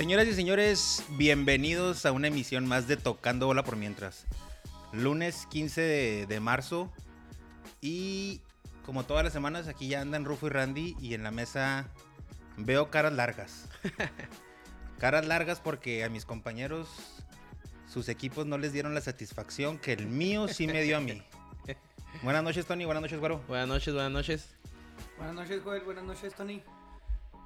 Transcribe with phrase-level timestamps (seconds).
[0.00, 4.24] Señoras y señores, bienvenidos a una emisión más de Tocando Bola por Mientras.
[4.94, 6.90] Lunes 15 de, de marzo
[7.82, 8.40] y
[8.86, 11.86] como todas las semanas aquí ya andan Rufo y Randy y en la mesa
[12.56, 13.68] veo caras largas.
[14.98, 16.88] caras largas porque a mis compañeros
[17.86, 21.22] sus equipos no les dieron la satisfacción que el mío sí me dio a mí.
[22.22, 22.86] Buenas noches, Tony.
[22.86, 23.42] Buenas noches, Güero.
[23.46, 24.54] Buenas noches, buenas noches.
[25.18, 25.82] Buenas noches, Joel.
[25.82, 26.62] Buenas noches, Tony.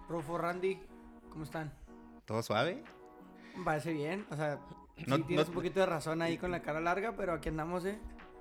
[0.08, 0.78] Rufo, Randy,
[1.32, 1.72] ¿cómo están?
[2.24, 2.82] ¿Todo suave?
[3.64, 4.26] Parece bien.
[4.30, 4.60] O sea,
[5.06, 7.48] No- sí tienes no- un poquito de razón ahí con la cara larga, pero aquí
[7.48, 7.98] andamos, ¿eh?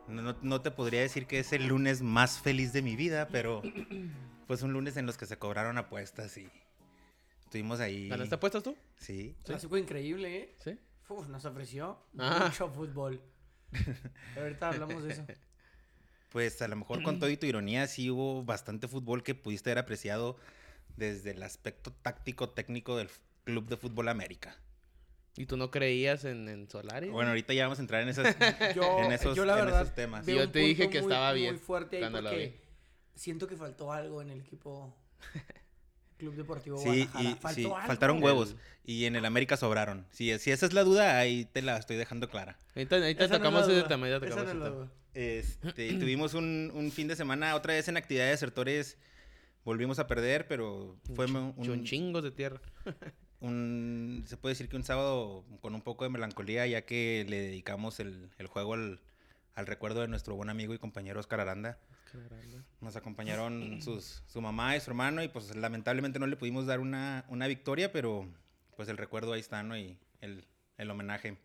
[0.07, 3.27] No, no- no te podría decir que es el lunes más feliz de mi vida,
[3.29, 3.61] pero
[4.47, 6.49] pues un lunes en los que se cobraron apuestas y
[7.43, 8.09] estuvimos ahí.
[8.09, 8.75] ¿Ganaste apuestas tú?
[8.97, 9.35] Sí.
[9.43, 10.55] Clásico increíble, ¿eh?
[10.59, 10.77] Sí.
[11.09, 12.45] Uf, nos ofreció Ah.
[12.47, 13.21] mucho fútbol.
[14.37, 15.25] Ahorita hablamos de eso.
[16.29, 19.69] Pues a lo mejor con todo y tu ironía sí hubo bastante fútbol que pudiste
[19.69, 20.37] haber apreciado
[20.97, 23.07] desde el aspecto táctico técnico del
[23.43, 24.55] Club de Fútbol América.
[25.35, 27.09] ¿Y tú no creías en, en Solari?
[27.09, 28.35] Bueno, ahorita ya vamos a entrar en esas
[28.75, 30.25] Yo, en esos, yo la en verdad, esos temas.
[30.25, 32.61] Yo te dije que muy- estaba bien Muy fuerte ahí cuando lo porque
[33.15, 34.95] siento que faltó algo en el equipo
[36.17, 37.23] Club Deportivo Sí, Guadalajara.
[37.23, 37.87] y Faltó sí, algo.
[37.87, 40.05] faltaron huevos y en el América sobraron.
[40.11, 42.57] Si, si esa es la duda, ahí te la estoy dejando clara.
[42.75, 44.91] Ahorita, ahorita no tocamos ese tema, ya tocamos no.
[45.15, 48.97] Este, y tuvimos un, un fin de semana otra vez en actividad de.
[49.65, 52.61] Volvimos a perder, pero fue un, Un, un- chingos de tierra.
[53.43, 57.39] Un- se puede decir que un sábado con un poco de melancolía, ya que le
[57.41, 58.99] dedicamos el, el juego al,
[59.55, 61.77] al recuerdo de nuestro buen amigo y compañero Oscar Aranda.
[62.79, 66.79] Nos acompañaron sus, su mamá y su hermano y pues lamentablemente no le pudimos dar
[66.79, 68.27] una, una victoria, pero
[68.77, 69.75] pues el recuerdo ahí está, ¿no?
[69.77, 70.45] Y el,
[70.77, 71.37] el homenaje.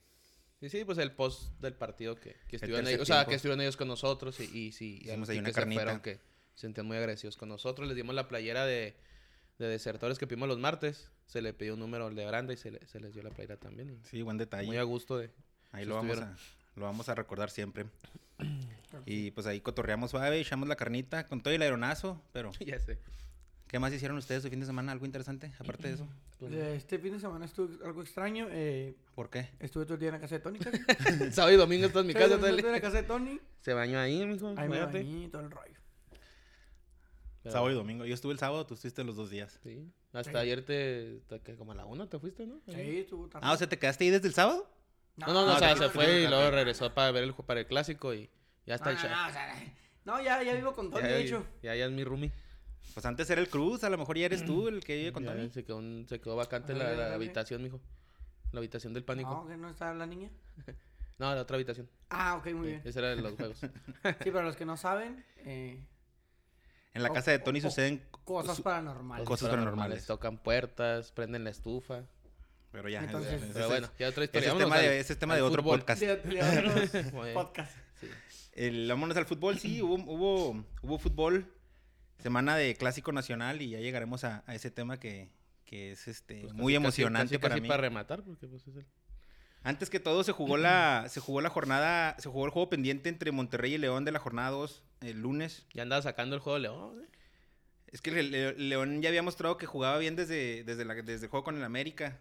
[0.60, 3.60] Sí, sí, pues el post del partido que, que estuvieron ellos, o sea, que estuvieron
[3.60, 5.82] ellos con nosotros y, y sí, y Hicimos ahí una que se carnita.
[5.82, 6.14] fueron, que
[6.54, 7.86] se sentían muy agradecidos con nosotros.
[7.88, 8.94] Les dimos la playera de,
[9.58, 11.10] de desertores que pedimos los martes.
[11.26, 13.56] Se le pidió un número de Aranda y se, le- se les dio la playera
[13.56, 13.98] también.
[14.04, 14.66] Sí, buen detalle.
[14.66, 15.30] Muy a gusto de...
[15.72, 16.34] Ahí lo vamos, a,
[16.76, 17.86] lo vamos a recordar siempre.
[19.04, 22.98] Y pues ahí cotorreamos suave, echamos la carnita con todo el aeronazo, pero ya sé.
[23.66, 24.92] ¿qué más hicieron ustedes su fin de semana?
[24.92, 26.08] ¿Algo interesante aparte de eso?
[26.40, 28.46] Eh, Este fin de semana estuvo algo extraño.
[28.50, 29.50] eh, ¿Por qué?
[29.58, 30.58] estuve todo el día en la casa de Tony.
[30.60, 30.78] casi.
[31.32, 32.34] Sábado y domingo estás en mi casa.
[32.36, 33.40] Estuve en la casa de Tony.
[33.60, 34.54] Se bañó ahí, mijo.
[34.56, 35.74] Ahí me bañé todo el rollo.
[37.48, 38.04] Pero- Sábado y domingo.
[38.04, 39.58] Yo estuve el sábado, tú estuviste los dos días.
[39.62, 39.90] Sí.
[40.12, 40.36] Hasta Sí.
[40.38, 42.60] ayer te, te- que como a la una te fuiste, ¿no?
[42.68, 43.46] Sí, estuvo tarde.
[43.48, 44.68] Ah, o sea, ¿te quedaste ahí desde el sábado?
[45.16, 47.60] No, no, no, o sea, se fue y luego regresó para ver el ju- para
[47.60, 48.30] el clásico y
[48.66, 49.10] ya está No, el no, chat.
[49.10, 51.46] no, o sea, no, ya, ya vivo con Tony, ya, de hecho.
[51.62, 52.30] ya, ya es mi roomie.
[52.94, 55.24] Pues antes era el Cruz, a lo mejor ya eres tú el que vive con
[55.24, 55.50] Tony.
[55.50, 57.80] se, quedó, un- se quedó vacante Órale, la, la habitación, mijo.
[58.52, 59.30] La habitación del pánico.
[59.30, 60.30] No, que no está la niña.
[61.18, 61.90] No, la otra habitación.
[62.10, 62.82] Ah, ok, muy Sí, bien.
[62.84, 63.58] esa era de los juegos.
[64.22, 65.84] Sí, para los que no saben, eh,
[66.94, 69.26] En la O- casa de Tony o- suceden cosas paranormales.
[69.26, 70.06] Cosas paranormales.
[70.06, 72.04] Tocan puertas, prenden la estufa.
[72.72, 74.48] Pero ya, Entonces- ese- ese- Pero bueno, ya otra ese historia.
[74.48, 75.78] es Vámonos tema de, ese es tema de otro fútbol.
[75.80, 76.00] podcast.
[76.02, 77.68] De, de.
[78.00, 78.06] Sí.
[78.52, 81.52] El, vámonos al fútbol, sí, hubo, hubo, hubo fútbol,
[82.18, 85.30] semana de clásico nacional y ya llegaremos a, a ese tema que,
[85.64, 87.68] que es este Pues muy casi- emocionante casi- para casi mí.
[87.68, 88.86] para rematar, porque pues es el...
[89.68, 93.08] Antes que todo se jugó la se jugó la jornada, se jugó el juego pendiente
[93.10, 95.66] entre Monterrey y León de la jornada 2 el lunes.
[95.74, 97.02] Ya andaba sacando el juego de León.
[97.02, 97.08] ¿eh?
[97.92, 101.24] Es que el, Le- León ya había mostrado que jugaba bien desde, desde, la- desde
[101.26, 102.18] el juego con el América.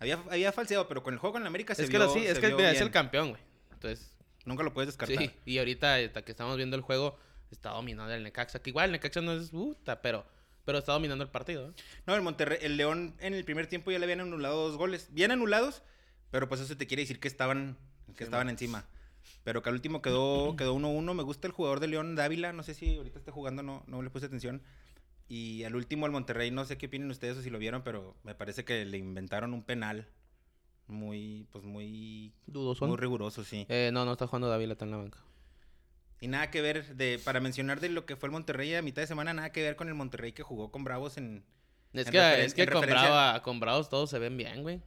[0.00, 2.12] Había, había falseado, pero con el juego con el América se Es que, vio, lo-
[2.14, 3.42] sí, se es, que mira, es el campeón, güey.
[3.72, 4.10] Entonces,
[4.46, 5.16] Nunca lo puedes descartar.
[5.18, 5.30] sí.
[5.46, 7.18] Y ahorita, hasta que estamos viendo el juego,
[7.50, 8.60] está dominando el Necaxa.
[8.60, 10.26] Que igual el Necaxa no es puta, pero,
[10.66, 11.70] pero está dominando el partido.
[11.70, 11.72] ¿eh?
[12.06, 15.08] No, el Monterrey, el León en el primer tiempo ya le habían anulado dos goles.
[15.12, 15.82] Bien anulados,
[16.34, 17.76] pero pues eso te quiere decir que estaban,
[18.08, 18.54] que Sí, estaban man.
[18.54, 18.84] encima.
[19.44, 21.14] Pero que al último quedó quedó 1-1.
[21.14, 22.52] Me gusta el jugador de León, Dávila.
[22.52, 24.60] No sé si ahorita está jugando, no, no le puse atención.
[25.28, 28.16] Y al último, el Monterrey, no sé qué opinan ustedes o si lo vieron, pero
[28.24, 30.08] me parece que le inventaron un penal
[30.88, 32.84] muy, pues muy, Dudoso.
[32.88, 33.64] muy riguroso, sí.
[33.68, 35.20] Eh, no, no está jugando David, está en la banca.
[36.20, 39.02] Y nada que ver, de, para mencionar de lo que fue el Monterrey a mitad
[39.02, 41.44] de semana, nada que ver con el Monterrey que jugó con Bravos en,
[41.92, 44.82] Es En que, es que Brava- con Bravos todos se ven bien, güey.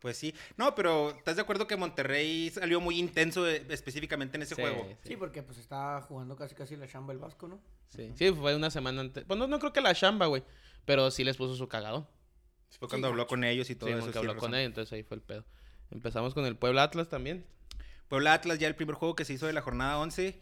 [0.00, 0.34] Pues sí.
[0.56, 4.60] No, pero ¿estás de acuerdo que Monterrey salió muy intenso eh, específicamente en ese Sí,
[4.62, 4.86] juego?
[5.02, 7.60] Sí, Sí, porque pues estaba jugando casi casi la chamba el Vasco, ¿no?
[7.88, 8.12] sí.
[8.14, 9.24] Sí, fue una semana antes.
[9.24, 10.42] Pues no, no creo que la chamba, güey.
[10.84, 12.06] Pero sí les puso su cagado.
[12.78, 14.12] Fue cuando Sí, habló con ellos y todo Sí, eso.
[14.12, 14.50] sí, habló razón.
[14.50, 15.44] con él, entonces ahí fue el pedo.
[15.90, 17.46] Empezamos con el Puebla Atlas también.
[18.08, 20.38] Puebla Atlas, ya el primer juego que se hizo de la jornada 11.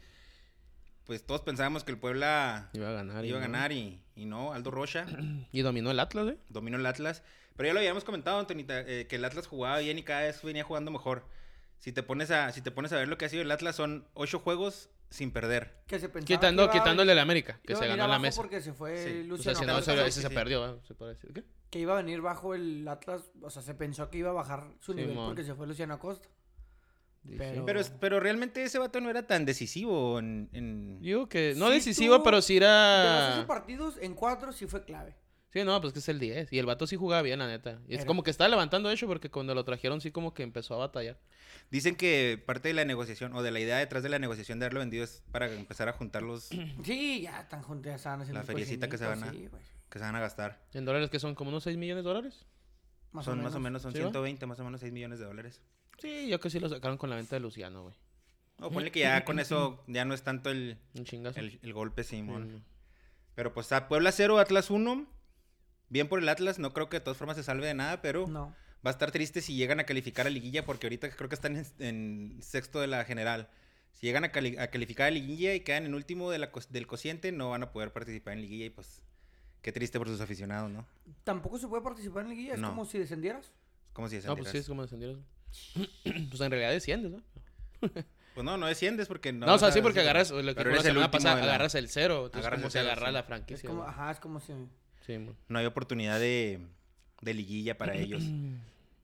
[1.05, 3.23] Pues todos pensábamos que el Puebla Iba a ganar.
[3.23, 3.47] y iba a no.
[3.47, 4.53] ganar y, y no.
[4.53, 5.05] Aldo Rocha
[5.51, 6.37] Y dominó el Atlas, güey.
[6.49, 7.23] dominó el Atlas.
[7.55, 10.41] Pero ya lo habíamos comentado, Antonita, eh, que el Atlas jugaba bien y cada vez
[10.43, 11.25] venía jugando mejor.
[11.79, 13.75] Si te pones a, si te pones a ver lo que ha sido el Atlas,
[13.75, 15.73] son ocho juegos sin perder.
[15.87, 18.11] Que se Quitando, que iba a- quitándole el América, que iba a se venir ganó
[18.11, 18.41] la mesa.
[18.41, 19.03] Porque se fue Sí.
[19.03, 19.93] O sea, Luciano si no, Castro.
[19.93, 20.33] ese, sí, ese se sí.
[20.33, 20.79] perdió, ¿eh?
[20.87, 21.31] se puede decir.
[21.33, 21.43] ¿Qué?
[21.69, 24.63] que iba a venir bajo el Atlas, o sea, se pensó que iba a bajar
[24.79, 26.27] su nivel porque se fue Luciano Acosta.
[27.37, 27.65] Pero-
[27.99, 30.47] Pero, realmente ese vato no era tan decisivo en...
[30.53, 33.35] en- Digo que no Sí decisivo, pero sí De los era...
[33.39, 35.15] ocho partidos, en cuatro sí fue clave.
[35.55, 36.51] Sí, no, pues que es el 10.
[36.51, 37.79] Y el vato sí jugaba bien, la neta.
[37.87, 38.07] Y es Era.
[38.07, 41.17] como que estaba levantando eso porque cuando lo trajeron sí como que empezó a batallar.
[41.71, 44.65] Dicen que parte de la negociación, o de la idea detrás de la negociación de
[44.65, 48.19] haberlo vendido es para empezar a juntar los que Sí, ya están juntos, ya estaban
[48.21, 49.63] haciendo La feriecita que se van a- sí, güey,
[49.93, 50.59] se van a gastar.
[50.73, 52.45] En dólares que son como unos 6 millones de dólares.
[53.13, 54.07] Más son más o menos, son ¿Sí va?
[54.07, 55.61] 120, más o menos 6 millones de dólares.
[55.99, 57.95] Sí, yo que sí lo sacaron con la venta de Luciano, güey.
[58.59, 61.39] O ponle que ya con eso ya no es tanto el, Un chingazo.
[61.39, 62.55] el, el golpe, Simón.
[62.57, 62.63] Mm.
[63.35, 65.14] Pero pues a Puebla 0, Atlas 1.
[65.89, 68.27] Bien por el Atlas, no creo que de todas formas se salve de nada, pero
[68.27, 68.55] No.
[68.85, 71.55] va a estar triste si llegan a calificar a liguilla, porque ahorita creo que están
[71.57, 73.49] en, en sexto de la general.
[73.93, 76.87] Si llegan a, cali- a calificar a liguilla y quedan en último de la del
[76.87, 79.01] cociente, no van a poder participar en liguilla y pues
[79.61, 80.85] qué triste por sus aficionados, ¿no?
[81.23, 82.69] Tampoco se puede participar en liguilla, es No.
[82.69, 83.45] como si descendieras.
[83.45, 84.61] Es como si No, pues sí, descendieras.
[84.63, 85.25] es como descendieron.
[86.29, 87.21] pues en realidad desciendes, ¿no?
[88.35, 89.45] Pues no, no desciendes porque no.
[89.45, 92.25] No, o sea, sí, porque agarras, lo que la semana pasada, agarras el cero.
[92.25, 93.13] Entonces, Agarras como agarrar sí.
[93.13, 93.69] la Es franquicia.
[93.69, 93.93] como, güey.
[93.93, 94.51] ajá, es como si...
[95.05, 95.17] Sí.
[95.47, 96.59] No hay oportunidad de,
[97.21, 98.23] de liguilla para ellos.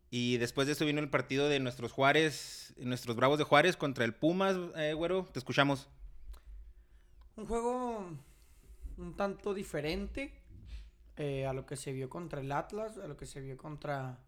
[0.10, 4.04] Y después de eso vino el partido de nuestros Juárez, nuestros Bravos de Juárez contra
[4.04, 5.26] el Pumas, eh, güero.
[5.32, 5.88] Te escuchamos.
[7.38, 8.10] Un juego
[8.98, 10.34] un tanto diferente
[11.18, 14.20] eh, a lo que se vio contra el Atlas, a lo que se vio contra,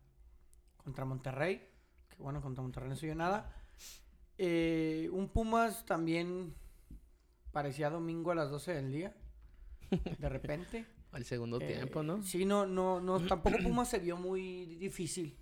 [0.78, 1.68] contra Monterrey.
[2.10, 3.54] Que bueno, contra Monterrey no se vio nada.
[4.38, 6.54] Eh, un Pumas también
[7.52, 9.16] parecía domingo a las 12 del día.
[10.18, 10.86] De repente.
[11.14, 12.22] Al segundo Eh, tiempo, ¿no?
[12.24, 15.38] Sí, no, no, no, tampoco Pumas se vio muy difícil.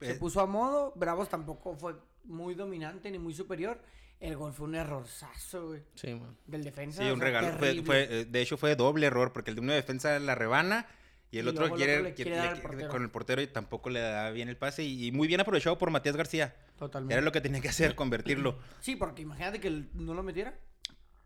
[0.00, 1.94] Se Eh, puso a modo, Bravos tampoco fue
[2.24, 3.80] muy dominante ni muy superior.
[4.18, 6.36] El gol fue un errorzazo, güey, Sí, man.
[6.46, 7.02] del defensa.
[7.02, 7.48] Sí, o un sea, regalo.
[7.58, 7.84] Fue, terrible.
[7.86, 10.86] fue, eh, de hecho, fue doble error porque el de uno de defensa la rebana
[11.30, 12.30] y el Y otro el quiere, otro le quiere-
[12.60, 14.82] quiere le- con el portero y tampoco le da bien el pase.
[14.84, 16.54] Y, y muy bien aprovechado por Matías García.
[16.78, 17.14] Totalmente.
[17.14, 18.58] Era lo que tenía que hacer, convertirlo.
[18.80, 20.58] Sí, porque imagínate que no lo metiera.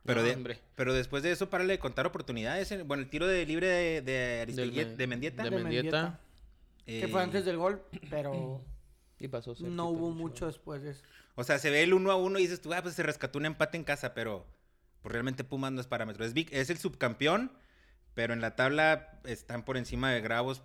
[0.04, 0.58] Pero, No, de- hombre.
[0.76, 2.70] pero después de eso, párale de contar oportunidades.
[2.72, 5.42] eh, Bueno, el tiro de libre de, de, Del de Mendieta.
[5.44, 6.20] de Mendieta.
[6.84, 8.60] Que fue eh, antes del gol, pero
[9.18, 10.46] Y pasó cerquita, no hubo mucho.
[10.46, 11.02] después de eso.
[11.36, 13.38] O sea, se ve el uno a uno y dices tú, ah, pues se rescató
[13.38, 14.46] un empate en casa, pero
[15.00, 16.24] pues realmente Pumas no es parámetro.
[16.24, 17.50] Es, es el subcampeón,
[18.12, 20.62] pero en la tabla están por encima de Bravos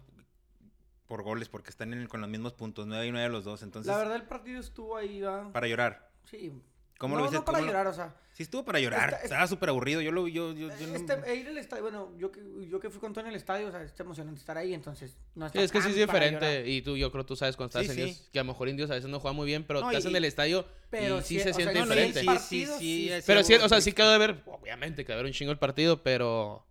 [1.07, 3.63] por goles, porque están en- con los mismos puntos, 9 y 9 los dos.
[3.63, 5.51] Entonces, La verdad, el partido estuvo ahí, va.
[5.53, 6.12] para llorar.
[6.30, 6.51] Sí.
[6.99, 7.37] ¿Cómo no, lo viste?
[7.37, 8.13] no para ¿Cómo lo- llorar, o sea.
[8.33, 9.09] Sí, estuvo para llorar.
[9.09, 10.01] Está- Estaba súper aburrido.
[10.01, 12.89] Yo lo yo, yo, yo no- Este, ir al estadio, bueno, yo que, yo que
[12.89, 15.63] fui con Tony al estadio, o sea, está emocionante estar ahí, entonces no Sí, está
[15.63, 16.67] es que sí es diferente.
[16.69, 18.01] Y tú, yo creo tú sabes cuando estás Sí, en sí.
[18.11, 20.03] Indios, que a lo mejor Indios a veces no juega muy bien, pero No, estás
[20.05, 22.19] y- en el estadio Pero y sí sí, se siente diferente.
[22.19, 25.13] sí, sí, sí, sí sí, Pero sí, o sea, sí quedó de ver, obviamente que
[25.13, 26.65] de ver un chingo el partido, pero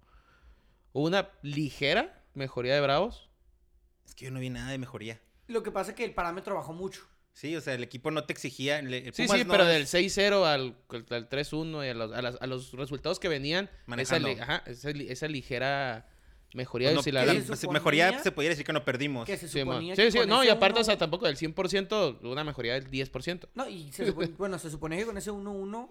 [0.92, 3.30] hubo una ligera mejoría de Bravos.
[4.06, 5.20] Es que yo no vi nada de mejoría.
[5.46, 7.00] Lo que pasa es que el parámetro bajó mucho.
[7.38, 8.80] Sí, o sea, el equipo no te exigía.
[9.12, 10.74] Sí, sí, no pero es- del 6-0 al,
[11.10, 14.28] al 3-1 y a los, a, las- a los resultados que venían, esa, Manejando.
[14.42, 16.08] ajá, esa, esa ligera
[16.52, 19.24] mejoría pues, de no, si la la- pues, mejoría se podría decir que no perdimos.
[19.24, 21.36] Que se Sí, sí, que sí, con no, y aparte, o uno- sea, tampoco del
[21.36, 23.48] 100%, una mejoría del 10%.
[23.54, 25.90] No, y se supone- bueno, se suponía que con ese 1-1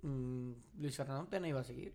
[0.00, 1.92] mm, Luis Fernando Tena iba a seguir.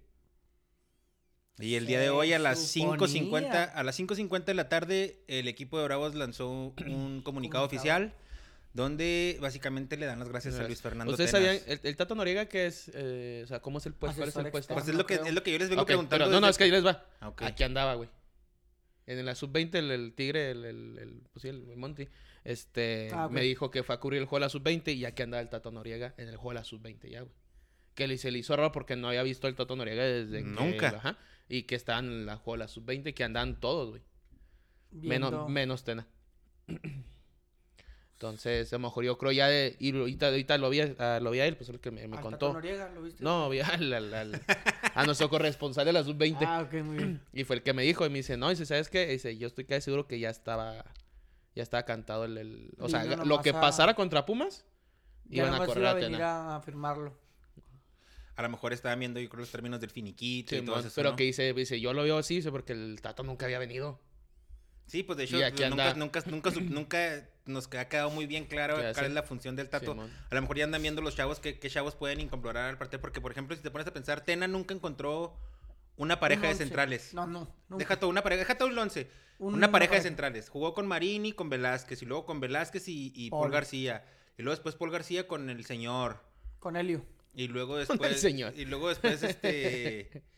[1.60, 2.98] Y el día de hoy a las suponía.
[2.98, 7.66] 5.50 a las 5.50 de la tarde el equipo de Bravos lanzó un comunicado Comunicado.
[7.66, 8.14] oficial
[8.74, 11.58] donde básicamente le dan las gracias a Luis Fernando ¿Ustedes Tenas.
[11.60, 14.18] sabían, el, el Tato Noriega qué es, eh, o sea, cómo es el puesto?
[14.18, 14.74] ¿Cuál es el puesto?
[14.74, 16.26] Pues es lo que es lo que yo les vengo Ok, preguntando.
[16.26, 17.06] pero no, no, es que ahí les va.
[17.20, 17.44] Ah, ok.
[17.44, 18.10] Aquí andaba, güey.
[19.06, 22.08] En la sub-20, el, el tigre, el, el, el- pues sí, el, Monty,
[22.46, 25.22] este, Ah, me dijo que fue a cubrir el juego de la sub-20 y aquí
[25.24, 27.34] andaba el Tato Noriega en el juego de la sub-20 ya, güey.
[27.96, 30.50] Que le, se le hizo raro porque no había visto el Tato Noriega desde que-
[30.50, 30.88] Nunca.
[30.90, 31.18] ajá,
[31.50, 34.02] y que estaban en la juego de la sub-20 que andaban todos, güey.
[34.92, 36.08] Menos, menos Tena.
[38.28, 39.76] Entonces, a lo mejor yo creo ya de...
[39.80, 42.16] Y ahorita, ahorita lo, vi, a, lo vi a él, pues el que me, me
[42.16, 42.54] al contó.
[42.54, 43.22] Noriega, ¿lo viste?
[43.22, 44.42] No, vi al, al- al-
[44.96, 46.38] a nuestro corresponsal de la sub-20.
[46.48, 47.22] Ah, ok, muy bien.
[47.34, 49.08] Y fue el que me dijo, y me dice, no, dice, ¿sabes qué?
[49.08, 50.86] Dice, yo estoy casi seguro que ya estaba,
[51.54, 54.64] ya estaba cantado el, el- o sea, lo que a- pasara contra Pumas,
[55.26, 56.56] Ya iban a correr iba a a venir Tena.
[56.56, 57.18] a firmarlo.
[58.38, 60.86] A lo mejor estaban viendo yo creo los términos del finiquito y Sí, todo mon,
[60.86, 61.16] eso, pero ¿no?
[61.18, 64.00] que dice, dice, yo lo veo así, dice, porque el Tato nunca había venido.
[64.94, 65.94] Sí, pues de hecho pues, nunca, anda.
[65.96, 69.68] nunca, nunca, nunca nos ha quedado muy bien claro ¿Qué cuál es la función del
[69.68, 69.94] Tato.
[70.30, 73.02] A lo mejor ya andan viendo los chavos que, qué chavos pueden incorporar al partido,
[73.02, 75.36] porque por ejemplo, si te pones a pensar, Tena nunca encontró
[75.98, 77.12] una pareja Un de centrales.
[77.16, 77.52] No, no.
[77.70, 77.84] nunca.
[77.84, 79.10] Deja todo, una pareja, deja todo el once.
[79.40, 80.48] Un- una pareja de centrales.
[80.48, 83.50] Jugó con Marini, con Velázquez, y luego con Velázquez y, y Paul.
[83.50, 84.06] García.
[84.38, 86.20] Y luego después Paul García con el señor.
[86.60, 87.04] Con Helio.
[87.34, 88.22] Y luego el después.
[88.22, 88.54] señor.
[88.56, 90.22] Y luego después este.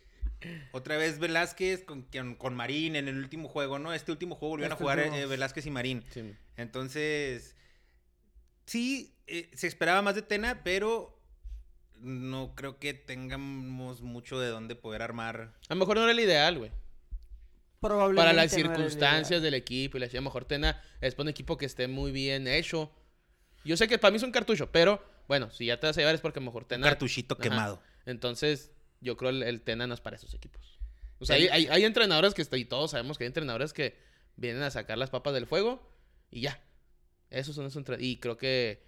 [0.71, 3.93] Otra vez Velázquez con, con, con Marín en el último juego, ¿no?
[3.93, 5.15] Este último juego volvieron Este a jugar último.
[5.17, 6.03] eh, Velázquez y Marín.
[6.11, 6.35] Sí.
[6.57, 7.55] Entonces,
[8.65, 11.17] sí, eh, se esperaba más de Tena, pero
[11.99, 15.53] no creo que tengamos mucho de dónde poder armar.
[15.69, 16.71] A lo mejor no era el ideal, güey.
[17.79, 19.41] Probablemente Para las no era el circunstancias ideal.
[19.43, 22.11] del equipo y la a lo mejor Tena es para un equipo que esté muy
[22.11, 22.91] bien hecho.
[23.63, 26.01] Yo sé que para mí es un cartucho, pero bueno, si ya te vas a
[26.01, 26.87] llevar es porque a lo mejor Un Tena.
[26.87, 27.43] cartuchito Ajá.
[27.43, 27.81] quemado.
[28.05, 28.71] Entonces,
[29.01, 30.79] yo creo el, el Tena no es para esos equipos.
[31.19, 33.97] O sea, hay, hay, hay entrenadores que, y todos sabemos que hay entrenadores que
[34.35, 35.89] vienen a sacar las papas del fuego
[36.29, 36.61] y ya.
[37.29, 38.07] Esos son esos entrenadores.
[38.07, 38.83] Y creo que,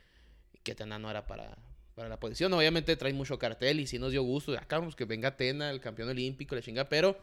[0.64, 1.58] que Tena no era para,
[1.96, 2.54] para la posición.
[2.54, 4.58] Obviamente trae mucho cartel y sí nos dio gusto.
[4.58, 7.18] Acá vamos que venga Tena, el campeón olímpico, la chinga, pero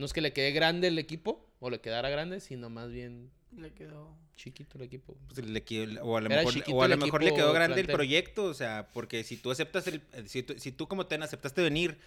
[0.00, 3.30] no es que le quede grande el equipo o le quedara grande, sino más bien
[3.56, 4.16] Le quedó.
[4.34, 5.16] chiquito el equipo.
[5.28, 7.34] Pues le quedó- o a lo Era mejor, chiquito o a el lo mejor le
[7.34, 10.72] quedó grande el proyecto, o sea, porque si tú aceptas el, el- si, tú, si
[10.72, 11.98] tú como Tena aceptaste venir,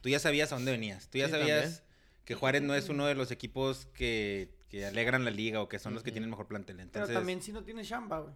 [0.00, 1.80] tú ya sabías a dónde venías, tú ya Sí, sabías también.
[2.24, 5.78] que Juárez no es uno de los equipos que, que alegran la liga o que
[5.80, 6.76] son los que tienen mejor plantel.
[6.76, 8.34] Pero Entonces, también si no tienes chamba, güey.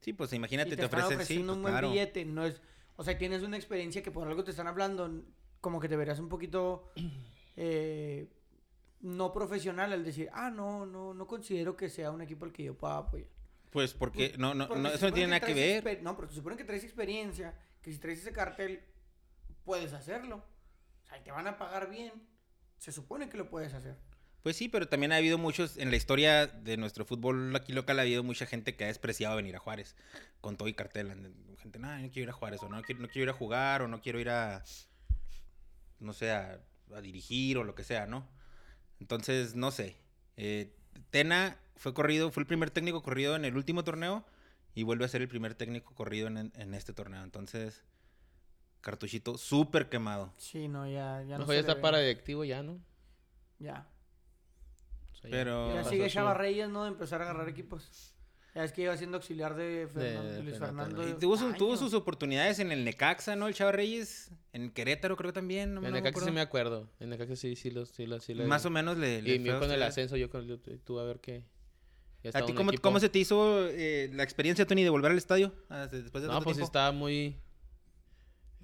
[0.00, 1.90] sí, pues Y imagínate, te, te, ofrecen, sí, pues, un buen claro.
[1.90, 2.60] billete, no es...
[2.96, 5.22] O sea, tienes una experiencia que por algo te están hablando,
[5.60, 6.90] como que te verás un poquito
[7.56, 8.28] eh,
[9.00, 12.64] no profesional al decir, ah, no, no, no considero que sea un equipo al que
[12.64, 13.28] yo pueda apoyar.
[13.70, 16.02] Pues porque no, no, Porque no, se eso no tiene nada que ver.
[16.02, 18.80] No, pero se supone que traes experiencia, que si traes ese cartel,
[19.64, 20.42] puedes hacerlo.
[21.04, 22.12] O sea, y te van a pagar bien.
[22.78, 23.96] Se supone que lo puedes hacer.
[24.42, 27.98] Pues sí, pero también ha habido muchos, en la historia de nuestro fútbol aquí local
[27.98, 29.96] ha habido mucha gente que ha despreciado venir a Juárez
[30.40, 31.34] con todo y cartel.
[31.58, 33.82] Gente, no, no quiero ir a Juárez, o no quiero, no quiero ir a jugar,
[33.82, 34.62] o no quiero ir a,
[35.98, 36.60] no sé, a,
[36.94, 38.26] a dirigir, o lo que sea, ¿no?
[39.00, 39.96] Entonces, no sé.
[40.36, 40.72] Eh,
[41.10, 44.24] Tena fue corrido, fue el primer técnico corrido en el último torneo
[44.74, 47.22] y vuelve a ser el primer técnico corrido en, en este torneo.
[47.22, 47.82] Entonces,
[48.80, 50.32] cartuchito súper quemado.
[50.38, 52.80] Sí, no, ya, ya no mejor se ya está para directivo ya, ¿no?
[53.58, 53.88] Ya.
[55.12, 56.84] O sea, Pero- Ya pasó sigue Chava Reyes, ¿no?
[56.84, 58.14] De empezar a agarrar equipos.
[58.56, 61.08] Ya es que iba siendo auxiliar de, Fernando- de Luis Fernando Fernando.
[61.16, 63.48] Y tuvo, su- tuvo sus oportunidades en el Necaxa, ¿no?
[63.48, 64.30] El Chava Reyes.
[64.54, 65.74] En Querétaro creo que también.
[65.74, 66.88] No, En no me Necaxa sí me acuerdo.
[66.98, 68.06] En Necaxa sí, sí, lo, sí,
[68.46, 69.20] Más o menos le...
[69.20, 71.44] le Y a con el ascenso, yo con yo- tú a ver qué.
[72.32, 75.52] ¿A ti cómo, cómo se te hizo eh, la experiencia, Tony, de volver al estadio?
[75.68, 76.64] Ah, de- Después de No, pues tiempo?
[76.66, 77.36] estaba muy.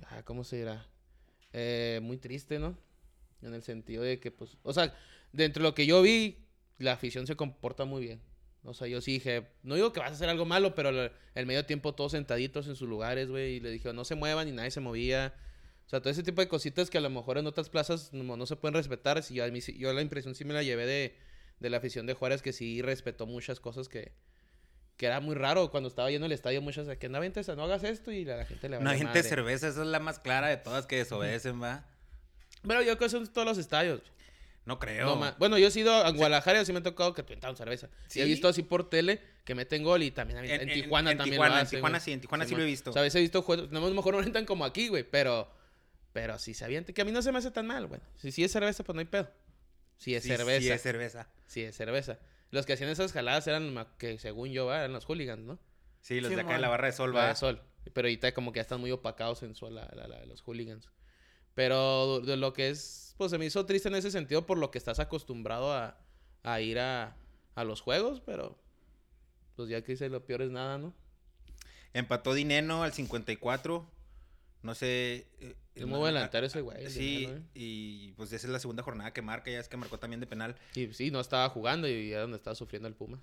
[0.07, 0.87] Ah, ¿Cómo se dirá?
[1.53, 2.77] Eh, muy triste, ¿no?
[3.43, 4.57] En el sentido de que, pues.
[4.63, 4.95] O sea,
[5.33, 6.39] dentro de lo que yo vi,
[6.79, 8.21] la afición se comporta muy bien.
[8.65, 10.91] O sea, yo sí dije, no digo que vas a hacer algo malo, pero
[11.35, 13.55] el, medio tiempo todos sentaditos en sus lugares, güey.
[13.55, 15.35] Y le dije, no se muevan y nadie se movía.
[15.87, 18.37] O sea, todo ese tipo de cositas que a lo mejor en otras plazas no,
[18.37, 19.21] no se pueden respetar.
[19.23, 21.17] Si yo, a mí yo la impresión sí me la llevé de,
[21.59, 24.13] de la afición de Juárez, que sí respetó muchas cosas que,
[24.97, 26.63] que era muy raro cuando estaba yendo al estadio.
[26.63, 29.09] Muchas que no ventes, no hagas esto y la, la gente le No, vale gente
[29.09, 29.23] madre.
[29.25, 31.85] cerveza, esa es la más clara de todas que desobedecen, ¿va?
[32.63, 34.03] Pero yo creo que son todos los estadios.
[34.65, 35.17] No creo.
[35.17, 37.57] No bueno, yo he ido a Guadalajara y sí me ha tocado que te inventaron
[37.57, 37.89] cerveza.
[38.07, 38.21] ¿Sí?
[38.21, 41.11] Y he visto así por tele que meten gol y también en, En- en- Tijuana
[41.13, 42.91] en también Tijuana, lo en Tijuana sí, en Tijuana sí lo he visto.
[42.91, 44.89] O sea, a veces he visto juegos, no, a lo mejor no rentan como aquí,
[44.89, 45.51] güey, pero
[46.13, 48.01] pero sí se avienta, que a mí no se me hace tan mal, güey.
[48.19, 49.31] Si sí es cerveza, pues no hay pedo.
[49.97, 50.61] Si es Sí, cerveza.
[50.61, 51.29] Sí, es cerveza.
[51.47, 52.19] Sí es cerveza.
[52.51, 55.59] Los que hacían esas jaladas eran, que según yo, va, eran los hooligans, ¿no?
[56.03, 56.61] Sí, los Sí, de acá mon.
[56.61, 57.29] la barra de sol, La va.
[57.29, 57.63] de sol.
[57.95, 60.89] Pero ahorita como que ya están muy opacados en sol la- la- la- los hooligans.
[61.55, 64.71] Pero de lo que es, pues se me hizo triste en ese sentido por lo
[64.71, 65.99] que estás acostumbrado a,
[66.43, 67.17] a ir a,
[67.55, 68.59] a los juegos, pero
[69.57, 70.95] pues ya que hice lo peor es nada, ¿no?
[71.93, 73.87] Empató Dineno al 54.
[74.63, 75.27] No sé.
[75.41, 76.89] eh, Es muy delantero ese güey.
[76.91, 77.43] Sí, Dineno, ¿eh?
[77.55, 80.27] y pues esa es la segunda jornada que marca, ya es que marcó también de
[80.27, 80.57] penal.
[80.75, 83.21] Y sí, no estaba jugando y ya donde estaba sufriendo el Pumas.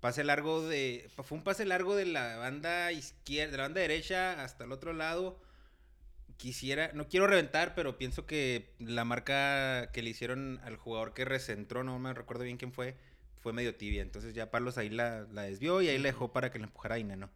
[0.00, 1.08] Pase largo de.
[1.22, 4.92] Fue un pase largo de la banda izquierda, de la banda derecha hasta el otro
[4.94, 5.38] lado.
[6.40, 11.26] Quisiera, no quiero reventar, pero pienso que la marca que le hicieron al jugador que
[11.26, 12.96] recentró, no me recuerdo bien quién fue,
[13.42, 14.00] fue medio tibia.
[14.00, 16.94] Entonces ya Palos ahí la, la desvió y ahí la dejó para que la empujara
[16.94, 17.28] a Dineno.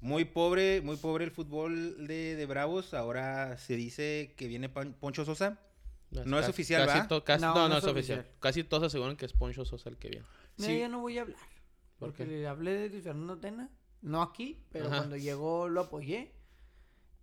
[0.00, 2.92] Muy pobre, muy pobre el fútbol de, de Bravos.
[2.92, 5.58] Ahora se dice que viene Pan- Poncho Sosa.
[6.10, 7.08] No es Casi- oficial, casi ¿va?
[7.08, 8.18] to- casi- No, no, no, no es es oficial.
[8.20, 8.38] oficial.
[8.40, 10.26] Casi todos aseguran que es Poncho Sosa el que viene.
[10.58, 10.78] No, Sí.
[10.78, 11.38] yo no voy a hablar.
[11.98, 12.30] ¿Por Porque qué?
[12.30, 13.70] le hablé de Fernando Tena.
[14.02, 14.98] No aquí, pero Ajá.
[14.98, 16.32] cuando llegó lo apoyé.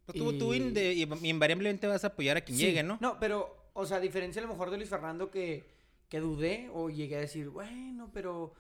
[0.06, 0.94] Pues tú, tú Y- in- de-
[1.24, 2.66] invariablemente vas a apoyar a quien Sí.
[2.66, 2.98] llegue, ¿no?
[3.02, 5.66] No, pero, o sea, a diferencia a lo mejor de Luis Fernando que,
[6.10, 8.54] que dudé o llegué a decir, bueno, pero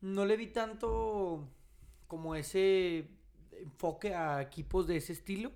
[0.00, 1.48] no le vi tanto
[2.06, 3.06] como ese
[3.52, 5.52] enfoque a equipos de ese estilo.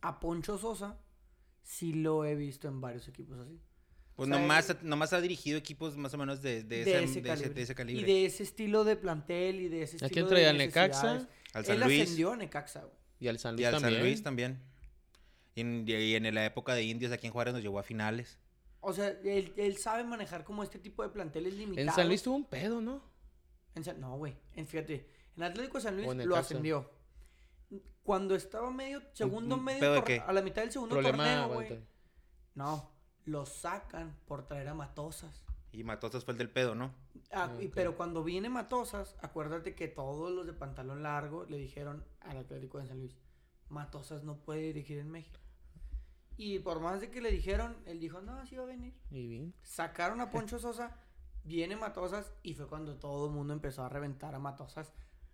[0.00, 0.98] A Poncho Sosa
[1.62, 3.58] sí lo he visto en varios equipos así.
[4.14, 7.04] Pues O sea, nomás, él- nomás ha dirigido equipos más o menos de, de, de,
[7.04, 7.54] ese, ese de ese- calibre.
[7.54, 8.02] de ese calibre.
[8.02, 10.50] Y de ese estilo de plantel y de ese ¿A estilo quién de traía?
[10.50, 11.14] ¿Al Necaxa?
[11.14, 11.28] necesidades.
[11.52, 12.95] Al San Él Luis ascendió a Necaxa, güey.
[13.18, 13.94] Y al San y Luis al también.
[13.94, 14.62] San Luis también.
[15.54, 18.38] Y en, y en la época de Indios aquí en Juárez nos llevó a finales.
[18.80, 21.88] O sea, él, él sabe manejar como este tipo de planteles limitados.
[21.88, 23.02] En San Luis tuvo un pedo, ¿no?
[23.74, 24.36] En San- no, güey.
[24.54, 26.90] En, fíjate, en Atlético de San Luis lo ascendió.
[28.02, 31.46] Cuando estaba medio, segundo un medio, a la mitad del segundo Problema.
[31.46, 31.80] torneo, güey.
[32.54, 32.92] No,
[33.24, 35.44] lo sacan por traer a Matosas.
[35.76, 36.94] Y Matosas fue el del pedo, ¿no?
[37.32, 37.72] Ah, y- Ok.
[37.74, 42.78] pero cuando viene Matosas, acuérdate que todos los de pantalón largo le dijeron al Atlético
[42.78, 43.14] de San Luis,
[43.68, 45.38] Matosas no puede dirigir en México.
[46.38, 48.94] Y por más de que le dijeron, él dijo, no, sí va a venir.
[49.10, 49.54] Y bien.
[49.62, 50.96] Sacaron a Poncho Sosa,
[51.44, 54.92] viene Matosas y fue cuando todo el mundo empezó a reventar a Matosas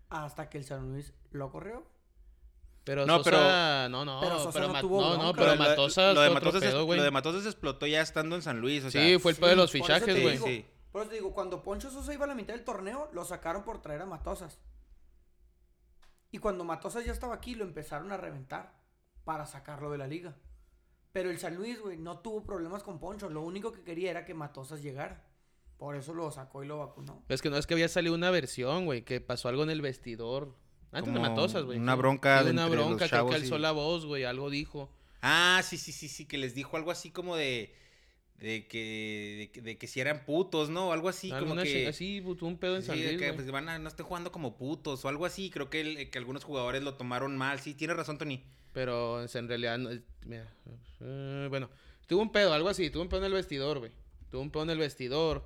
[0.09, 1.87] hasta que el San Luis lo corrió.
[2.85, 5.59] Pero No, Sosa, no, no, pero pero, Sosa no tuvo no, no, pero lo de-
[5.59, 6.99] Matosas lo de Matosas, es- pedo, güey.
[6.99, 9.01] lo de Matosas explotó ya estando en San Luis, o sea.
[9.03, 10.39] Sí, fue el pedo de los fichajes, güey.
[10.39, 10.67] Sí.
[10.91, 13.63] Por eso te digo, cuando Poncho Sosa iba a la mitad del torneo, lo sacaron
[13.65, 14.59] por traer a Matosas.
[16.31, 18.75] Y cuando Matosas ya estaba aquí, lo empezaron a reventar
[19.25, 20.35] para sacarlo de la liga.
[21.13, 23.29] Pero el San Luis, güey, no tuvo problemas con Poncho.
[23.29, 25.29] Lo único que quería era que Matosas llegara.
[25.77, 27.23] Por eso lo sacó y lo vacunó.
[27.29, 29.83] Es que no, es que había salido una versión, güey, que pasó algo en el
[29.83, 30.57] vestidor.
[30.93, 31.79] Antes de Matosas, güey.
[31.79, 34.51] una bronca de una entre los bronca, chavos que y- alzó la voz, güey, algo
[34.51, 34.91] dijo.
[35.23, 37.75] Ah, sí, sí, sí, sí, que les dijo algo así como de.
[38.39, 40.93] De que, de, que- de que si eran putos, ¿no?
[40.93, 41.87] Algo así, como que...
[41.87, 44.57] Así, un pedo en Sí, San de que pues, van a, no estén jugando como
[44.57, 45.49] putos o algo así.
[45.49, 47.61] Creo que, el- que algunos jugadores lo tomaron mal.
[47.61, 48.43] Sí, tienes razón, Tony.
[48.73, 49.91] Pero en realidad, no,
[50.27, 50.53] mira,
[51.01, 51.71] eh, bueno,
[52.09, 53.93] tuvo un pedo, algo así, tuvo un pedo en el vestidor, güey.
[54.31, 55.45] Tuvo un pedo en el vestidor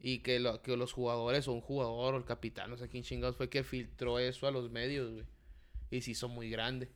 [0.00, 3.02] y que, lo- que los jugadores o un jugador o el capitán, no sé quién
[3.02, 5.24] chingados fue que filtró eso a los medios, güey.
[5.90, 6.90] Y se hizo muy grande.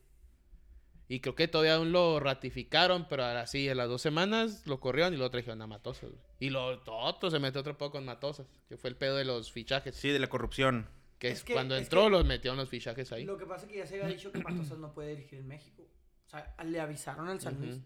[1.09, 4.79] Y creo que todavía aún lo ratificaron, pero ahora sí, en las dos semanas lo
[4.79, 6.21] corrieron y lo trajeron a Matosas, güey.
[6.39, 9.51] Y lo Toto se metió otro poco con Matosas, que fue el pedo de los
[9.51, 9.95] fichajes.
[9.95, 10.87] Sí, de la corrupción.
[11.19, 13.25] Que Es es que- cuando es entró que- los metieron los fichajes ahí.
[13.25, 15.47] Lo que pasa es que ya se había dicho que Matosas no puede dirigir en
[15.47, 15.85] México.
[16.33, 17.59] Sea, le avisaron al San.
[17.59, 17.79] Luis.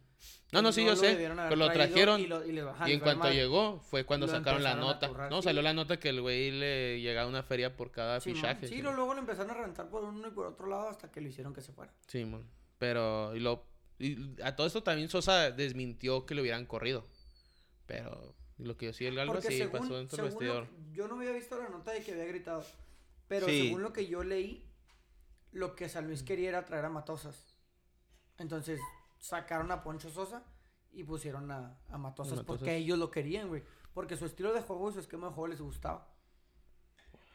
[0.52, 1.16] No, no, sí, yo sé.
[1.16, 2.22] Pero lo trajeron.
[2.22, 5.08] Y, lo- y bajaron, Y en cuanto llegó, fue cuando sacaron la nota.
[5.30, 5.46] no, sí.
[5.46, 8.68] salió la nota que el güey le llegaba una feria por cada fichaje.
[8.68, 11.22] Sí, Sí, luego lo empezaron a reventar por uno y por otro lado hasta que
[11.22, 11.94] lo hicieron que se fuera.
[12.08, 12.46] Simón.
[12.80, 13.66] Pero, y lo,
[14.00, 17.06] y a todo esto también Sosa desmintió que lo hubieran corrido.
[17.86, 20.68] Pero, lo que yo sí, algo Porque así según, pasó dentro del lo vestidor.
[20.94, 22.66] yo no había visto la nota de que había gritado.
[23.28, 23.64] Pero Sí.
[23.68, 24.66] según lo que yo leí,
[25.52, 27.57] lo que San Luis quería era traer a Matosas.
[28.38, 28.80] Entonces
[29.20, 30.44] sacaron a Poncho Sosa
[30.92, 33.64] y pusieron a, a Matosas, porque ellos lo querían, güey.
[33.94, 36.08] Porque su estilo de juego y su esquema de juego les gustaba.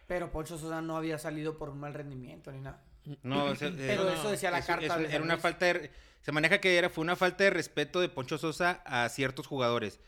[0.07, 2.85] Pero Poncho Sosa no había salido por un mal rendimiento ni nada.
[3.23, 5.67] No, o sea, Pero no, eso decía la eso- carta eso de era una falta
[5.67, 5.91] de...
[6.21, 9.99] Se maneja que era, fue una falta de respeto de Poncho Sosa a ciertos jugadores.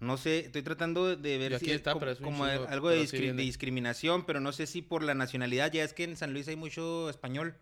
[0.00, 3.18] No sé, estoy tratando de ver si está, es como algo de, pero sí discri-
[3.18, 3.42] de viene.
[3.42, 6.54] discriminación, pero no sé si por la nacionalidad, ya es que en San Luis hay
[6.54, 7.56] mucho español.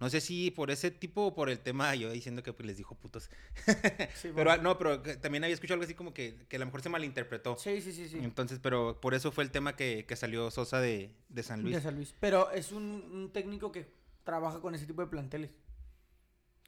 [0.00, 2.76] No sé si por ese tipo o por el tema, yo diciendo que pues, les
[2.78, 3.28] dijo putos.
[4.14, 4.62] Sí, Pero bueno.
[4.62, 7.56] no, pero también había escuchado algo así como que, que a lo mejor se malinterpretó.
[7.58, 8.18] sí, sí, sí, sí.
[8.22, 11.74] Entonces, pero por eso fue el tema que, que salió Sosa de, de San Luis.
[11.76, 12.14] De San Luis.
[12.20, 13.86] Pero es un, un técnico que
[14.24, 15.50] trabaja con ese tipo de planteles.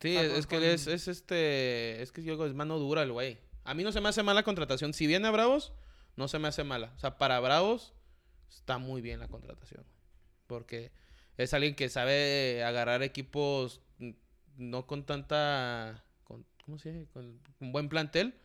[0.01, 2.01] Sí, es, que él es, es este.
[2.03, 3.39] Es que yo digo, es mano dura el güey.
[3.69, 4.95] A mí no se me hace mala contratación.
[4.95, 5.75] Si viene a Bravos,
[6.17, 6.91] no se me hace mala.
[6.97, 7.93] O sea, para Bravos
[8.49, 9.85] está muy bien la contratación.
[10.47, 10.91] Porque
[11.37, 14.13] es alguien que sabe agarrar equipos mm,
[14.57, 16.03] no con tanta.
[16.25, 17.11] Con, ¿Cómo se dice?
[17.13, 18.41] Con un buen plantel.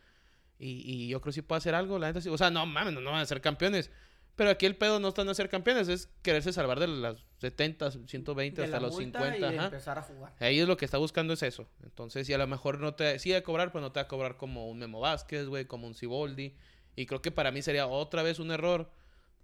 [0.60, 2.00] Y, yo creo que sí puede hacer algo.
[2.00, 2.28] La sí.
[2.28, 3.92] O sea, no mames, no, no van a ser campeones.
[4.36, 7.92] Pero aquí el pedo no está en ser campeones, es quererse salvar de las 70,
[7.92, 9.38] 120 de hasta los multa 50.
[9.54, 9.66] y ajá.
[9.66, 10.34] empezar a jugar.
[10.40, 11.68] Ahí es lo que está buscando es eso.
[11.84, 13.20] Entonces, y a lo mejor no te...
[13.20, 15.86] Sí, a cobrar, pero no te va a cobrar como un Memo Vázquez, güey, como
[15.86, 16.56] un Ciboldi.
[16.96, 18.90] Y creo que para mí sería otra vez un error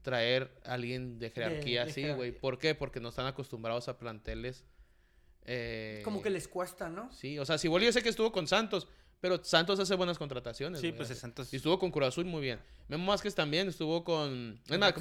[0.01, 2.31] traer a alguien de jerarquía de así, güey.
[2.31, 2.73] ¿Por qué?
[2.73, 4.65] Porque no están acostumbrados a planteles.
[5.45, 7.11] eh, Como que les cuesta, ¿no?
[7.11, 8.87] Sí, o sea, Ciboldi yo sé que estuvo con Santos,
[9.19, 10.79] pero Santos hace buenas contrataciones.
[10.79, 10.97] Sí, güey.
[10.97, 11.51] pues es Santos.
[11.53, 12.59] Y estuvo con Cruz Azul muy bien.
[12.87, 14.59] Memo Vázquez también estuvo con...
[14.67, 14.93] Es más,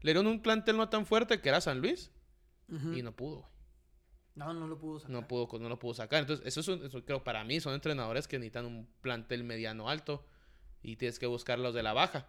[0.00, 2.10] le dieron un plantel no tan fuerte que era San Luis
[2.68, 3.54] y no pudo, güey.
[4.36, 5.12] No, no lo pudo sacar.
[5.12, 6.20] No pudo, no lo pudo sacar.
[6.20, 9.88] Entonces, eso, es un- eso creo para mí son entrenadores que necesitan un plantel mediano
[9.88, 10.26] alto
[10.82, 12.26] y tienes que buscar los de la baja.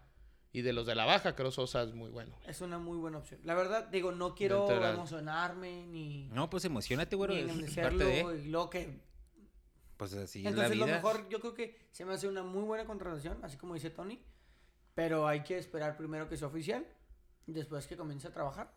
[0.52, 2.36] Y de los de la baja, creo Sosa es muy bueno.
[2.38, 2.50] güey.
[2.50, 3.42] Es una muy buena opción.
[3.44, 7.44] La verdad, digo, no quiero emocionarme ni, No, pues emocionate, güey.
[7.44, 8.42] ni Es parte de.
[8.46, 9.00] y luego que...
[9.98, 10.96] Pues así es la Entonces, lo vida.
[10.96, 14.20] mejor, yo creo que se me hace una muy buena contratación, así como dice Tony.
[14.94, 16.86] Pero hay que esperar primero que sea oficial,
[17.48, 18.74] después que comience a trabajar.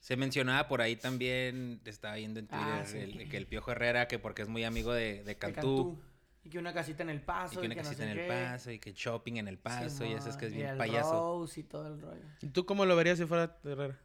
[0.00, 2.98] Se mencionaba por ahí también, estaba viendo en Twitter, Ah, sí.
[2.98, 6.00] el- que el Piojo Herrera, que porque es muy amigo de, de de Cantú,
[6.42, 7.60] Y que una casita en el y paso.
[7.60, 8.28] que una no casita sé en el qué.
[8.28, 10.78] paso, y que shopping en el paso, y eso es que es y bien el
[10.78, 11.12] payaso.
[11.12, 12.22] Rose y todo el rollo.
[12.40, 13.98] ¿Y tú cómo lo verías si fuera Herrera?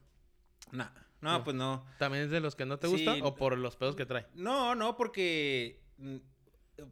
[0.73, 0.83] No,
[1.21, 1.43] no, No.
[1.45, 1.85] pues no.
[1.97, 4.27] ¿También es de los que no te Sí, gusta o por los pedos que trae?
[4.33, 6.17] No, no, porque mm,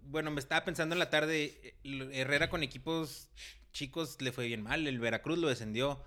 [0.04, 3.30] bueno, me estaba pensando en la tarde, eh, Herrera con equipos
[3.72, 6.04] chicos le fue bien mal, el Veracruz lo descendió,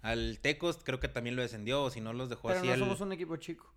[0.00, 2.72] al Tecos creo que también lo descendió, o si no los dejó Pero así no
[2.74, 3.72] al- somos un equipo chico.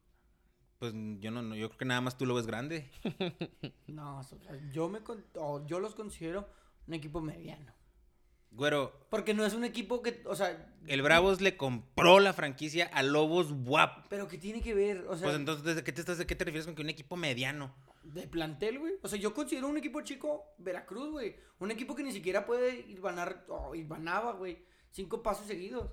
[0.79, 2.89] Pues yo no, no, yo creo que nada más tú lo ves grande.
[3.88, 4.21] No,
[4.73, 5.23] yo, me con-
[5.67, 6.49] yo los considero
[6.88, 7.73] un equipo mediano.
[8.51, 10.73] Güero, Porque no es un equipo que, o sea...
[10.88, 14.08] el Bravos le compró la franquicia a Lobos WAP.
[14.10, 16.36] Pero que tiene que ver, o sea, Pues entonces, ¿de qué te, estás, ¿de qué
[16.36, 17.73] te refieres con que un equipo mediano?
[18.13, 18.93] De plantel, güey.
[19.01, 21.35] O sea, yo considero un equipo chico Veracruz, güey.
[21.59, 24.63] Un equipo que ni siquiera puede ir ganar, o ganaba, güey.
[24.91, 25.85] Cinco pasos seguidos.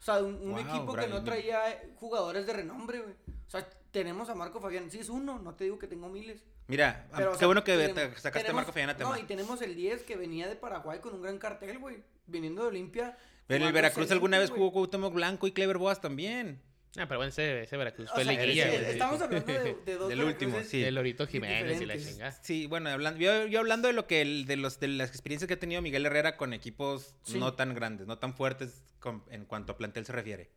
[0.00, 3.14] O sea, un, un Wow, equipo que no traía jugadores de renombre, güey.
[3.46, 4.90] O sea, tenemos a Marco Fabián.
[4.90, 6.42] Sí, es uno, no te digo que tengo miles.
[6.66, 9.10] Mira, Pero, o qué sea, bueno que tenemos- te sacaste a Marco Fabián a tema.
[9.10, 12.02] No, y tenemos el 10 que venía de Paraguay con un gran cartel, güey.
[12.26, 13.16] Viniendo de Olimpia.
[13.46, 14.72] Pero el Veracruz alguna vez jugó güey.
[14.72, 16.62] Cuauhtémoc Blanco y Clever Boas también.
[16.98, 18.88] Ah, pero bueno, ese, ese Veracruz O fue sea, liguilla, es-.
[18.88, 20.84] Estamos hablando de, de dos Del último, sí.
[20.84, 22.32] El Lorito Jiménez y la chingada.
[22.42, 25.48] Sí, bueno, hablando, yo, yo hablando de lo que el- de los de las experiencias
[25.48, 27.38] que ha tenido Miguel Herrera con equipos Sí.
[27.38, 30.50] no tan grandes, no tan fuertes con- en cuanto a plantel se refiere,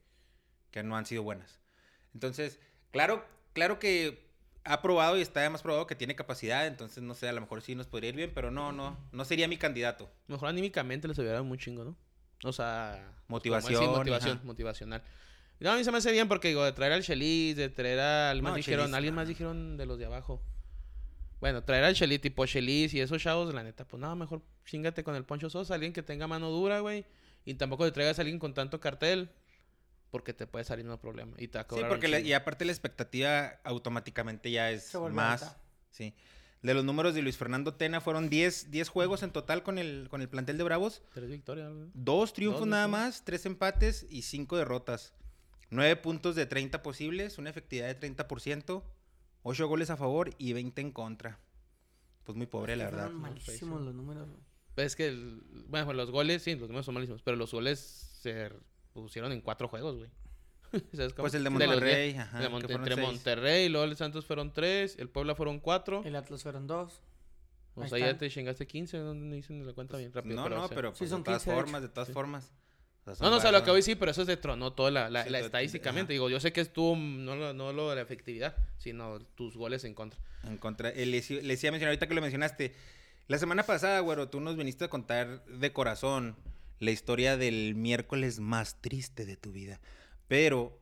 [0.71, 1.61] que no han sido buenas.
[2.13, 2.59] Entonces,
[2.91, 4.25] claro, claro que
[4.65, 7.61] ha probado y está además probado que tiene capacidad, entonces no sé, a lo mejor
[7.61, 10.11] sí nos podría ir bien, pero no, no, no sería mi candidato.
[10.27, 11.95] Mejor anímicamente les ayudaron muy chingo, ¿no?
[12.43, 13.13] O sea...
[13.27, 14.45] Motivación, decir, motivación, ajá.
[14.45, 15.03] motivacional.
[15.59, 17.99] No, a mí se me hace bien porque digo, de traer al Chelis, de traer
[17.99, 18.41] al...
[18.41, 19.15] más No, dijeron, Chelis, alguien ah.
[19.17, 20.41] más dijeron de los de abajo.
[21.39, 25.03] Bueno, traer al Chelis tipo Chelis y esos chavos, la neta, pues nada, mejor chingate
[25.03, 27.05] con el Poncho Sosa, alguien que tenga mano dura, güey.
[27.45, 29.29] Y tampoco te traigas a alguien con tanto cartel,
[30.11, 31.35] porque te puede salir un problema.
[31.37, 34.97] Y te va a Sí, cobrar porque y aparte la expectativa automáticamente ya es Se
[34.97, 35.43] vuelve más.
[35.43, 35.57] alta.
[35.91, 36.13] Sí.
[36.63, 40.07] De los números de Luis Fernando Tena fueron 10, 10 juegos en total con el,
[40.09, 41.03] con el plantel de Bravos.
[41.13, 41.89] Tres victorias, güey.
[41.93, 42.93] Dos triunfos Dos, nada ¿no?
[42.93, 45.13] más, tres empates y cinco derrotas.
[45.69, 48.83] Nueve puntos de 30 posibles, una efectividad de 30%,
[49.43, 51.39] ocho goles a favor y 20 en contra.
[52.23, 53.09] Pues muy pobre, la verdad.
[53.11, 54.39] Malísimos los números, güey.
[54.77, 57.79] Es que, el- bueno, pues los goles, sí, los números son malísimos, pero los goles
[57.79, 58.51] se
[58.93, 60.09] pusieron en cuatro juegos, güey.
[60.93, 61.23] ¿Sabes cómo?
[61.23, 62.19] Pues el de Monterrey, diez.
[62.23, 63.07] ajá, De fueron entre seis.
[63.07, 66.01] Monterrey y luego el Santos fueron tres, el Puebla fueron cuatro.
[66.03, 67.01] El Atlas fueron dos.
[67.75, 70.35] O ahí sea, ya te chingaste 15, no no dicen la cuenta bien rápido.
[70.37, 71.65] No, pero, no, o sea, pero Sí, pues, son de todas 15 de hecho.
[71.65, 72.13] formas, de todas Sí.
[72.13, 72.53] formas.
[73.05, 74.89] O sea, son No, no, o sea, lo que hoy sí, pero eso detronó toda
[74.91, 76.13] la, la, Sí, la estadísticamente.
[76.13, 76.13] ajá.
[76.13, 79.83] Digo, yo sé que estuvo no lo, no lo de la efectividad, sino tus goles
[79.83, 80.19] en contra.
[80.43, 80.89] En contra.
[80.89, 82.73] eh, les, les decía mencionar ahorita que lo mencionaste.
[83.27, 86.35] La semana pasada, güero, tú nos viniste a contar de corazón
[86.79, 89.79] la historia del miércoles más triste de tu vida.
[90.27, 90.79] Pero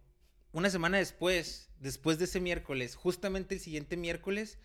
[0.53, 4.57] una semana después, después de ese miércoles, justamente el siguiente miércoles,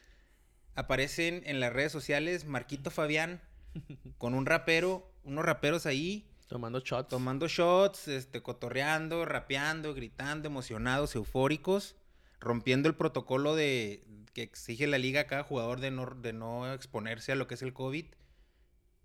[0.75, 3.41] aparecen en las redes sociales Marquito Fabián
[4.19, 7.09] con un rapero, unos raperos ahí Tomando shots.
[7.09, 11.95] tomando shots, este, cotorreando, rapeando, gritando, emocionados, eufóricos,
[12.41, 16.73] rompiendo el protocolo de que exige la liga a cada jugador de no, de no
[16.73, 18.07] exponerse a lo que es el COVID.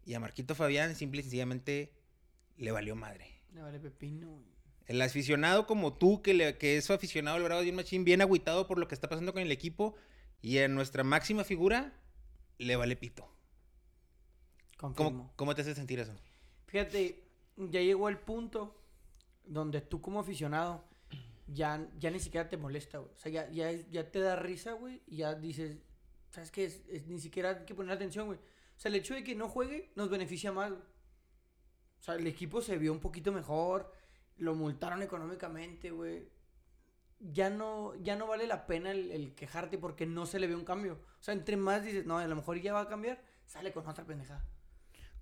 [0.05, 1.91] Y a Marquito Fabián simple y sencillamente
[2.57, 3.41] le valió madre.
[3.53, 4.41] Le vale pepino.
[4.85, 8.21] El aficionado como tú, que, le, que es aficionado al Bravo de un Machín, bien
[8.21, 9.95] agüitado por lo que está pasando con el equipo.
[10.41, 11.93] Y a nuestra máxima figura,
[12.57, 13.29] le vale pito.
[14.77, 16.13] ¿Cómo, cómo te hace sentir eso?
[16.67, 17.22] Fíjate,
[17.57, 18.75] ya llegó el punto
[19.45, 20.83] donde tú como aficionado
[21.47, 23.11] ya, ya ni siquiera te molesta, güey.
[23.11, 25.77] O sea, ya, ya, ya te da risa, güey, y ya dices,
[26.29, 26.65] ¿sabes qué?
[26.65, 28.39] Es, ni siquiera hay que poner atención, güey.
[28.39, 30.71] O sea, el hecho de que no juegue nos beneficia más.
[30.71, 33.91] O sea, el equipo se vio un poquito mejor,
[34.37, 36.27] lo multaron económicamente, güey.
[37.19, 40.55] Ya no, ya no vale la pena el, el quejarte porque no se le ve
[40.55, 40.99] un cambio.
[41.19, 43.87] O sea, entre más dices, no, a lo mejor ya va a cambiar, sale con
[43.87, 44.45] otra pendejada.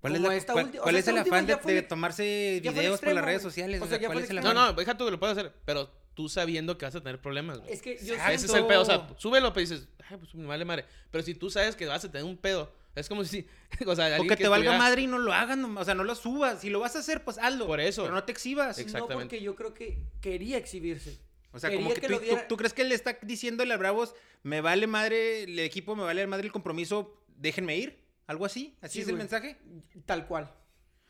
[0.02, 3.40] ¿Cuál, es, la- esta cuál- es el afán de, fue tomarse videos por las redes
[3.42, 3.80] sociales?
[3.80, 5.38] O O sea, sea, ya ¿cuál es el No, no, deja tú que lo puedes
[5.38, 7.72] hacer, pero tú sabiendo que vas a tener problemas, güey.
[7.72, 10.18] Es que yo Ah, ese es el siento- pedo, o sea, súbelo, pero dices, ay,
[10.18, 10.84] pues me vale madre.
[11.10, 13.46] Pero si tú sabes que vas a tener un pedo, es como si,
[13.86, 15.84] o sea, O alguien que te valga estuviera- madre y no lo hagan, no- o
[15.84, 16.60] sea, no lo subas.
[16.60, 17.66] Si lo vas a hacer, pues hazlo.
[17.66, 18.02] Por eso.
[18.02, 18.78] Pero no te exhibas.
[18.80, 19.14] Exactamente.
[19.14, 21.16] No, porque yo creo que quería exhibirse.
[21.52, 23.76] O sea, Quería como que, que tú, tú- tú crees que él está diciéndole a
[23.76, 28.01] Bravos, me vale madre el equipo, me vale madre el compromiso, déjenme ir.
[28.26, 28.76] ¿Algo así?
[28.80, 29.22] ¿Así Sí, es el güey.
[29.22, 29.58] mensaje?
[30.06, 30.54] Tal cual.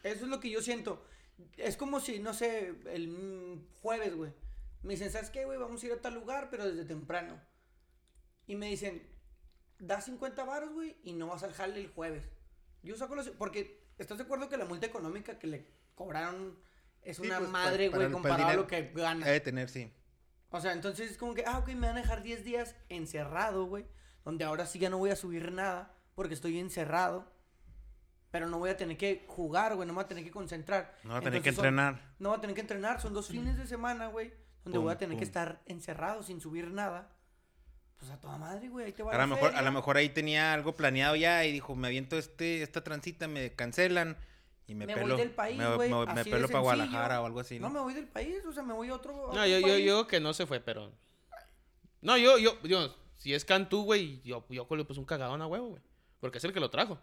[0.03, 1.05] Eso es lo que yo siento.
[1.57, 4.33] Es como si, no sé, el jueves, güey.
[4.83, 5.59] Me dicen, ¿sabes qué, güey?
[5.59, 7.41] Vamos a ir a tal lugar, pero desde temprano.
[8.47, 9.07] Y me dicen,
[9.79, 12.29] da 50 baros, güey, y no vas al jale el jueves.
[12.83, 13.29] Yo saco los...
[13.31, 16.59] Porque, ¿estás de acuerdo que la multa económica que le cobraron
[17.03, 19.27] es Sí, una pues, madre, güey, comparado a lo que gana?
[19.27, 19.93] Ha de tener, sí.
[20.51, 23.67] O sea, entonces es como que, ah, ok, me van a dejar 10 días encerrado,
[23.67, 23.87] güey.
[24.25, 27.31] Donde ahora sí ya no voy a subir nada porque estoy encerrado.
[28.31, 30.97] Pero no voy a tener que jugar, güey, no me voy a tener que concentrar.
[31.05, 32.15] No va a tener que Entonces son- entrenar.
[32.19, 34.33] no voy a tener que entrenar, son dos fines de semana, güey.
[34.65, 37.11] Donde Pum, voy a tener que estar encerrado sin subir nada.
[37.99, 39.97] pues a toda madre, güey, ahí te va A la lo, mejor, a lo mejor
[39.97, 44.17] ahí tenía algo planeado ya y dijo, me aviento este, esta transita, me cancelan
[44.67, 45.17] y me, Me voy pelo.
[45.19, 46.61] del país, me, güey, me- me pelo para sencillo.
[46.63, 47.75] Guadalajara o algo así, No ¿no?
[47.75, 49.13] me voy del país, o sea, me voy a otro.
[49.13, 49.67] a No, otro yo, yo, país.
[49.69, 50.91] yo digo que no se fue, pero.
[52.01, 55.47] No, yo, yo, yo, si es Cantú, güey, yo, yo le puse un cagadón a
[55.47, 55.83] huevo, güey.
[56.23, 57.01] Porque es el que lo trajo.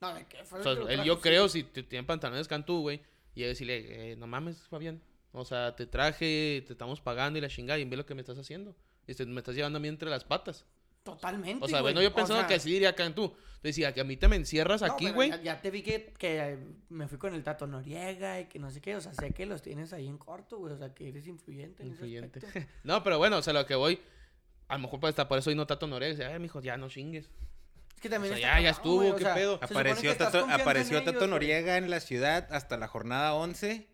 [0.00, 0.44] No, ¿de qué?
[0.44, 1.20] Fue O el sea, que lo él, trajo, yo sí.
[1.22, 3.00] creo, si te tienen pantalones Cantú, güey,
[3.36, 5.00] y decirle, eh, no mames, Fabián.
[5.30, 8.20] O sea, te traje, te estamos pagando y la chingada, y ve lo que me
[8.22, 8.74] estás haciendo.
[9.06, 10.66] Y te- me estás llevando a mí entre las patas.
[11.04, 11.64] Totalmente.
[11.64, 11.94] O sea, güey.
[11.94, 13.32] bueno, yo pensaba O sea, que así diría Cantú.
[13.62, 15.30] Decía que a mí te me encierras no, aquí, güey.
[15.30, 16.58] Ya, ya te vi que, que
[16.90, 18.94] me fui con el Tato Noriega y que no sé qué.
[18.96, 20.74] O sea, sé que los tienes ahí en corto, güey.
[20.74, 22.40] O sea, que eres influyente en Influyente.
[22.40, 24.00] ese no, pero bueno, o sea, lo que voy.
[24.68, 26.10] A lo mejor pues, hasta por eso hoy no Tato Noriega.
[26.14, 27.30] Dice, ay, mijo, ya no chingues.
[27.98, 29.58] Es que también O sea, está ya- ya estuvo, güey, o ¿qué sea, pedo?
[29.60, 31.30] Apareció, Tato, apareció ellos, Tato güey.
[31.30, 33.88] Noriega en la ciudad hasta la jornada 11,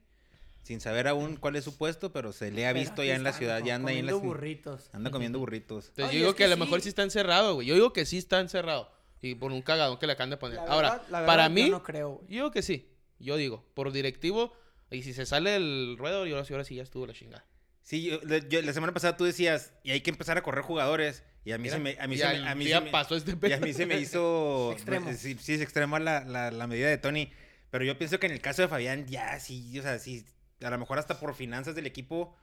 [0.63, 3.33] sin saber aún cuál es su puesto, pero se le ha visto ya en la
[3.33, 4.35] ciudad, ya anda ahí en la comiendo ciudad.
[4.37, 4.91] burritos.
[4.93, 5.87] Anda comiendo burritos.
[5.89, 6.91] Entonces Oye, yo digo es que, que a lo mejor sí.
[6.91, 7.67] está encerrado, güey.
[7.67, 8.93] Yo digo que sí está encerrado.
[9.23, 10.57] Y por un cagadón que le acaban de poner.
[10.57, 12.27] La Ahora, verdad- la verdad, para yo mí, no creo, güey.
[12.29, 12.91] yo digo que sí.
[13.19, 14.53] Yo digo, por directivo,
[14.91, 17.47] y si se sale el ruedo, yo ahora sí, ahora sí ya estuvo la chingada.
[17.85, 18.19] Sí, yo,
[18.63, 21.65] la semana pasada tú decías, y hay que empezar a correr jugadores, y a mí
[21.65, 21.97] Mira, se me...
[22.01, 23.73] A mí y se al me, a mí se me- pasó este y a mí
[23.75, 24.73] se me hizo...
[24.73, 25.13] Extremo.
[25.13, 27.31] Sí, sí, es extremo la, la, la medida de Tony,
[27.71, 30.25] pero yo pienso que en el caso de Fabián, ya, sí, o sea, sí,
[30.63, 32.35] a lo mejor hasta por finanzas del equipo,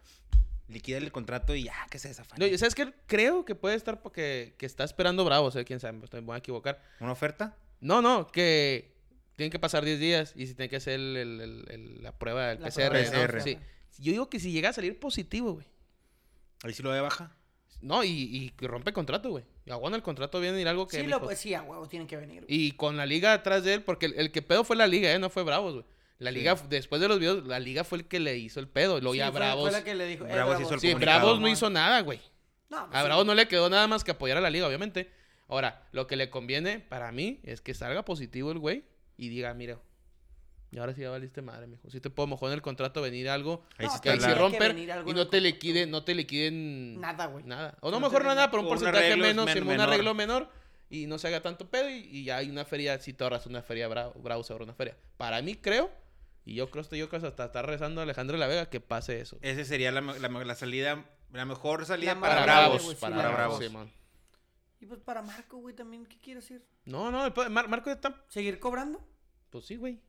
[0.68, 2.50] liquida el contrato y ya, que se desafane.
[2.52, 2.94] No, ¿Sabes qué?
[3.08, 6.38] Creo que puede estar porque que está esperando Bravos, eh, quién sabe, me voy a
[6.38, 6.82] equivocar.
[7.00, 7.58] ¿Una oferta?
[7.80, 8.94] No, no, que
[9.36, 12.12] tienen que pasar 10 días y si tienen que hacer el- el- el- el- la
[12.12, 12.90] prueba del La PCR.
[12.90, 13.28] prueba ¿no?
[13.28, 13.42] PCR.
[13.42, 13.58] Sí.
[13.98, 15.66] Yo digo que si llega a salir positivo, güey.
[16.64, 17.36] Ahí sí lo de baja.
[17.82, 18.10] No, y,
[18.60, 19.44] y rompe contrato, güey.
[19.66, 20.98] Y aguanta el contrato viene a ir algo que.
[21.02, 22.44] Sí, lo, pues, sí, a huevos tienen que venir.
[22.44, 22.46] güey.
[22.48, 25.12] Y con la liga atrás de él, porque el, el que pedo fue la liga,
[25.12, 25.18] ¿eh?
[25.20, 25.86] No fue Bravos, güey.
[26.20, 26.38] La Sí.
[26.38, 29.00] liga, después de los videos, la liga fue el que le hizo el pedo.
[29.00, 29.64] Y luego Sí, ya fue- Bravos.
[29.64, 30.94] Fue la que le dijo, eh, Bravos hizo el Sí.
[30.94, 32.20] Bravos no hizo nada, güey.
[32.70, 33.06] No, pues A sí.
[33.06, 35.12] Bravos no le quedó nada más que apoyar a la liga, obviamente.
[35.48, 38.84] Ahora, lo que le conviene para mí es que salga positivo el güey
[39.18, 39.80] y diga, mira,
[40.72, 41.90] y ahora sí ya valiste madre, mijo.
[41.90, 44.28] Si te puedo mejor en el contrato venir algo Ahí No, sí que ahí la-
[44.28, 47.44] sí que romper y en no te liquiden, no te liquiden Nada, güey.
[47.46, 47.78] nada.
[47.82, 50.50] O no, No mejor nada, pero un porcentaje menos, men- sino un arreglo menor
[50.90, 53.46] y no se haga tanto pedo y, y ya hay una feria, si te ahorras
[53.46, 54.98] una feria bravo, bravo sobre una feria.
[55.18, 55.92] Para mí creo,
[56.46, 58.70] y yo creo, estoy yo creo que hasta está rezando a Alejandro de la Vega
[58.70, 59.38] que pase eso.
[59.42, 62.82] Ese sería la, la, la salida, la mejor salida La para, para Bravos.
[62.82, 63.66] Sí, para para Bravos, Bravos.
[63.66, 63.92] Simón.
[64.80, 66.66] Y pues para Marco, güey, también, ¿qué quiere decir?
[66.86, 69.06] No, no, Mar- Marco ya está, ¿Seguir cobrando?
[69.52, 70.00] pues sí, güey.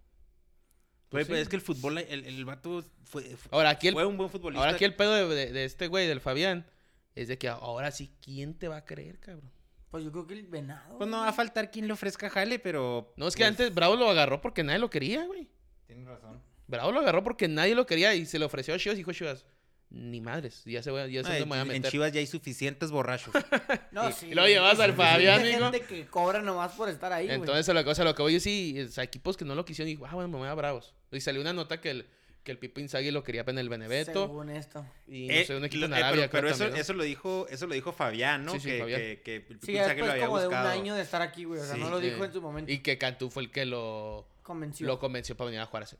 [1.12, 1.42] Güey, Pues pero sí.
[1.42, 4.30] es que el fútbol, el, el vato fue, fue, Ahora aquí el fue un buen
[4.30, 4.60] futbolista.
[4.64, 6.66] Ahora aquí el pedo de, de- de este güey, del Fabián,
[7.14, 9.50] es de que ahora sí, ¿quién te va a creer, cabrón?
[9.90, 10.96] Pues yo creo que el venado.
[10.96, 13.12] Pues no va a faltar quien le ofrezca jale, pero...
[13.16, 15.50] No, es que pues, antes Bravo lo agarró porque nadie lo quería, güey.
[15.86, 16.40] Tienes razón.
[16.66, 19.12] Bravo lo agarró porque nadie lo quería y se le ofreció a Chivas y dijo
[19.12, 19.44] Chivas,
[19.90, 21.90] ni madres, ya se, voy, ya se Ay, me voy a en meter.
[21.90, 23.34] Chivas ya hay suficientes borrachos.
[23.92, 24.28] No, sí.
[24.28, 27.28] y luego llevas al Sí, Fabián, hay gente que cobra nomás por estar ahí.
[27.30, 29.54] Entonces, a lo, o sea, lo que voy a decir, o sea, equipos que no
[29.54, 30.94] lo quisieron y dijo, ah, bueno, me voy a Bravos.
[31.16, 32.06] Y salió una nota que el,
[32.42, 34.84] que el Pipo Inzaghi lo quería en el Beneveto Según esto.
[35.06, 36.30] y no Eh, sé, un equipo lo- en eh, Arabia.
[36.30, 36.80] pero eso, también, ¿no?
[36.80, 38.52] eso lo dijo, eso lo dijo Fabián, ¿no?
[38.54, 39.00] Sí, sí, que, Fabián.
[39.00, 40.68] que, que el Pipo Sí, Inzaghi después lo había como de un buscado.
[40.70, 41.60] año de estar aquí, güey.
[41.60, 42.10] O sea, Sí, no lo sí.
[42.10, 42.72] dijo en su momento.
[42.72, 44.86] Y que Cantú fue el que lo, Convenció.
[44.86, 45.96] lo convenció para venir a jugar así.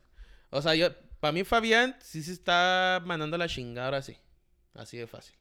[0.49, 4.17] O sea, yo, para mí Fabián sí se está mandando la chingada ahora sí.
[4.73, 5.35] Así de fácil.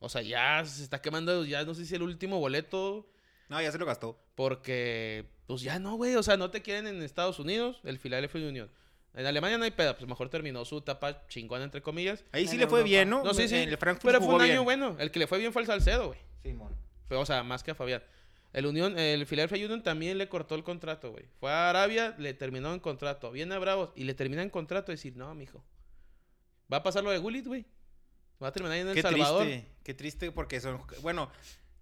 [0.00, 3.08] O sea, ya se está quemando, ya no sé si el último boleto,
[3.48, 4.20] No, ya se lo gastó.
[4.34, 6.14] porque pues ya no, güey.
[6.16, 8.70] O sea, no te quieren en Estados Unidos, el Philadelphia Union.
[9.14, 12.24] En Alemania no hay pedo, pues mejor terminó su etapa chingona, entre comillas.
[12.32, 12.88] Ahí sí En le fue Europa.
[12.90, 13.22] bien, ¿no?
[13.22, 13.54] No, sí, sí.
[13.56, 14.64] El Frankfurt Pero fue jugó un año bien.
[14.64, 14.96] bueno.
[14.98, 16.18] El que le fue bien fue el Salcedo, güey.
[16.42, 16.74] Simón.
[17.08, 18.02] Pero, o sea, más que a Fabián.
[18.52, 21.24] El Unión, el Philadelphia Union también le cortó el contrato, güey.
[21.40, 23.30] Fue a Arabia, le terminó en contrato.
[23.30, 25.64] Viene a Bravos y le termina en contrato y decir, no, mijo.
[26.72, 27.64] Va a pasar lo de Gullit, güey.
[28.42, 29.44] Va a terminar ahí en El Qué Salvador.
[29.44, 30.80] triste, qué triste porque son...
[31.02, 31.30] Bueno,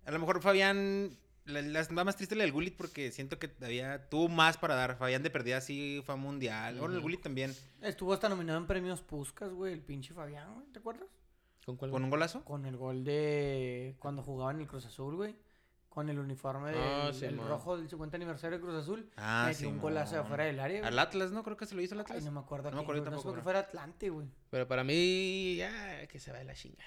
[0.05, 1.17] a lo mejor Fabián...
[1.45, 4.97] La, la- más triste la del Gullit porque siento que todavía tuvo más para dar.
[4.97, 6.79] Fabián de perdida sí fue mundial.
[6.79, 7.01] Bueno, el.
[7.01, 7.53] Gullit también.
[7.81, 10.67] Estuvo hasta nominado en premios Puskas, güey, el pinche Fabián, güey.
[10.73, 11.09] ¿Te acuerdas?
[11.67, 11.91] ¿Con cuál?
[11.91, 12.45] ¿Con un golazo?
[12.45, 15.37] Con el gol de cuando jugaba en el Cruz Azul, güey.
[15.89, 19.11] Con el uniforme del Ah, el rojo del 50 aniversario de Cruz Azul.
[19.17, 20.89] Ah, metió un golazo de afuera del área, güey.
[20.89, 21.43] Al Atlas, ¿no?
[21.45, 22.25] Creo que se lo hizo al Ay, Atlas.
[22.25, 22.71] no me acuerdo.
[22.71, 23.43] No me acuerdo no tampoco, por qué bro.
[23.45, 24.27] fuera Atlante, güey.
[24.49, 26.83] Pero para mí, ya, que se va de la chinga.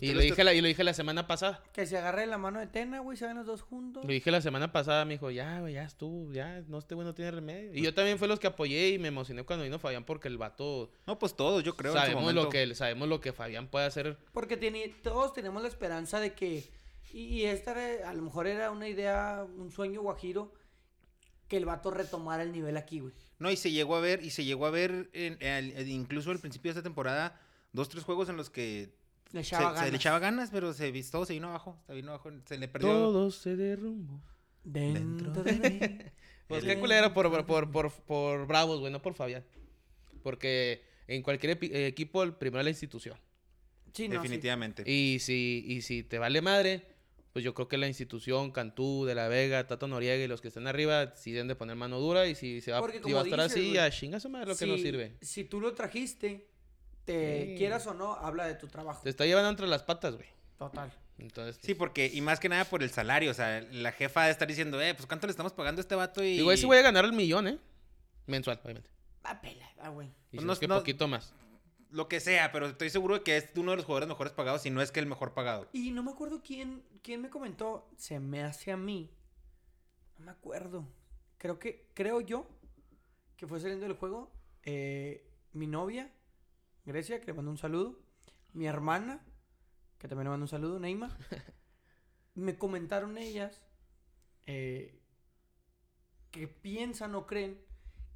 [0.00, 1.62] Y lo dije la, y lo dije la semana pasada.
[1.72, 4.04] Que se agarre la mano de Tena, güey, se ven los dos juntos.
[4.04, 7.06] Lo dije la semana pasada, me dijo, ya, güey, ya estuvo, ya, no, este güey
[7.06, 7.74] no tiene remedio.
[7.74, 10.38] Y yo también fue los que apoyé y me emocioné cuando vino Fabián porque el
[10.38, 11.92] vato, No, pues todos, yo creo.
[11.92, 12.42] en su sabemos momento.
[12.44, 14.16] lo que, sabemos lo que Fabián puede hacer.
[14.32, 16.64] Porque tiene, todos tenemos la esperanza de que.
[17.12, 17.74] Y, y esta
[18.08, 20.52] a lo mejor era una idea, un sueño guajiro,
[21.48, 23.12] que el vato retomara el nivel aquí, güey.
[23.38, 26.30] No, y se llegó a ver, y se llegó a ver en- en- en- incluso
[26.30, 27.38] al principio de esta temporada,
[27.72, 28.94] dos, tres juegos en los que
[29.34, 29.90] Le Se, echaba se ganas.
[29.90, 31.76] le echaba ganas, pero se, todo se vino abajo.
[31.86, 32.30] Se vino abajo.
[32.46, 32.88] Se le perdió.
[32.88, 34.22] Todo se derrumbó.
[34.62, 35.98] Dentro de mí.
[36.46, 39.42] Pues El- qué culero por, por, por, por, por Bravos, güey, no por Fabián.
[40.22, 43.18] Porque en cualquier eh, equipo, el primero es la institución.
[43.94, 44.18] Sí, no, sí.
[44.22, 44.82] Definitivamente.
[44.90, 46.86] Y si, y si te vale madre,
[47.32, 50.48] pues yo creo que la institución, Cantú, De La Vega, Tato Noriega y los que
[50.48, 52.26] están arriba, sí deben de poner mano dura.
[52.26, 54.66] Y si se va, si va a estar así, a chinga su madre lo que
[54.66, 55.16] nos Si- sirve.
[55.22, 56.46] Si tú lo trajiste,
[57.04, 57.54] te Sí.
[57.56, 59.02] quieras o no, habla de tu trabajo.
[59.02, 60.28] Te está llevando entre las patas, güey.
[60.58, 60.92] Total.
[61.18, 63.30] Entonces, pues, Sí, porque, y más que nada por el salario.
[63.30, 65.94] O sea, la jefa de estar diciendo, eh, pues cuánto le estamos pagando a este
[65.94, 66.38] vato y.
[66.38, 67.58] Digo, ese voy a ganar el millón, ¿eh?
[68.26, 68.90] Mensual, obviamente.
[69.24, 70.08] Va pela, va, güey.
[70.08, 71.32] Y Pues si no- no es que no- poquito más.
[71.90, 74.62] Lo que sea, pero estoy seguro de que es uno de los jugadores mejores pagados,
[74.62, 75.68] si no es que el mejor pagado.
[75.72, 79.10] Y no me acuerdo quién, quién me comentó, se me hace a mí.
[80.18, 80.88] No me acuerdo.
[81.38, 82.48] Creo que, creo yo,
[83.36, 84.32] que fue saliendo del juego,
[84.64, 86.10] eh, mi novia,
[86.84, 88.00] Grecia, que le mando un saludo,
[88.52, 89.24] mi hermana,
[89.98, 91.16] que también le mando un saludo, Neima,
[92.34, 93.62] me comentaron ellas
[94.46, 95.00] eh,
[96.30, 97.60] que piensan o creen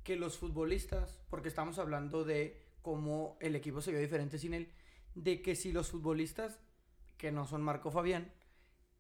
[0.03, 4.73] que los futbolistas, porque estamos hablando de cómo el equipo se vio diferente sin él,
[5.15, 6.61] de que si los futbolistas
[7.17, 8.33] que no son Marco Fabián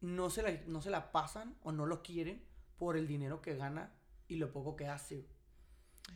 [0.01, 2.45] no se la, no se la pasan o no lo quieren
[2.77, 3.95] por el dinero que gana
[4.29, 5.27] y lo poco que hace.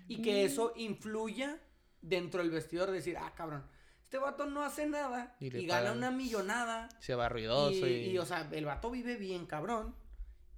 [0.08, 1.60] Y que eso influya
[2.02, 3.64] dentro del vestidor de decir, ah, cabrón,
[4.02, 6.90] este vato no hace nada Y gana una millonada.
[7.00, 8.10] Se va ruidoso Y, y...
[8.10, 9.94] y, o sea, el vato vive bien, cabrón.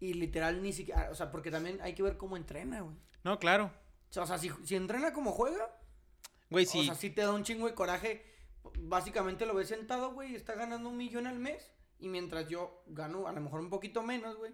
[0.00, 2.96] Y literal ni siquiera, o sea, porque también hay que ver cómo entrena, güey.
[3.22, 3.70] No, claro.
[4.16, 5.70] O sea, si, si entrena como juega,
[6.50, 6.84] Güey, o sí.
[6.84, 8.24] sea, sí te da un chingo de coraje.
[8.78, 11.72] Básicamente lo ves sentado, güey, y está ganando un millón al mes.
[11.98, 14.52] Y mientras yo gano a lo mejor un poquito menos, güey.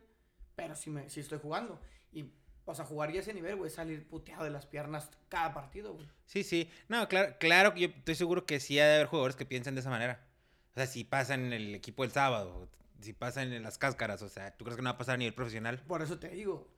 [0.56, 1.80] Pero sí, me, sí estoy jugando.
[2.12, 2.32] Y,
[2.64, 6.06] o sea, jugar ya ese nivel, güey, salir puteado de las piernas cada partido, güey.
[6.26, 6.70] Sí, sí.
[6.88, 9.74] No, claro, claro que yo estoy seguro que sí ha de haber jugadores que piensan
[9.74, 10.24] de esa manera.
[10.72, 12.68] O sea, si pasan en el equipo el sábado,
[13.00, 15.18] si pasan en las cáscaras, o sea, ¿tú crees que no va a pasar a
[15.18, 15.80] nivel profesional?
[15.88, 16.68] Por eso te digo.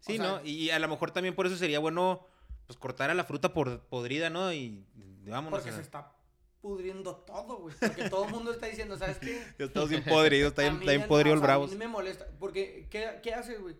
[0.00, 0.44] Sí, O sea- ¿no?
[0.44, 2.26] Y a lo mejor también por eso sería bueno,
[2.66, 4.52] pues, cortar a la fruta por, podrida, ¿no?
[4.52, 4.84] Y
[5.26, 5.58] vámonos.
[5.60, 6.12] Porque a- se está
[6.60, 7.74] pudriendo todo, güey.
[7.78, 9.42] Porque todo el mundo está diciendo, ¿sabes qué?
[9.58, 11.72] Ya estamos bien podridos, está bien, podrido el sea, a mí Bravos.
[11.76, 12.26] me molesta.
[12.38, 13.76] Porque, ¿qué, qué haces, güey?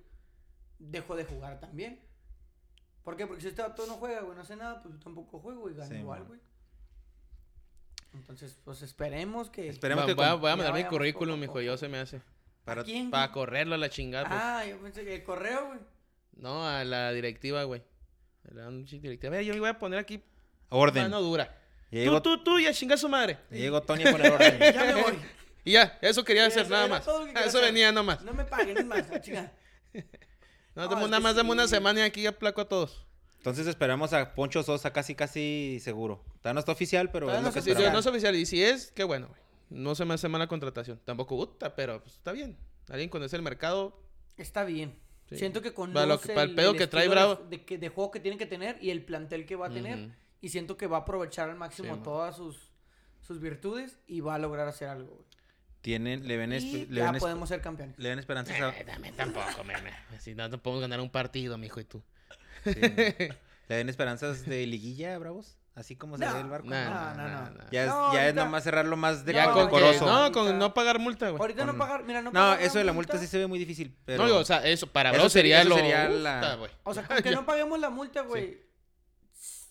[0.81, 2.01] Dejo de jugar también.
[3.05, 3.27] ¿Por qué?
[3.27, 5.75] Porque si este vato no juega, güey, no hace nada, pues yo tampoco juego y
[5.75, 6.41] gano Sí, igual, güey.
[8.15, 9.69] Entonces, pues esperemos que.
[9.69, 11.89] Esperemos Va- que voy, a, con- voy a ya mandar mi currículum, mijo, yo se
[11.89, 12.21] me hace.
[12.65, 13.35] para- ¿A quién, Para güey?
[13.35, 14.41] correrlo a la chingada, pues.
[14.43, 15.79] Ah, yo pensé que el correo, güey.
[16.33, 17.83] No, a la directiva, güey.
[18.51, 19.29] A la directiva.
[19.35, 20.23] A ver, yo me voy a poner aquí
[20.71, 21.05] Orden.
[21.05, 21.57] mano dura.
[21.91, 23.39] Ya llegó, Tú, tú, tú, y a chingar su madre.
[23.51, 24.59] ya llegó Tony a poner orden.
[24.59, 25.19] Ya me voy.
[25.65, 27.05] Y ya, eso quería Y hacer eso nada más.
[27.05, 27.63] todo que Eso hacer.
[27.65, 28.23] venía nomás.
[28.23, 29.53] No me paguen, es más, a chingar.
[30.75, 31.75] No, No, nada más, dame una sí.
[31.75, 33.07] semana y aquí ya placo a todos.
[33.39, 36.23] Entonces esperamos a Poncho Sosa casi, casi seguro.
[36.43, 37.93] Todavía no está oficial, pero es no lo que está Sí, oficial.
[37.93, 38.37] no es oficial.
[38.37, 39.41] Y si es, qué bueno, güey.
[39.71, 41.01] No se me hace mala contratación.
[41.05, 42.57] Tampoco gusta, pero pues, está bien.
[42.89, 43.99] Alguien conoce el mercado.
[44.37, 44.99] Está bien.
[45.29, 45.37] Sí.
[45.39, 47.37] Siento que con Para lo que- para el pedo que trae Bravo.
[47.49, 49.99] De, que- de juego que tiene que tener y el plantel que va a tener.
[49.99, 50.13] Ujú.
[50.43, 52.71] Y siento que va a aprovechar al máximo Sí, todas sus,
[53.21, 55.27] sus virtudes y va a lograr hacer algo, güey.
[55.81, 57.99] Tienen, le ven, Y le, ya ven podemos ser campeones.
[57.99, 58.69] le ven esperanzas a...
[58.71, 59.93] Eh, dame tampoco, meme.
[60.19, 62.03] Si no, no podemos ganar un partido, mijo, y tú.
[62.65, 63.31] sí, ¿Le
[63.77, 65.57] ven esperanzas de liguilla, Bravos?
[65.77, 66.67] Así como se No, ve el barco.
[66.69, 67.71] No, no, no.
[67.71, 70.33] Ya, es, No, ya es nomás cerrarlo más de No, Ya No, con que, no,
[70.33, 71.41] con no pagar multa, güey.
[71.41, 73.47] Ahorita no pagar, mira, no No, pagar eso de la multa multa sí se ve
[73.47, 74.19] muy difícil, pero...
[74.19, 75.77] No, digo, o sea, eso para Eso sería- lo.
[75.77, 76.71] sería la- ta, güey.
[76.83, 78.61] O sea, con que no paguemos la multa, güey.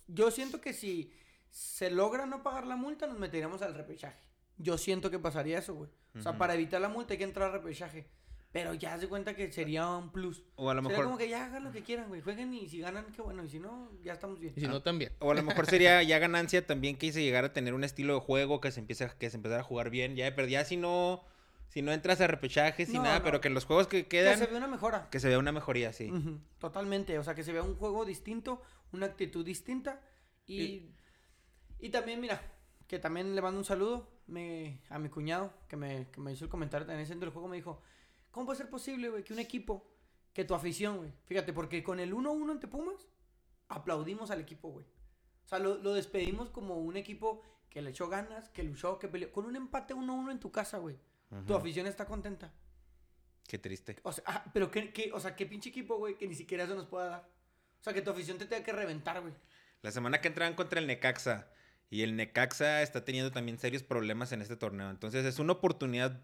[0.08, 1.14] Yo siento que si
[1.52, 4.18] se logra no pagar la multa, nos meteríamos al repechaje.
[4.60, 5.90] Yo siento que pasaría eso, güey.
[6.16, 8.08] O sea, para evitar la multa hay que entrar al repechaje.
[8.52, 10.44] Pero ya se cuenta que sería un plus.
[10.56, 11.06] O a lo Sería mejor...
[11.06, 12.20] como que ya hagan lo que quieran, güey.
[12.22, 13.44] Jueguen y si ganan, qué bueno.
[13.44, 14.54] Y si no, ya estamos bien.
[14.58, 15.12] Y si no, también.
[15.20, 18.16] O a lo mejor sería ya ganancia también que se llegara a tener un estilo
[18.16, 20.16] de juego que se empiece a- que se empezara a jugar bien.
[20.16, 21.24] Ya, pero ya si no
[21.68, 23.24] si no entras a repechajes y No, nada, no.
[23.26, 25.08] pero que en los juegos que Que quedan se vea una mejora.
[25.12, 26.12] que se vea una mejoría, sí.
[26.12, 27.20] Ujú, Totalmente.
[27.20, 30.02] O sea, que se vea un juego distinto, una actitud distinta.
[30.48, 30.90] Y,
[31.80, 32.42] y también, mira,
[32.88, 36.46] que también le mando un saludo me, a mi cuñado, que me, que me hizo
[36.46, 37.48] el comentario también centro del juego.
[37.48, 37.82] Me dijo,
[38.32, 39.86] ¿cómo puede ser posible, güey, que un equipo,
[40.34, 41.12] que tu afición, güey?
[41.26, 43.08] Fíjate, porque con el 1-1 ante Pumas,
[43.68, 44.86] aplaudimos al equipo, güey.
[45.46, 49.08] O sea, lo, lo despedimos como un equipo que le echó ganas, que luchó, que
[49.08, 49.32] peleó.
[49.32, 50.98] Con un empate 1-1 en tu casa, güey.
[51.46, 52.52] Tu afición está contenta.
[53.48, 53.98] Qué triste.
[54.04, 56.64] O sea, ah, pero qué, qué- o sea, qué pinche equipo, güey, que ni siquiera
[56.64, 57.30] eso nos pueda dar.
[57.80, 59.34] O sea, que tu afición te tenga que reventar, güey.
[59.82, 61.48] La semana que entraban contra el Necaxa
[61.90, 64.90] y el Necaxa está teniendo también serios problemas en este torneo.
[64.90, 66.20] Entonces es una oportunidad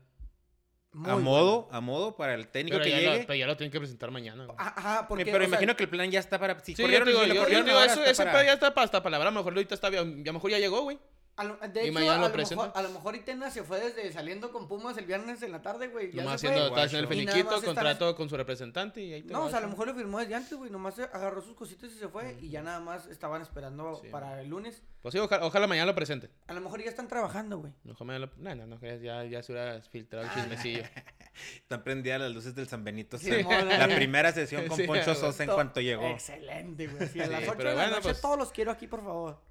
[0.93, 1.29] Muy a bueno.
[1.29, 3.17] modo, a modo para el técnico Pero que ya, llegue.
[3.21, 4.55] lo, pero ya lo tienen que presentar mañana, güey.
[4.59, 5.25] Ah, Ajá, porque.
[5.25, 6.59] pero o sea, imagino que el plan ya está para.
[6.59, 8.53] Si Sí, yo corrieron, te digo, si yo, yo digo, eso, está ese para- ya
[8.53, 9.27] está para, hasta palabra.
[9.29, 10.99] A lo mejor ahorita está, a lo mejor ya llegó, güey.
[11.37, 12.63] A lo, de hecho, mañana a, lo lo presenta.
[12.65, 15.61] mejor, a lo mejor Itena se fue desde saliendo con Pumas el viernes en la
[15.61, 16.09] tarde, güey.
[16.13, 16.81] Ya Nomás se haciendo, fue.
[16.81, 19.61] haciendo el Y finiquito, contrato con su representante y ahí te No, o sea, a
[19.61, 19.71] lo ¿no?
[19.71, 20.71] mejor lo firmó desde antes, güey.
[20.71, 22.37] Nomás agarró sus cositas y se fue.
[22.39, 24.81] Y ya nada más estaban esperando Sí, para el lunes.
[25.01, 26.29] Pues sí, ojalá, ojalá mañana lo presente.
[26.47, 27.73] A lo mejor ya están trabajando, güey.
[27.83, 28.31] Mejor mañana lo...
[28.41, 30.83] No, no, no, ya- ya, se hubiera filtrado el chismecillo.
[31.59, 33.17] Están prendidas las luces del San Benito.
[33.17, 35.13] Sí, la- primera sesión con Sí, Poncho.
[35.15, 36.07] Sosa en To- cuanto llegó.
[36.07, 37.09] Excelente, güey.
[37.09, 39.41] Sí, a las 8 pero de la noche pues- todos los quiero aquí, por favor.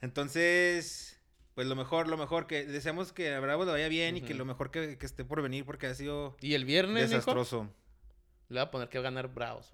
[0.00, 1.18] Entonces,
[1.54, 4.34] pues lo mejor, lo mejor que deseamos que a Bravo le vaya bien y que
[4.34, 7.68] lo mejor que, que esté por venir porque ha sido Y el viernes, desastroso.
[8.48, 9.72] le va a poner que va a ganar Bravos.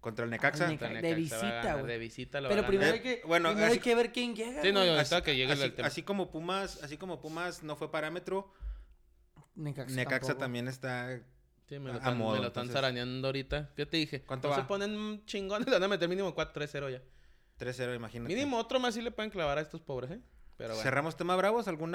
[0.00, 0.66] Contra el Necaxa.
[0.68, 1.92] Neca- Contra de Necaxa a visita, ganar, güey.
[1.92, 3.04] De visita lo Pero va a primero ganar.
[3.06, 4.62] hay que, bueno, primero hay que ver quién llega.
[4.62, 5.88] Sí, no, Así, que llegue el tema.
[5.88, 8.52] así como Pumas, así como Pumas no fue parámetro,
[9.56, 11.20] Necaxa, Necaxa también está
[11.68, 12.74] Sí, me a lo están, modo, me lo están entonces.
[12.74, 13.70] zaraneando ahorita.
[13.74, 14.22] ¿Qué te dije?
[14.22, 14.60] ¿Cuánto no va?
[14.60, 17.02] se ponen chingones, le van a meter mínimo 4-3-0 ya.
[17.58, 18.34] 3-0, imagínate.
[18.34, 20.20] Mínimo otro más sí le pueden clavar a estos pobres, ¿eh?
[20.56, 20.82] Pero bueno.
[20.82, 21.92] Cerramos tema Bravos, ¿algún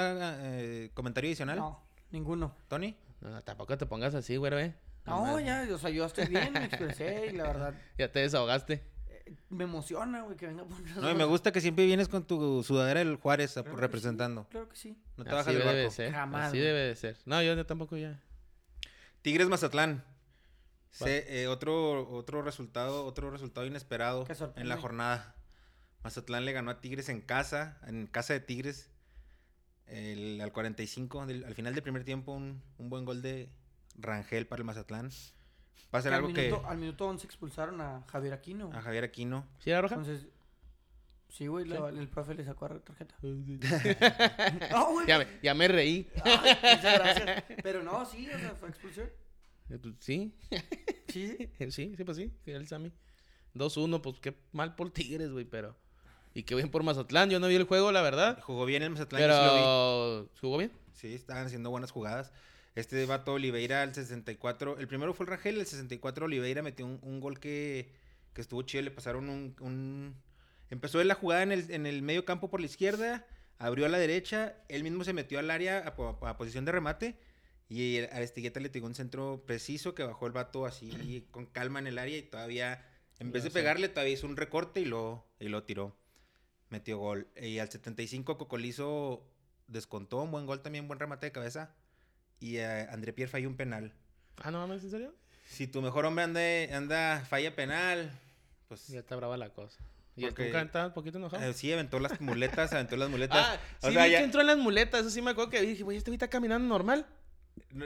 [0.94, 1.58] comentario adicional?
[1.58, 1.82] No,
[2.12, 2.56] ninguno.
[2.68, 2.96] Tony.
[3.22, 4.76] No, tampoco te pongas así, güey, ¿eh?
[5.06, 8.84] No, ya, o sea, yo estoy bien, me expresé y la verdad Ya te desahogaste.
[9.10, 12.24] eh, me emociona, güey, que venga por No, y me gusta que siempre vienes con
[12.24, 14.44] tu sudadera del Juárez Claro representando.
[14.44, 14.98] sí, Claro que sí.
[15.18, 15.96] No te así bajas del debe de barco.
[15.96, 16.12] ser.
[16.12, 16.68] Jamás, Así güey.
[16.68, 17.18] debe de ser.
[17.26, 18.20] No, yo, yo tampoco ya.
[19.24, 20.04] Tigres Mazatlán.
[20.92, 25.36] Se- eh, otro, otro resultado, otro resultado inesperado en la jornada.
[26.04, 28.90] Mazatlán le ganó a Tigres en casa, en casa de Tigres.
[29.88, 33.50] el- al 45, del- al final del primer tiempo, un, un buen gol de
[33.98, 35.10] Rangel para el Mazatlán.
[35.94, 38.72] Va a ser algo que minuto, al minuto 11 expulsaron a Javier Aquino.
[38.72, 39.46] a Javier Aquino.
[39.60, 39.96] ¿Sí era roja?
[39.96, 40.30] Entonces,
[41.28, 43.16] sí, güey, el profe le sacó la tarjeta.
[44.72, 45.08] No, güey.
[45.08, 46.10] ya, me, ya me reí.
[46.24, 46.38] Ay,
[46.78, 47.44] muchas gracias.
[47.62, 49.10] Pero no, sí, o sea, fue expulsión.
[49.70, 50.34] Eh, pues, Sí,
[51.10, 51.72] Sí, sí.
[51.72, 52.32] sí, sí, pues sí.
[52.46, 52.94] sí, el Sammy.
[53.56, 55.76] 2-1, pues qué mal por Tigres, güey, pero.
[56.34, 57.30] Y qué bien por Mazatlán.
[57.30, 58.40] Yo no vi el juego, la verdad.
[58.42, 59.60] Jugó bien el Mazatlán, yo sí lo vi.
[59.62, 60.30] Pero.
[60.42, 60.72] ¿Jugó bien?
[60.94, 62.32] Sí, estaban haciendo buenas jugadas.
[62.76, 64.78] Este vato Oliveira al 64.
[64.80, 67.92] El primero fue el Rangel, el 64 Oliveira metió un, un gol que,
[68.34, 68.84] que estuvo chido.
[68.84, 70.16] Le pasaron un, un-
[70.70, 73.26] Empezó la jugada en el, en el medio campo por la izquierda,
[73.58, 76.72] abrió a la derecha, él mismo se metió al área a, po- a posición de
[76.72, 77.18] remate.
[77.68, 81.80] Y a Aristigueta le tiró un centro preciso que bajó el vato así con calma
[81.80, 82.86] en el área y todavía,
[83.20, 85.96] en vez de pegarle, todavía hizo un recorte y lo, y lo tiró.
[86.72, 87.28] Metió gol.
[87.40, 89.24] Y al 75 Cocolizo
[89.68, 91.76] descontó un buen gol también, buen remate de cabeza.
[92.40, 93.94] Y eh, André Pierre falló un penal.
[94.42, 95.14] Ah, no mames, ¿en serio?
[95.48, 98.10] Si tu mejor hombre anda, anda falla penal,
[98.68, 99.80] pues Ya está brava la cosa.
[100.16, 101.44] Y el Porque- Tuca estaba un poquito enojado.
[101.44, 103.38] eh, sí aventó las muletas, aventó las muletas.
[103.38, 105.02] Ah, o sí, sea, vi ya- que entró en las muletas.
[105.02, 107.06] Eso sí me acuerdo que dije, güey, este güey está caminando normal.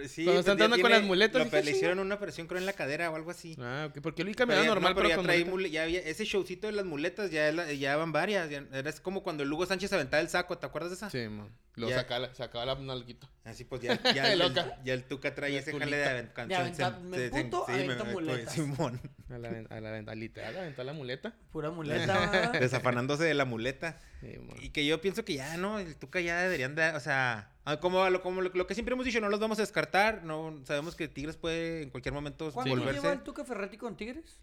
[0.08, 2.60] Sí, Cuando está pues, ya entrando con las muletas, lo- le hicieron una operación creo
[2.60, 3.56] en la cadera o algo así.
[3.60, 4.24] Ah, ok, porque
[4.64, 5.52] no, normal, pero pero, ya con traí muleta.
[5.56, 8.50] mule- ya había ese showcito de las muletas, ya, la- ya van varias.
[8.50, 11.10] ya- era como cuando el Hugo Sánchez aventaba el saco, ¿te acuerdas de esa?
[11.10, 11.50] Sí, man.
[11.76, 13.30] Lo sacaba, sacaba la nalguita.
[13.44, 14.80] Así pues ya, ya, el, Loca.
[14.86, 16.48] ya el Tuca trae Ya ese jale de aventar.
[16.48, 18.54] De aventar- me puto, avento muletas.
[18.54, 19.02] Simón.
[19.30, 21.36] A la, a la, literal, aventó la muleta.
[21.52, 22.52] Pura muleta.
[22.60, 24.00] Desafanándose de la muleta.
[24.26, 24.66] Sí.
[24.66, 25.80] Y que yo pienso que ya, ¿no?
[25.80, 28.94] El Tuca ya deberían de, o sea, ah, como, lo, como lo, lo que siempre
[28.94, 32.52] hemos dicho, no los vamos a descartar, no sabemos que Tigres puede en cualquier momento
[32.52, 33.12] ¿Cuánto lleva volverse.
[33.12, 34.40] el Tuca Ferretti con Tigres?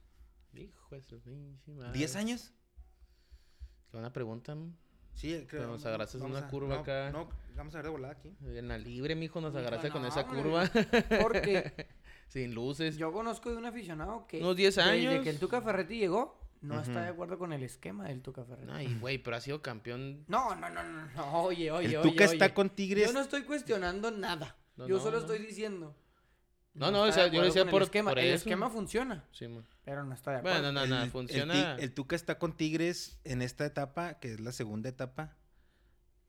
[0.55, 1.99] Hijo de su pinche madre.
[1.99, 2.53] ¿10 años?
[3.91, 4.77] Qué buena pregunta, man.
[5.15, 5.63] Sí, creo.
[5.63, 7.11] Pero nos agarraste en una a- curva no, acá.
[7.13, 8.35] No, vamos a ver de volada aquí.
[8.45, 10.43] En la libre, mijo, nos agarraste con no, esa hombre.
[10.43, 10.71] curva.
[11.21, 11.87] Porque
[12.29, 12.97] Sin luces.
[12.97, 14.39] yo conozco de un aficionado que.
[14.41, 15.23] Unos 10 Desde años.
[15.23, 18.71] que el Tuca Ferretti llegó, no está de acuerdo con el esquema del Tuca Ferretti.
[18.73, 20.25] Ay, güey, pero ha sido campeón.
[20.29, 21.43] No, no, no, no, no.
[21.43, 22.11] Oye, oye, el oye.
[22.11, 23.07] Tuca está con Tigres.
[23.09, 24.57] Yo no estoy cuestionando nada.
[24.77, 25.27] No, yo no, solo no.
[25.27, 25.95] estoy diciendo.
[26.75, 28.11] No, no, o sea, yo decía por- el esquema.
[28.13, 28.37] por el eso.
[28.37, 29.67] esquema funciona, Sí, man.
[29.85, 30.63] pero no está de acuerdo.
[30.63, 31.77] Bueno, no, no, el funciona.
[31.77, 35.37] El Tuca está con Tigres en esta etapa, que es la segunda etapa.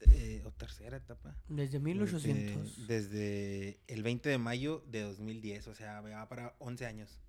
[0.01, 1.33] eh, o tercera etapa.
[1.47, 2.87] Desde Desde, 1800.
[2.87, 7.21] desde el 20 de mayo de 2010, o sea, va para 11 años.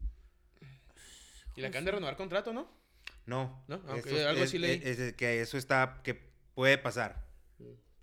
[1.55, 2.67] Y le acaban de renovar contrato, ¿no?
[3.27, 3.81] No, ¿No?
[3.89, 4.81] Ah, eso algo es- así leí.
[4.85, 6.15] es- es que eso está, que
[6.55, 7.25] puede pasar,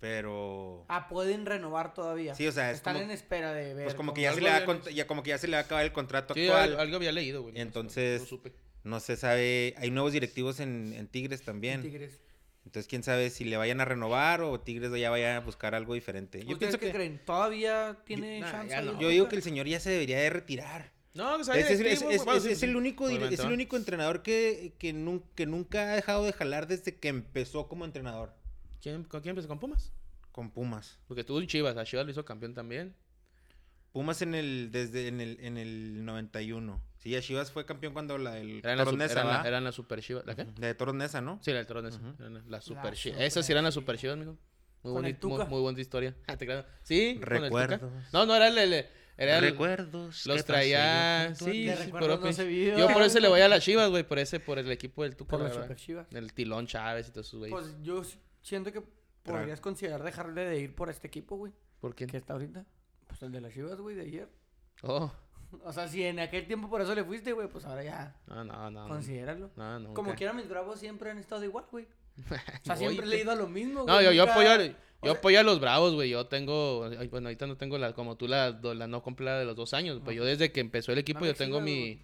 [0.00, 0.84] pero...
[0.88, 2.34] Ah, pueden renovar todavía.
[2.34, 3.84] Sí, o sea, es Están como, en espera de ver.
[3.84, 5.38] pues como cómo- que ya se, le va a había cont- ya como que ya
[5.38, 6.72] se le va a acabar el contrato Sí, actual.
[6.74, 7.54] al- algo había leído, güey.
[7.60, 8.52] Entonces, no supe.
[8.84, 11.82] No se sabe, hay nuevos directivos en, en Tigres también.
[11.82, 12.20] Tigres.
[12.64, 15.94] Entonces, quién sabe si le vayan a renovar o Tigres ya vaya a buscar algo
[15.94, 16.38] diferente.
[16.44, 16.92] Yo ¿Ustedes pienso qué que...
[16.92, 17.20] creen?
[17.24, 18.82] ¿Todavía tiene Nah, chance?
[18.82, 18.98] no.
[19.00, 20.90] Yo digo que el señor ya se debería de retirar.
[21.14, 22.02] No, Es, es- es-
[22.46, 26.32] es- el único, es el único entrenador que, que, nun- que nunca ha dejado de
[26.32, 28.32] jalar desde que empezó como entrenador
[28.80, 29.46] ¿Quién, ¿Con quién empezó?
[29.48, 29.92] ¿Con Pumas?
[30.32, 30.98] con Pumas.
[31.06, 31.76] Porque estuvo en Chivas.
[31.76, 32.94] A Chivas lo hizo campeón también.
[33.92, 36.82] Pumas en el, desde en el, en el 91.
[36.96, 40.24] Sí, a Chivas fue campeón cuando la, el Eran la- eran las super chivas.
[40.24, 40.44] ¿La qué?
[40.44, 41.38] De Toros Neza, ¿no?
[41.42, 42.00] Sí, la del Toros.
[42.18, 43.20] Eran la- super La chivas.
[43.20, 44.38] Esas sí eran las super chivas, mijo.
[44.82, 46.16] Muy, bonito, muy, buena historia.
[46.26, 46.36] Ah.
[46.82, 47.18] Sí.
[47.20, 47.80] Recuerdos.
[48.14, 48.56] No, no, era el...
[48.58, 48.86] el-
[49.16, 50.26] era el- Recuerdos.
[50.26, 51.34] los traía...
[51.34, 52.78] Sí, no se vio.
[52.78, 54.02] Yo por eso le voy a las chivas, güey.
[54.02, 55.30] Por ese, por el equipo del Tuca.
[55.30, 56.06] Por la las super chivas.
[56.12, 57.58] El Tilón Chávez y todos esos güeyes.
[57.58, 58.02] Pues yo
[58.40, 58.82] siento que
[59.22, 61.52] podrías considerar dejarle de ir por este equipo, güey.
[61.80, 62.06] ¿Por qué?
[62.06, 62.64] Que está ahorita.
[63.06, 64.28] Pues el de las chivas, güey, de ayer.
[64.82, 65.12] Oh,
[65.64, 68.42] O sea, si en aquel tiempo por eso le fuiste, güey, pues ahora ya, no,
[68.44, 68.88] no, no.
[68.88, 69.50] considéralo.
[69.56, 69.94] No, no.
[69.94, 71.86] Como quiera, mis bravos siempre han estado igual, güey.
[72.62, 74.56] O sea, siempre he leído a lo mismo, No, güey, yo, yo nunca- apoyo, a-
[74.56, 74.58] o
[75.06, 76.10] yo sea- apoyo a los bravos, güey.
[76.10, 79.74] Yo tengo, bueno, ahorita no tengo la, como tú la, no completa de los dos
[79.74, 80.00] años.
[80.04, 82.02] Pues yo desde que empezó el equipo, yo tengo mi,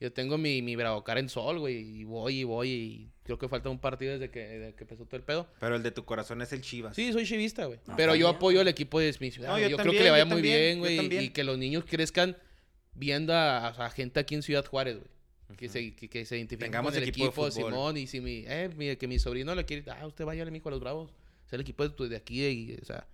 [0.00, 1.76] yo tengo mi, mi Bravocar en sol, güey.
[1.76, 5.04] Y voy y voy y creo que falta un partido desde que, desde que empezó
[5.04, 5.46] todo el pedo.
[5.60, 6.96] Pero el de tu corazón es el Chivas.
[6.96, 7.78] Sí, soy chivista, güey.
[7.86, 8.36] No, Pero yo bien.
[8.36, 9.50] apoyo al equipo de mi ciudad.
[9.50, 11.24] No, yo yo creo que le vaya yo muy también, bien, yo güey.
[11.26, 12.36] Y que los niños crezcan
[12.94, 15.08] viendo a, a gente aquí en Ciudad Juárez, güey.
[15.56, 17.68] Que se, que, que se identifiquen Tengamos con el equipo de equipo.
[17.68, 17.96] Simón.
[17.96, 20.72] Y si mi, eh, mi- que mi sobrino le quiere, ah, usted vaya mijo a
[20.72, 21.12] los bravos.
[21.46, 23.06] Es el equipo de, tu- de aquí, y, o sea,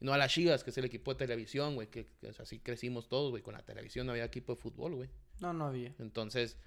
[0.00, 1.88] no a las Chivas, que es el equipo de televisión, güey.
[1.88, 3.42] Que, que, o sea, así crecimos todos, güey.
[3.42, 5.08] Con la televisión no había equipo de fútbol, güey.
[5.40, 5.94] No, no había.
[5.98, 6.58] Entonces,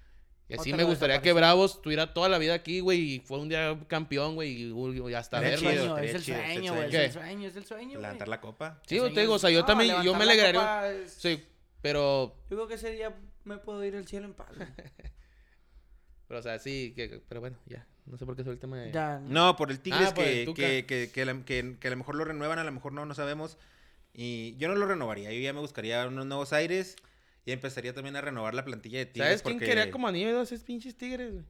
[0.48, 1.32] y así me gustaría que.
[1.32, 2.98] Bravos tuviera toda la vida aquí, güey.
[3.14, 4.62] Y fue un día campeón, güey.
[4.64, 4.72] Y,
[5.10, 5.70] y hasta verlo.
[5.98, 6.88] es el chido, es el sueño, güey.
[6.88, 8.02] Es el sueño, es el sueño, güey.
[8.02, 8.82] Levantar la copa.
[8.86, 10.90] Sí, yo te digo, o sea, yo No, también, yo me alegraría.
[10.90, 11.44] es- Sí,
[11.80, 13.14] pero, Yo creo que ese día
[13.48, 14.48] me puedo ir al cielo en paz.
[16.28, 17.86] pero, o sea, sí, que, pero bueno, ya.
[18.06, 18.92] No sé por qué soy el tema de...
[18.92, 19.18] Ya.
[19.20, 21.90] No, por el Tigres Ah, por el que, que, que, que, la- que- que a
[21.90, 23.58] lo mejor lo renuevan, a lo mejor no, no sabemos.
[24.14, 25.30] Y yo no lo renovaría.
[25.32, 26.96] Yo ya me buscaría unos nuevos aires.
[27.44, 29.26] Y empezaría también a renovar la plantilla de Tigres.
[29.40, 31.44] ¿Sabes quién quería como anillo de esos pinches tigres, güey?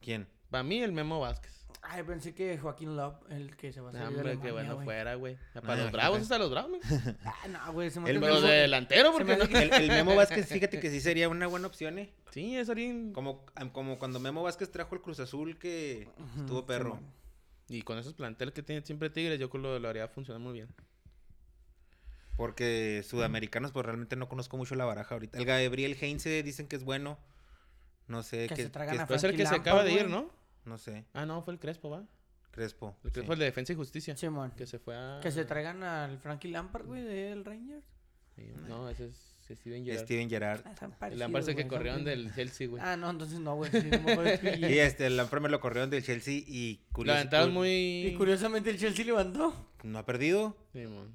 [0.00, 0.28] ¿Quién?
[0.50, 1.57] Para mí, el Memo Vázquez.
[1.82, 5.14] Ay, pensé que Joaquín Love, el que se va a salir hombre, qué bueno fuera,
[5.14, 5.36] güey.
[5.54, 5.92] Para Ah, los fíjate.
[5.96, 6.80] bravos, hasta los bravos, güey.
[7.24, 9.44] Ah, no, güey, se me El Memo- de el- delantero, porque no.
[9.44, 12.12] El, el Memo Vázquez, fíjate que sí sería una buena opción, ¿eh?
[12.30, 13.12] Sí, es alguien...
[13.12, 17.00] Como, como cuando Memo Vázquez trajo el Cruz Azul que Ujú, estuvo perro.
[17.68, 20.40] Y con esos planteles que tiene siempre Tigres, yo creo que lo, lo haría funcionar
[20.40, 20.68] muy bien.
[22.36, 25.38] Porque sudamericanos, pues realmente no conozco mucho la baraja ahorita.
[25.38, 27.18] El Gabriel Heinze dicen que es bueno.
[28.06, 30.08] No sé, Que que, se tragan que- a Puede ser que se acaba de ir.
[30.08, 30.30] ¿no?
[30.68, 32.04] No sé, Ah, no, fue el Crespo, ¿va?
[32.50, 32.96] Crespo.
[33.04, 33.34] El Crespo sí.
[33.34, 34.16] el de Defensa y Justicia.
[34.16, 34.52] Simón.
[34.56, 35.20] Que se fue a...
[35.22, 37.84] Que se traigan al Frankie Lampard, güey, del Rangers.
[38.36, 40.04] Sí, No, ese es Steven Gerrard.
[40.04, 40.60] Steven Gerrard.
[40.64, 42.82] Ah, El Lampard que corrieron del Chelsea, güey.
[42.84, 43.70] Ah, no, entonces no, güey.
[43.70, 43.78] sí.
[44.68, 47.18] Sí, este, el Lampard me lo corrieron del Chelsea y La curioso.
[47.18, 48.06] ventaja es cu- muy...
[48.06, 49.54] Y curiosamente el Chelsea levantó.
[49.84, 50.56] No ha perdido.
[50.72, 51.14] Sí, mon.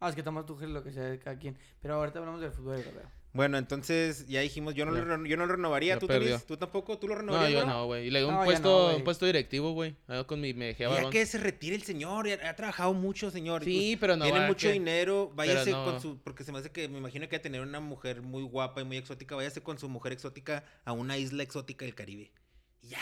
[0.00, 1.56] Ah, es que Tomás Tuchel lo que sea de cada quien.
[1.80, 3.10] Pero ahorita hablamos del fútbol europeo.
[3.34, 5.02] Bueno, entonces ya dijimos, yo no, Ya.
[5.04, 5.94] lo, yo no lo renovaría.
[5.94, 6.06] Ya ¿Tú.
[6.06, 6.46] Tonis?
[6.46, 6.98] ¿Tú tampoco?
[7.00, 7.62] ¿Tú lo No, renovarías?
[7.62, 8.06] yo no, güey.
[8.06, 9.96] Y le doy un No, puesto, no, un puesto directivo, güey.
[10.28, 13.64] Con mi me dejé Ya que se retire el señor, ya ha trabajado mucho, señor.
[13.64, 15.84] Sí, pero no Tiene va, mucho dinero, váyase no.
[15.84, 16.22] con su...
[16.22, 18.80] Porque se me hace que, me imagino que va a tener una mujer muy guapa
[18.80, 22.30] y muy exótica, váyase con su mujer exótica a una isla exótica del Caribe.
[22.82, 23.00] Y ya,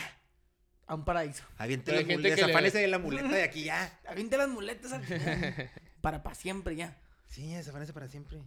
[0.87, 1.45] A un paraíso.
[1.59, 4.01] aviente Pero la hay gente muleta, que le- afánese de la muleta de aquí ya.
[4.09, 5.03] Aviente las muletas al
[6.01, 6.97] Para pa' siempre ya.
[7.29, 8.39] Sí, afánese para siempre.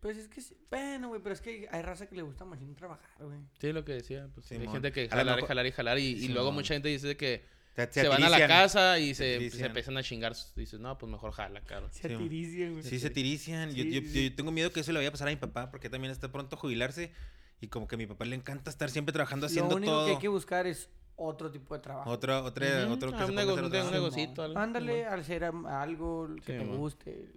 [0.00, 0.56] Pues es que sí.
[0.70, 3.38] Bueno, güey, pero es que hay raza que le gusta más bien trabajar, güey.
[3.60, 4.28] Sí, lo que decía.
[4.34, 4.72] Pues, hay Simón.
[4.74, 5.98] gente que jalar y mejor- jalar y jalar.
[5.98, 7.44] Y, y luego mucha gente dice que
[7.76, 8.48] Se, se, van a la atirician.
[8.48, 9.66] casa y Se se, atirician.
[9.66, 10.34] empiezan a chingar.
[10.56, 11.88] Dices, no, pues mejor jala, claro.
[11.92, 12.82] Se Sí, atirician, güey.
[12.82, 13.70] Sí, se tirician.
[13.74, 14.30] Yo, Sí, yo- sí, sí.
[14.30, 16.32] yo tengo miedo que eso le vaya a pasar a mi papá porque también está
[16.32, 17.12] pronto a jubilarse.
[17.60, 20.06] Y como que a mi papá le encanta estar siempre trabajando, haciendo Lo único todo.
[20.06, 22.08] que hay que buscar es otro tipo de trabajo.
[22.10, 24.58] Otra, otra, Ujú, otro que ah, se un nego- hacer un negocito.
[24.58, 27.28] Ándale al ser am- algo que Sí, te guste.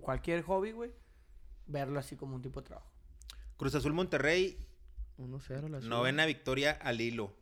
[0.00, 0.90] Cualquier hobby, güey.
[1.66, 2.90] Verlo así como un tipo de trabajo.
[3.56, 4.58] Cruz Azul Monterrey,
[5.18, 7.32] 1-0 la novena victoria al hilo.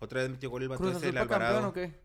[0.00, 1.68] Otra vez metió gol el ¿Cruz ese, Azul el fue campeón Alvarado.
[1.68, 2.04] o qué?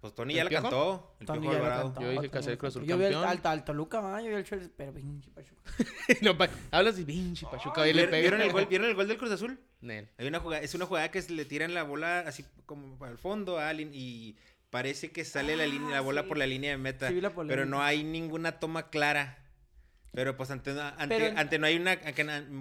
[0.00, 0.62] Pues Tony ¿El ya la Piojo?
[0.62, 1.16] cantó.
[1.20, 1.84] El Tony Piojo ya Alvarado.
[1.92, 2.70] cantó, Yo dije que hacer Cruz.
[2.74, 3.38] Azul Yo vi al, campeón.
[3.44, 5.62] al, al Toluca, ma, yo vi al Chelsea, pero pinche Pachuca.
[6.22, 7.82] no, pa- hablas y pinche Pachuca.
[7.82, 8.20] Ahí le ¿Vieron, pega.
[8.22, 9.60] vieron el gol, ¿Vieron el gol del Cruz Azul?
[9.82, 10.08] Nel.
[10.16, 13.18] Hay una jugada, es una jugada que se le tiran la bola así como al
[13.18, 14.36] fondo a alguien y
[14.70, 16.28] parece que sale la, línea, la Ah, bola sí.
[16.28, 17.08] por la línea de meta.
[17.08, 19.39] Sí, vi la pero no hay ninguna toma clara.
[20.12, 21.96] Pero pues ante, ante, Pero- ante no hay una,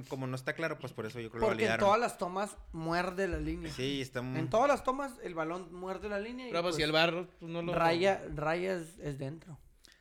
[0.07, 1.85] como no está claro, pues por eso yo creo que lo Porque en validaron.
[1.87, 3.71] todas las tomas muerde la línea.
[3.73, 4.39] Sí, está muy...
[4.39, 7.27] En todas las tomas el balón muerde la línea y Pero pues, si el barro
[7.39, 7.73] pues, no lo.
[7.73, 9.57] raya, raya es, es dentro.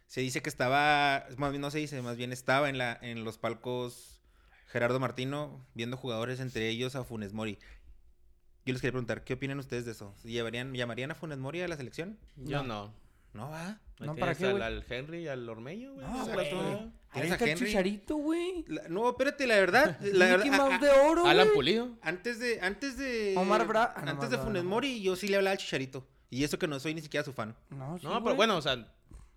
[0.07, 3.25] Se dice que estaba, más bien no se dice, más bien estaba en la en
[3.25, 4.21] los palcos
[4.67, 7.59] Gerardo Martino viendo jugadores, entre ellos a Funes Mori.
[8.67, 10.15] Yo les quería preguntar, ¿qué opinan ustedes de eso?
[10.25, 12.19] ¿Llevarían, ¿Llamarían a Funes Mori a la selección?
[12.37, 12.65] Yo No.
[12.65, 12.95] no.
[13.33, 13.79] No, va.
[14.01, 16.07] No, ¿para qué, al, Henry y al Ormeño, güey.
[16.07, 16.47] No, güey.
[17.11, 18.65] Ahí ¿Tienes a está el chicharito, güey.
[18.69, 21.57] La- no, espérate, la verdad, la Mickey verdad, a- Mouse a- de oro, Alan güey.
[21.57, 21.91] Pulido.
[22.03, 24.71] antes de, antes de, Omar Bra- ah, no, antes de Funes no.
[24.71, 26.07] Mori, yo sí le hablaba al Chicharito.
[26.31, 27.57] Y eso que no soy ni siquiera su fan.
[27.71, 28.87] No, sí, No, pero bueno, o sea,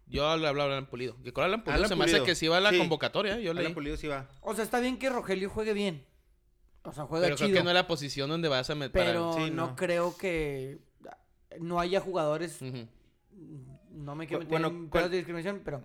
[0.07, 1.15] yo le hablaba a Alan Pulido.
[1.23, 2.77] Que con Alan Pulido Alan se me hace que sí va a la Sí.
[2.77, 3.63] convocatoria, yo leí.
[3.65, 4.27] Alan Pulido sí va.
[4.41, 6.05] O sea, está bien que Rogelio juegue bien.
[6.83, 7.57] O sea, juega Pero creo chido.
[7.59, 8.91] que no es la posición donde vas a meter.
[8.91, 9.67] pero sí, no.
[9.67, 9.75] no.
[9.75, 10.79] creo que
[11.59, 12.59] no haya jugadores.
[14.01, 15.83] No me quiero meter bueno, en ¿cuál- pedos de discriminación, pero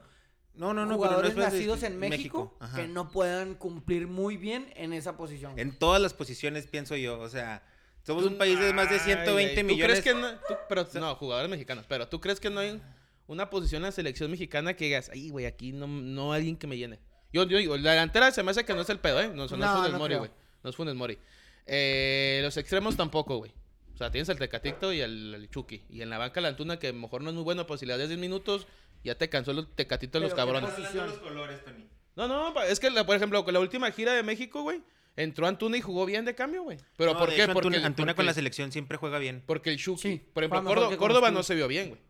[0.54, 0.74] No, no, no.
[0.74, 4.92] pero no jugadores es- es- nacidos en México, que no puedan cumplir muy bien en
[4.92, 5.58] esa posición.
[5.58, 7.18] En todas las posiciones, pienso yo.
[7.20, 7.62] O sea,
[8.02, 9.98] somos un país de más de Ay, 120 güey, millones.
[9.98, 10.30] ¿Tú crees que no?
[10.48, 11.84] tú- pero, no, jugadores mexicanos.
[11.88, 12.80] Pero ¿tú crees que no hay
[13.26, 16.56] una posición en la selección mexicana que digas, ay, güey, aquí no, no hay alguien
[16.56, 16.98] que me llene?
[17.32, 19.28] Yo, yo digo, la delantera se me hace que no es el pedo, ¿eh?
[19.28, 20.30] No, no, No, es Funes no Mori, güey.
[20.62, 21.18] No es Funes Mori.
[21.66, 23.52] Eh, los extremos tampoco, güey.
[23.96, 25.82] O sea, tienes el Tecatito y el, el Chucky.
[25.88, 27.76] Y en la banca la Antuna, que a lo mejor no es muy bueno, pero
[27.78, 28.66] si le das 10 minutos,
[29.02, 30.94] ya te cansó el Tecatito de los Pero, ¿qué cabrones.
[30.94, 31.88] los colores, Tony.
[32.14, 34.82] No, no, es que, la- por ejemplo, con la última gira de México, güey,
[35.16, 36.78] entró Antuna y jugó bien de cambio, güey.
[36.98, 37.44] ¿Pero No, por qué?
[37.44, 39.42] hecho, porque, Antuna, Antuna porque- con la selección siempre juega bien.
[39.46, 42.00] porque el Chucky, Sí, por ejemplo, Córdoba, no se vio bien, güey.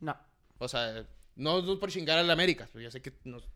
[0.00, 0.16] No.
[0.58, 3.46] O sea, no, no por chingar al América, pues ya sé que nos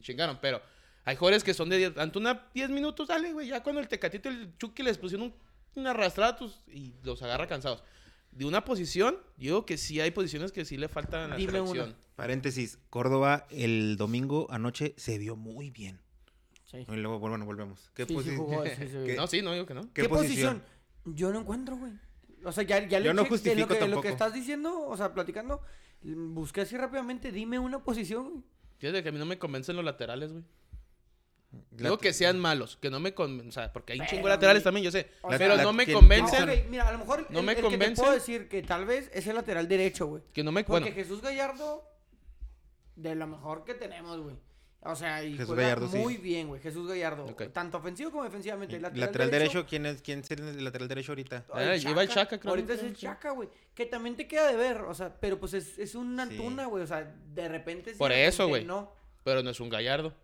[0.00, 0.62] chingaron, pero
[1.04, 4.30] hay jugadores que son de 10, Antuna 10 minutos, dale, güey, ya cuando el Tecatito
[4.30, 5.34] y el Chucky les pusieron un-
[5.76, 7.82] una arrastrada pues, y los agarra cansados.
[8.32, 11.36] De una posición, yo digo que sí hay posiciones que sí le faltan a la
[11.36, 11.88] Dime selección.
[11.90, 11.98] una.
[12.16, 16.00] Paréntesis, Córdoba el domingo anoche se vio muy bien.
[16.66, 16.84] Sí.
[16.88, 17.90] Y luego, bueno, volvemos.
[17.94, 19.04] ¿Qué Sí, sí posi- jugó, sí se vio.
[19.06, 19.82] ¿Qué- No, sí, no digo que no.
[19.94, 20.58] ¿Qué, ¿Qué, posición?
[20.60, 21.16] posición?
[21.16, 21.92] Yo no encuentro, güey.
[22.44, 24.02] O sea, ya, ya le Yo no chequé de justifico lo que, lo tampoco.
[24.02, 25.62] que estás diciendo, o sea, platicando,
[26.02, 28.42] busqué así rápidamente, dime una posición, güey.
[28.78, 30.44] Fíjate que a mí no me convencen los laterales, güey.
[31.70, 33.48] Digo que sean malos, que no me convencen.
[33.48, 35.08] O sea, porque hay un chingo de laterales también, yo sé.
[35.22, 36.48] o pero no me ¿quién- convencen.
[36.48, 37.96] Ah, ok, mira, a lo mejor No el, me el que te convencen.
[37.96, 40.22] puedo decir que tal vez es el lateral derecho, güey.
[40.32, 40.64] Que no me.
[40.64, 41.84] Porque Bueno, Jesús Gallardo,
[42.96, 44.36] de lo mejor que tenemos, güey.
[44.88, 45.98] O sea, y Jesús juega Gallardo, sí.
[45.98, 46.60] muy bien, güey.
[46.60, 47.24] Jesús Gallardo.
[47.52, 48.78] Tanto ofensivo como defensivamente.
[48.78, 51.44] Lateral, Lateral, derecho, ¿quién es, quién es el lateral derecho ahorita?
[51.52, 52.94] Ay, Ah, lleva el Chaca, creo, Ahorita es el.
[52.94, 53.48] Chaca, güey.
[53.74, 56.36] Que también te queda de ver, o sea, pero pues es, es una Sí.
[56.36, 56.84] Antuna, güey.
[56.84, 57.02] O sea,
[57.34, 58.64] de repente Por de eso, güey.
[58.64, 58.92] No,
[59.24, 60.14] pero no es un gallardo.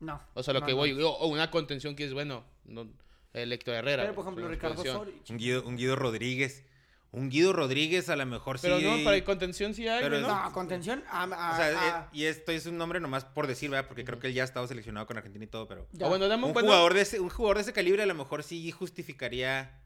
[0.00, 0.20] No.
[0.34, 0.92] O sea, lo no, que voy.
[1.02, 2.44] O o una contención que es bueno.
[2.64, 2.88] No,
[3.32, 4.02] el Héctor Herrera.
[4.04, 4.96] Pero, por güey, ejemplo, Ricardo posición.
[4.98, 5.22] Sori.
[5.30, 6.64] Un Guido, un Guido Rodríguez.
[7.12, 8.84] Un Guido Rodríguez a lo mejor Pero sí.
[8.84, 10.28] no, para contención sí hay, Pero ¿no?
[10.28, 11.02] No, contención.
[11.08, 13.86] a- a- O sea, a- eh, y esto es un nombre nomás por decir, ¿verdad?
[13.88, 15.86] Porque creo que él ya ha estado seleccionado con Argentina y todo, pero...
[15.92, 16.06] ya.
[16.06, 18.06] O bueno, dame un, Un bueno- jugador, de ese, un jugador de ese calibre a
[18.06, 19.80] lo mejor sí justificaría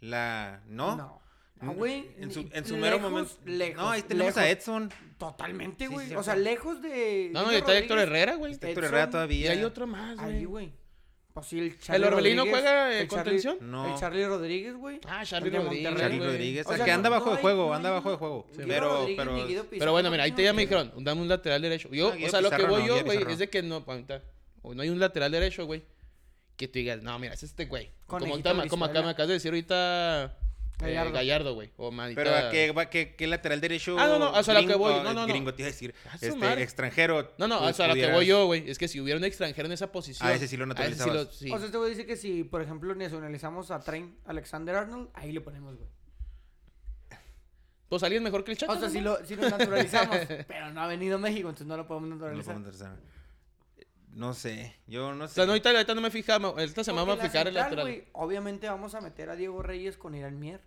[0.00, 0.62] la...
[0.66, 0.96] ¿No?
[0.96, 1.21] No.
[1.62, 2.08] No, güey.
[2.18, 3.32] En su, en su mero lejos, momento.
[3.44, 4.50] Lejos, no, ahí tenemos a.
[4.50, 4.90] Edson.
[5.18, 6.08] Totalmente, güey.
[6.08, 7.30] sí, o sea, lejos de.
[7.32, 8.52] No, no, y está Héctor Herrera, güey.
[8.52, 9.52] Está Héctor Herrera Y todavía.
[9.52, 10.44] hay otro más, Ahí, güey.
[10.44, 10.82] güey.
[11.32, 13.58] Pues sí, el ¿El Charlie Orbelino juega eh, el Charlie- contención?
[13.62, 13.94] No.
[13.94, 15.00] El Charlie Rodríguez, güey.
[15.06, 15.94] Ah, Charlie Rodríguez.
[15.96, 16.28] Charlie güey.
[16.30, 16.66] Rodríguez.
[16.66, 18.46] O sea, que no- anda no bajo de juego, no anda bajo de juego.
[18.54, 19.36] Sí, pero, pero...
[19.70, 21.88] Pero bueno, mira, ahí te ya me dijeron, dame un lateral derecho.
[21.90, 23.82] Yo, Guido o sea, lo que voy yo, güey, es de que no,
[24.62, 25.82] no hay un lateral derecho, güey,
[26.56, 27.92] que tú digas, no, mira, es este güey.
[28.06, 28.26] Como,
[28.68, 30.36] como acá me acabas de decir ahorita
[30.82, 31.12] Gallardo.
[31.12, 32.20] Gallardo, güey, o manita.
[32.22, 33.96] Pero ¿a qué, va- qué, qué lateral derecho?
[33.98, 35.26] Ah, no, no, o sea, lo que voy, no, no, no.
[35.26, 35.94] Gringo te iba a decir.
[36.06, 36.62] Ah, Este, madre.
[36.62, 37.32] extranjero.
[37.38, 39.66] No, no, o sea, lo que voy yo, güey, es que si hubiera un extranjero
[39.66, 40.28] en esa posición.
[40.28, 41.34] Ah, ese sí lo naturalizabas.
[41.34, 41.50] sí.
[41.50, 45.08] O sea, te voy a decir que si, por ejemplo, nacionalizamos a Train Alexander Arnold,
[45.14, 45.88] ahí le ponemos, güey.
[47.88, 48.72] Pues alguien mejor que el Chaca.
[48.72, 48.92] O sea, ¿no?
[48.92, 50.16] si lo, si lo naturalizamos,
[50.48, 52.56] pero no ha venido a México, entonces no lo podemos No, lo naturalizar.
[52.56, 52.96] interesar.
[54.14, 55.34] No sé, yo no O sé.
[55.36, 58.04] sea, no, ahorita, ahorita no me fijaba, esta semana vamos a fijar el lateral.
[58.12, 60.60] obviamente vamos a meter a Diego Reyes con Irán Mier.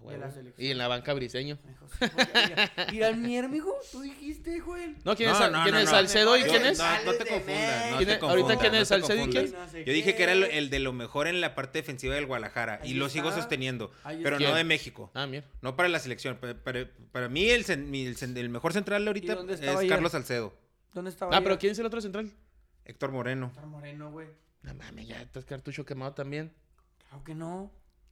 [0.00, 0.20] De huevo.
[0.20, 0.66] la selección.
[0.66, 1.58] Y en la banca briseño.
[1.98, 4.96] Porque- Irán Mier, mijo, tú dijiste, Joel.
[5.04, 5.90] No, ¿quién es, No, no, quién no, es no.
[5.90, 6.78] Salcedo y quién es?
[6.78, 7.90] No, te confundas.
[7.90, 9.54] No ¿Quién te ahorita quién no es Salcedo y quién?
[9.86, 12.80] Yo dije que era el, de lo mejor en la parte defensiva del Guadalajara.
[12.82, 13.92] Ahí y lo sigo sosteniendo.
[14.22, 15.10] Pero no de México.
[15.14, 15.44] Ah, mira.
[15.62, 16.36] No para la selección.
[16.36, 19.88] Para, para- para mí, el, mi- el mejor central ahorita ¿Y es ayer?
[19.88, 20.54] Carlos Salcedo.
[20.94, 21.32] ¿Dónde estaba?
[21.32, 21.44] Ah, ayer?
[21.44, 22.30] pero ¿quién es el otro central?
[22.84, 23.46] Héctor Moreno.
[23.48, 24.28] Héctor Moreno, güey.
[24.62, 26.52] No mames, ya estás cartucho quemado también.
[27.08, 27.70] Claro que no.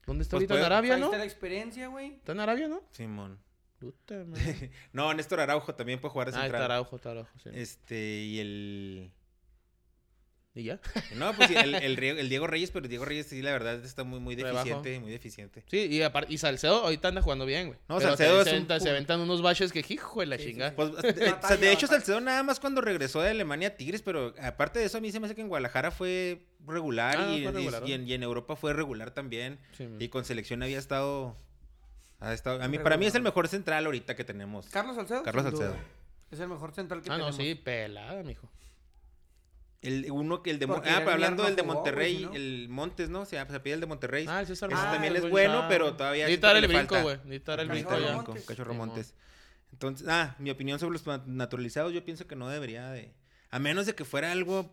[0.09, 0.55] ¿Dónde está Pues ahorita?
[0.55, 1.07] puede- ¿En Arabia, Ahí no?
[1.07, 2.15] está la experiencia, güey.
[2.15, 2.83] ¿Está en Arabia, no?
[2.91, 3.39] Simón.
[3.79, 4.25] Puta.
[4.93, 6.63] No, Néstor Araujo también puede jugar de Ah, está central.
[6.73, 7.51] Araujo, está Araujo, sí.
[7.53, 9.13] Este, y el.
[10.59, 10.81] ¿Y ya?
[11.15, 14.03] No, pues el, el, Rie- el Diego Reyes, pero Diego Reyes sí, la verdad, está
[14.03, 14.57] muy, muy Rebajo.
[14.57, 15.63] deficiente, muy deficiente.
[15.71, 17.79] Sí, y, apar- y Salcedo ahorita anda jugando bien, güey.
[17.89, 20.43] No, Pero Salcedo se, es un se aventan unos baches que, hijo de la Sí,
[20.45, 20.71] sí, chingada.
[20.71, 20.77] sí.
[20.77, 21.87] Pues, de, Batalla, o sea, de hecho.
[21.87, 25.13] Salcedo nada más cuando regresó de Alemania a Tigres, pero aparte de eso, a mí
[25.13, 28.09] se me hace que en Guadalajara fue regular, Ah, y, fue y- regular, y en,
[28.09, 29.59] y en Europa fue regular también.
[30.01, 31.37] Y con selección había estado.
[32.19, 32.83] ha estado- a mí, Regular.
[32.83, 34.67] para mí es el mejor central ahorita que tenemos.
[34.71, 35.23] Carlos Salcedo.
[35.23, 35.45] Carlos.
[35.45, 35.77] Salcedo.
[36.33, 37.37] Es el mejor central que Ah, no, tenemos.
[37.37, 38.51] sí, pelada, mijo.
[39.81, 42.35] El, uno que el de Mon- ah, pero hablando del de jugó, Monterrey, no.
[42.35, 43.25] el Montes, ¿no?
[43.25, 44.27] Se, se pide el de Monterrey.
[44.29, 44.93] Ah, el César Ese Montes.
[44.93, 45.67] también es bueno, ah.
[45.69, 47.17] pero todavía Necesita dar el brinco, güey.
[47.25, 48.17] Necesita dar el Cachorro brinco ya.
[48.17, 48.45] Montes.
[48.45, 48.75] Cachorro.
[48.75, 49.15] Montes.
[49.73, 53.15] Entonces, ah, mi opinión sobre los nat- naturalizados, yo pienso que no debería de.
[53.51, 54.69] A menos de que fuera algo.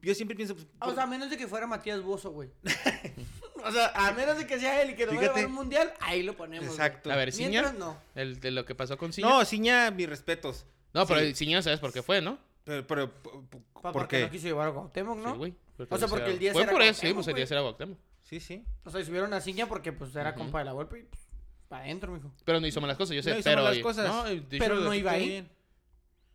[0.00, 0.54] Yo siempre pienso.
[0.54, 2.48] pues, O sea, a menos de que fuera Matías Bozo, güey.
[3.64, 5.92] o sea, a menos de que sea él y que no vaya a un mundial,
[6.00, 6.66] ahí lo ponemos.
[6.66, 6.76] güey.
[6.78, 7.12] Exacto.
[7.12, 7.48] A ver, Ciña.
[7.50, 7.98] Mientras no.
[8.14, 9.28] El de lo que pasó con Ciña.
[9.28, 10.64] No, Ciña, mis respetos.
[10.94, 11.26] No, pero sí.
[11.26, 12.38] el Ciña, ¿sabes por qué fue, no?
[12.68, 13.40] Pero, pero, ¿por
[13.80, 14.22] ¿por porque qué?
[14.24, 15.32] no quiso llevar a Cuauhtémoc, ¿no?
[15.32, 15.54] Sí, güey.
[15.88, 17.40] O sea, porque el 10 Fue era por eso, sí, pues el güey.
[17.40, 17.98] 10 era Cuauhtémoc.
[18.24, 18.62] Sí, sí.
[18.84, 20.40] O sea, y subieron a Ciña porque pues era Ujú.
[20.40, 21.22] compa de la golpe y pues,
[21.66, 22.30] para adentro, mijo.
[22.44, 23.62] Pero no hizo malas cosas, yo sé, No hizo pero...
[23.62, 24.06] malas cosas.
[24.06, 25.28] No, de Pero no iba ahí.
[25.28, 25.50] bien.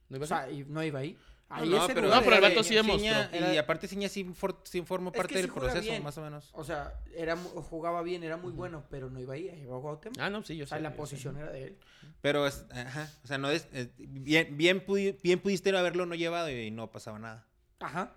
[0.09, 1.15] ¿No iba O sea, y no iba ahí.
[1.55, 3.11] Ahí no, pero- No, pero el vato sí demostró.
[3.53, 6.03] Y aparte Ciña sí, for- sí formó Es parte del proceso, bien.
[6.03, 6.49] más o menos.
[6.53, 9.49] O sea, era, jugaba bien, era muy bueno, pero no iba ahí.
[9.63, 10.17] Iba Cuauhtémoc.
[10.19, 10.83] Ah, no, sí, yo o sea, sé.
[10.83, 10.95] la sé.
[10.95, 11.77] posición era de él.
[12.21, 16.15] Pero, es, ajá, o sea, no es, eh, bien, bien, pudi- bien pudiste haberlo no
[16.15, 17.45] llevado y no pasaba nada.
[17.79, 18.13] Ajá.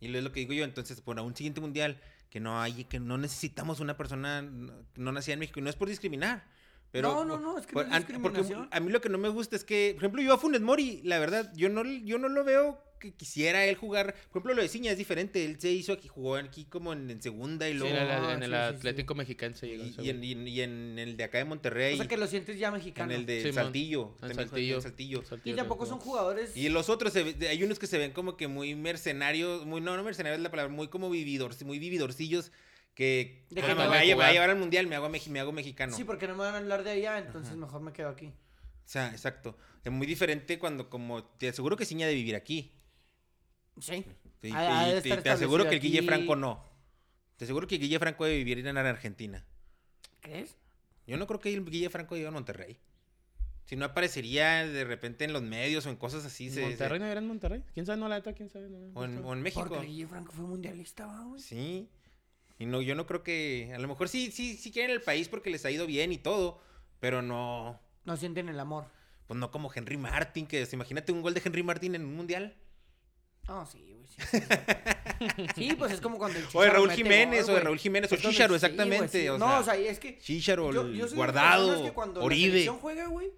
[0.00, 2.98] Y es lo que digo yo, entonces, por un siguiente mundial, que no hay, que
[3.00, 6.44] no necesitamos una persona no, no nacida en México, y no es por discriminar.
[6.92, 8.68] Pero, No, no, no, es que no por- es an- porque discriminación.
[8.72, 11.00] a mí lo que no me gusta es que, por ejemplo, yo a Funes Mori,
[11.04, 14.12] la verdad, yo no, yo no lo veo que quisiera él jugar.
[14.30, 15.42] Por ejemplo, lo de Ciña es diferente.
[15.46, 17.96] Él se hizo aquí, jugó aquí como en, en segunda y Sí, luego.
[17.96, 18.76] en el, Ah, en el sí, sí, sí.
[18.76, 19.84] Atlético Mexicano se llegó.
[19.84, 21.94] y, y en, y en- y en el de acá de Monterrey.
[21.94, 23.10] O sea, que lo sientes ya mexicano.
[23.12, 23.52] en el de.
[23.54, 24.10] Saltillo.
[24.16, 25.20] En también juega Saltillo.
[25.20, 25.54] en Saltillo.
[25.54, 26.54] Y tampoco son jugadores.
[26.54, 29.80] Y los otros, se ve- hay unos que se ven como que muy mercenarios, muy,
[29.80, 32.52] no, no mercenarios es la palabra, muy como vividor, muy vividorcillos,
[32.94, 34.32] que De "Ah, que me, no voy a, llevar- voy a jugar".
[34.32, 35.96] llevar al mundial, me hago, me hago mexicano.
[35.96, 38.26] Sí, porque no me van a hablar de allá, entonces mejor me quedo aquí.
[38.26, 38.32] O
[38.92, 39.56] sea, exacto.
[39.84, 42.72] Es muy diferente cuando, como, te aseguro que Ciña de vivir aquí.
[43.80, 44.04] Sí.
[44.40, 46.06] Te aseguro que el Guille aquí.
[46.06, 46.64] Franco no.
[47.36, 49.44] Te aseguro que Guille Franco debe vivir en Argentina.
[50.20, 50.56] ¿Crees?
[51.06, 52.78] Yo no creo que el Guille Franco viva en Monterrey.
[53.64, 56.50] Si no aparecería de repente en los medios o en cosas así.
[56.50, 57.62] se- ¿Monterrey no era en Monterrey?
[57.72, 57.98] ¿Quién sabe?
[57.98, 58.68] No, la neta, ¿quién sabe?
[58.68, 59.66] No, o, en, o en México.
[59.68, 61.40] Porque Guille Franco fue mundialista, ¿va, güey.
[61.40, 61.88] Sí.
[62.60, 63.72] Y no, yo no creo que.
[63.74, 66.18] A lo mejor sí, sí, sí quieren el país porque les ha ido bien y
[66.18, 66.60] todo.
[67.00, 67.80] Pero no.
[68.04, 68.84] No sienten el amor.
[69.26, 72.14] Pues no como Henry Martin, que es- imagínate un gol de Henry Martin en un
[72.14, 72.54] mundial.
[73.48, 74.06] No, sí, güey.
[74.06, 75.46] Sí, sí, sí.
[75.70, 77.64] Sí, pues es como cuando el O de Raúl Jiménez, gol, o de.
[77.64, 79.22] Raúl Jiménez, o Es Chicharo, exactamente.
[79.22, 79.28] sí.
[79.28, 82.26] o no, sea, o sea, es que Chicharo, yo, yo Guardado, personas que cuando la
[82.26, 82.50] Oribe.
[82.50, 83.30] selección juega, güey,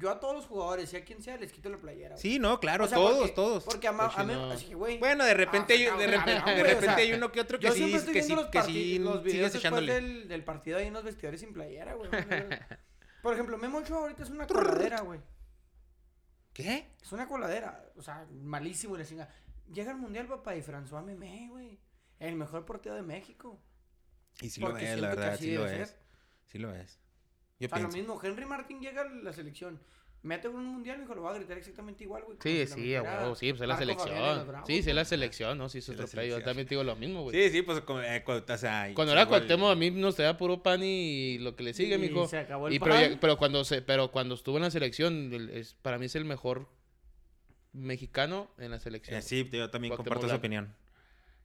[0.00, 2.10] yo a todos los jugadores, sea quien sea, les quito la playera.
[2.16, 2.20] güey.
[2.22, 3.64] Sí, no, claro, O sea, todos, porque- todos.
[3.64, 4.98] Porque a, ma- Pues a mí, no- así, güey.
[4.98, 7.66] Bueno, de repente, Ah, hay, de repente, de o sea, hay uno que otro que
[7.66, 9.94] yo sí, siempre estoy que viendo sí, los, que sí los videos después echándole.
[9.94, 12.10] del, del partido ahí en los vestidores sin playera, güey.
[13.22, 15.20] Por ejemplo, Memo Ochoa ahorita es una coladera, güey.
[16.52, 16.94] ¿Qué?
[17.02, 17.84] Es una coladera.
[17.96, 19.28] O sea, malísimo y la chinga.
[19.72, 21.78] Llega al mundial, papá, y François Memé, güey.
[22.18, 23.62] El mejor portero de México.
[24.40, 25.96] Y sí lo es, la que verdad, sí lo es.
[26.46, 26.98] Sí lo es.
[27.60, 29.78] Yo O sea, lo mismo, Henry Martin llega a la selección.
[30.22, 32.36] Mete un mundial, hijo, lo va a gritar exactamente igual, güey.
[32.42, 34.46] Sí, sí, a metiera huevo, sí, pues es la selección.
[34.46, 35.68] Bravos, Sí, sí, es la selección, ¿no?
[35.70, 36.24] Sí, es otro pedo.
[36.38, 37.42] Yo también te digo lo mismo, güey.
[37.42, 40.62] Sí, sí, pues eh, cuando, o sea, Cuando era Cuauhtémoc, a mí nos traía puro
[40.62, 42.26] pan y lo que le sigue, Y mijo.
[42.28, 43.18] se acabó el Y pero, pan.
[43.18, 46.26] pero cuando se, pero cuando estuvo en la selección, el- es, para mí es el
[46.26, 46.68] mejor
[47.72, 49.16] mexicano en la selección.
[49.18, 50.38] Eh, sí, yo también Cuauhtémoc comparto Blanco.
[50.38, 50.74] opinión.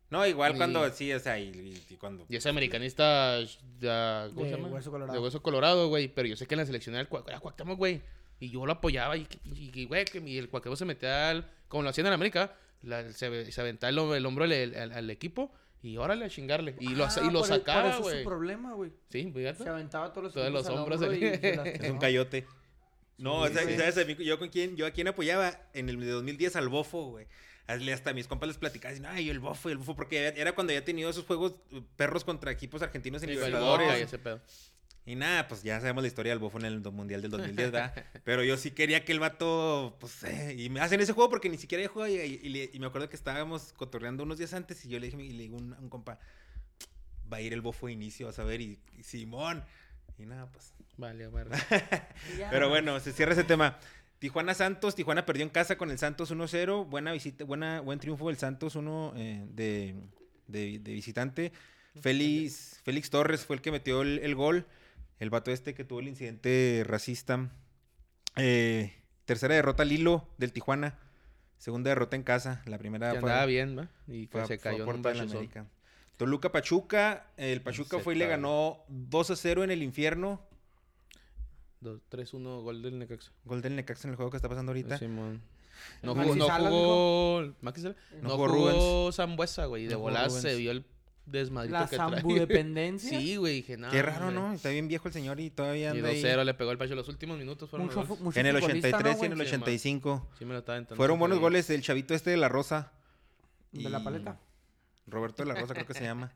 [0.10, 2.26] No, igual Y- cuando, sí, o sea, y, cuando...
[2.30, 3.40] Y ese americanista
[3.80, 4.68] ya, ¿cómo De se llama?
[4.70, 5.14] hueso colorado.
[5.14, 6.08] De hueso colorado, güey.
[6.08, 8.02] Pero yo sé que en la selección era, el Cua- era Cuauhtémoc, güey.
[8.40, 11.50] Y yo lo apoyaba y, y, y, güey, que mi- el Cuauhtémoc se metía al...
[11.68, 14.92] Como lo hacían en América, la- se, se aventaba el, hom- el hombro al, al-
[14.92, 15.52] al equipo
[15.82, 16.76] y órale a chingarle.
[16.80, 18.18] Y lo, Ah, y lo por sacaba, eso es güey.
[18.20, 18.92] su problema, güey.
[19.10, 19.64] Sí, fíjate.
[19.64, 21.24] Se aventaba todos los, Todos los hombros hombro y
[21.84, 22.46] Es un cayote.
[23.18, 23.78] No, Sí, ¿sabes, güey.
[23.80, 26.70] sabes a mí- yo con quién, yo a quién apoyaba en el de 2010 al
[26.70, 27.28] Bofo, güey.
[27.68, 30.84] Hasta mis compas les platicaba, dicen, ay, el Bofo, el Bofo, porque era cuando ya
[30.86, 34.00] tenido esos juegos eh, perros contra equipos argentinos en Sí, Libertadores.
[34.00, 34.40] Y ese pedo.
[35.08, 37.94] Y nada, pues ya sabemos la historia del Bofo en el Mundial del 2010, ¿verdad?
[38.24, 41.48] Pero yo sí quería que el vato, pues, eh, y me hacen ese juego porque
[41.50, 42.12] ni siquiera he jugado.
[42.12, 45.22] Y, y- y me acuerdo que estábamos cotorreando unos días antes y yo le dije,
[45.24, 46.20] y le digo a un, a un compa,
[47.32, 49.64] va a ir el Bofo de inicio, vas a ver, y, Simón.
[50.18, 50.74] Y nada, pues.
[50.98, 51.50] Vale, vale.
[52.50, 53.78] Pero bueno, se cierra ese tema.
[54.26, 56.88] Tijuana Santos, Tijuana perdió en casa con el Santos 1-0.
[56.90, 59.96] Buena visita, buena, buen triunfo del Santos 1 eh, de,
[60.48, 61.52] de- de visitante.
[62.02, 64.66] Félix, Félix Torres fue el que metió el, el gol.
[65.20, 67.52] El vato este que tuvo el incidente racista.
[68.36, 68.96] Eh,
[69.26, 70.98] tercera derrota al hilo del Tijuana.
[71.60, 72.64] Segunda derrota en casa.
[72.66, 73.90] La primera Que fue, andaba bien, ¿va?
[74.08, 75.06] Y que fue a- se a cayó en un.
[75.08, 75.68] América.
[76.18, 77.28] Toluca Pachuca.
[77.38, 80.42] El Pachuca Se fue y le ganó 2 0 en el infierno.
[81.86, 83.32] Dos, 3-1, gol del Necaxa.
[83.46, 84.98] Gol del Necaxa en el juego que está pasando ahorita.
[84.98, 85.42] Simón.
[86.02, 87.42] No jugó, no jugó.
[87.62, 87.74] No
[88.22, 89.84] No jugó Zambuesa, güey.
[89.84, 90.84] y De volada se vio el
[91.28, 92.10] desmadrito La que trae.
[92.12, 93.20] zambudependencia.
[93.20, 93.90] Sí, güey, dije, no.
[93.92, 94.32] Qué raro.
[94.32, 94.54] ¿no?
[94.54, 96.22] Está bien viejo el señor y todavía Y anda ahí.
[96.24, 96.96] 2-0 le pegó el pacho.
[96.96, 98.24] Los últimos minutos fueron Mucho, los fu- goles.
[98.26, 99.48] mucho En el futbolista, 83 ¿no, y en el güey?
[99.48, 99.62] Sí, man.
[99.64, 100.30] 85.
[100.40, 100.96] Sí me lo estaba entrando.
[100.98, 102.92] Fueron buenos goles del chavito este de La Rosa.
[103.72, 104.40] De la y- paleta.
[105.08, 106.32] Roberto de la Rosa creo que se llama.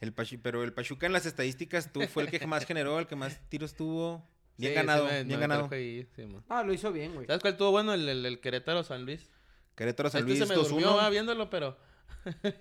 [0.00, 3.06] El Pachu- pero el Pachuca en las estadísticas tú fue el que más generó, el
[3.08, 4.22] que más tiros tuvo.
[4.58, 5.68] Bien ganado, bien ganado.
[6.48, 7.26] Ah, lo hizo bien, güey.
[7.26, 7.92] ¿Sabes cuál estuvo bueno?
[7.94, 9.30] El, el, el Querétaro San Luis.
[9.74, 10.96] Querétaro San Este Luis se me durmió 2-1.
[10.96, 11.76] va, viéndolo, pero.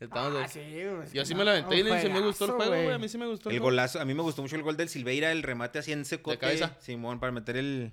[0.00, 1.10] Estamos de- Ah, sí, güey.
[1.12, 2.90] Yo sí no, me lo aventé y sí me gustó el juego, güey.
[2.92, 3.72] A mí sí me gustó El gol.
[3.72, 6.04] golazo, a mí me gustó mucho el gol del Silveira, el remate así en
[6.38, 6.76] cabeza?
[6.80, 7.92] Simón, para meter el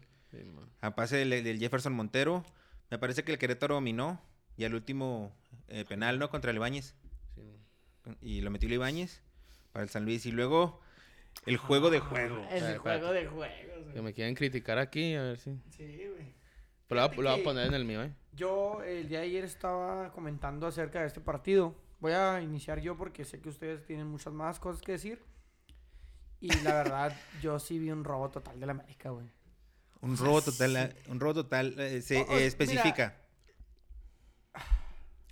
[0.82, 2.44] a pase del, del Jefferson Montero.
[2.90, 4.22] Me parece que el Querétaro dominó.
[4.58, 5.36] Y al último
[5.68, 6.30] eh, penal, ¿no?
[6.30, 6.94] Contra el Ibáñez.
[8.22, 9.22] Y lo metió el Ibáñez.
[9.72, 10.26] para el San Luis.
[10.26, 10.80] Y luego
[11.46, 12.46] el juego de juego.
[12.52, 14.02] Es el juego de juegos, Que güey.
[14.02, 15.60] me quieren criticar aquí, a ver si.
[15.72, 16.34] Sí, güey.
[16.88, 18.14] Pero lo voy a- Fíjate lo voy a que- poner en el mío, ¿eh?
[18.34, 21.76] Yo el día de ayer estaba comentando acerca de este partido.
[22.00, 25.22] Voy a iniciar yo porque sé que ustedes tienen muchas más cosas que decir.
[26.40, 29.28] Y la verdad, yo sí vi un robo total del América, güey.
[30.02, 33.18] Un robo total, eh, un robo total eh, se Oh, oh, eh, especifica.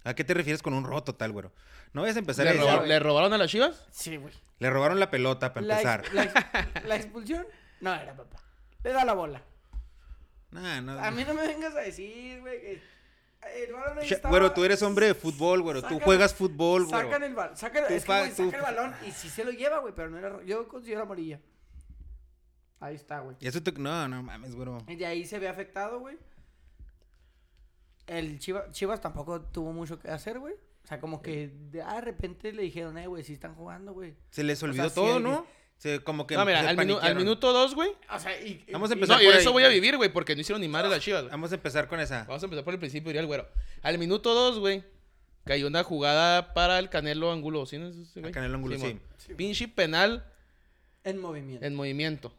[0.03, 1.51] ¿A qué te refieres con un robo total, güero?
[1.93, 3.85] No vayas a empezar a ¿Le, decir, roba- ¿Le robaron a las chivas?
[3.91, 4.33] Sí, güey.
[4.59, 6.01] le robaron la pelota para La, empezar.
[6.05, 7.45] ex- la ex- la expulsión
[7.81, 8.37] no era, papá.
[8.83, 9.41] Le da la bola.
[10.51, 10.99] Nah, no.
[10.99, 12.81] A mí no me vengas a decir, güey, que
[13.65, 15.81] el balón ahí Cha- estaba- Güero, tú eres hombre de fútbol, güero.
[15.81, 17.07] Tú juegas fútbol, güero.
[17.07, 17.57] Sacan el balón.
[17.57, 19.93] Sacan, Tú es que, güey, tú- saca el balón y sí se lo lleva, güey,
[19.95, 20.29] pero no era.
[20.29, 21.39] ro- Yo considero amarilla.
[22.79, 23.35] Ahí está, güey.
[23.39, 24.77] Y eso te- No, no mames, güero.
[24.87, 26.17] Y de ahí se ve afectado, güey.
[28.07, 30.55] El Chivas, Chivas tampoco tuvo mucho que hacer, güey.
[30.83, 33.93] O sea, como que de, ah, de repente le dijeron, eh, güey, sí están jugando,
[33.93, 34.15] güey.
[34.31, 35.45] Se les olvidó todo, el- ¿no?
[35.77, 37.89] Se, como que No, mira, se al, minu- al minuto dos, güey.
[38.13, 38.63] O sea, y.
[38.67, 40.41] y- Vamos a y- empezar No, y por eso voy a vivir, güey, porque no
[40.41, 41.27] hicieron ni madre las chivas.
[41.29, 42.23] Vamos a empezar con esa.
[42.25, 43.47] Vamos a empezar por el principio, diría el güero.
[43.81, 44.83] Al minuto dos, güey,
[45.43, 47.65] cayó una jugada para el Canelo Angulo.
[47.65, 48.31] ¿Sí no es ese, güey?
[48.31, 48.99] Canelo Angulo, sí.
[49.35, 50.23] Pinche penal
[51.03, 51.65] En movimiento.
[51.65, 52.31] en movimiento.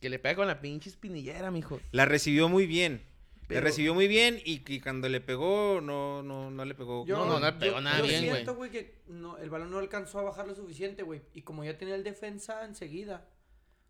[0.00, 1.80] Que le pega con la pinche espinillera, mijo.
[1.92, 3.02] La recibió muy bien.
[3.50, 7.04] Pero- La recibió muy bien y, y cuando le pegó, no, no, no le pegó.
[7.06, 8.32] No, no, no le pegó nada yo bien, güey.
[8.36, 11.20] siento, güey, que no, el balón no alcanzó a bajar lo suficiente, güey.
[11.34, 13.26] Y como ya tenía el defensa enseguida,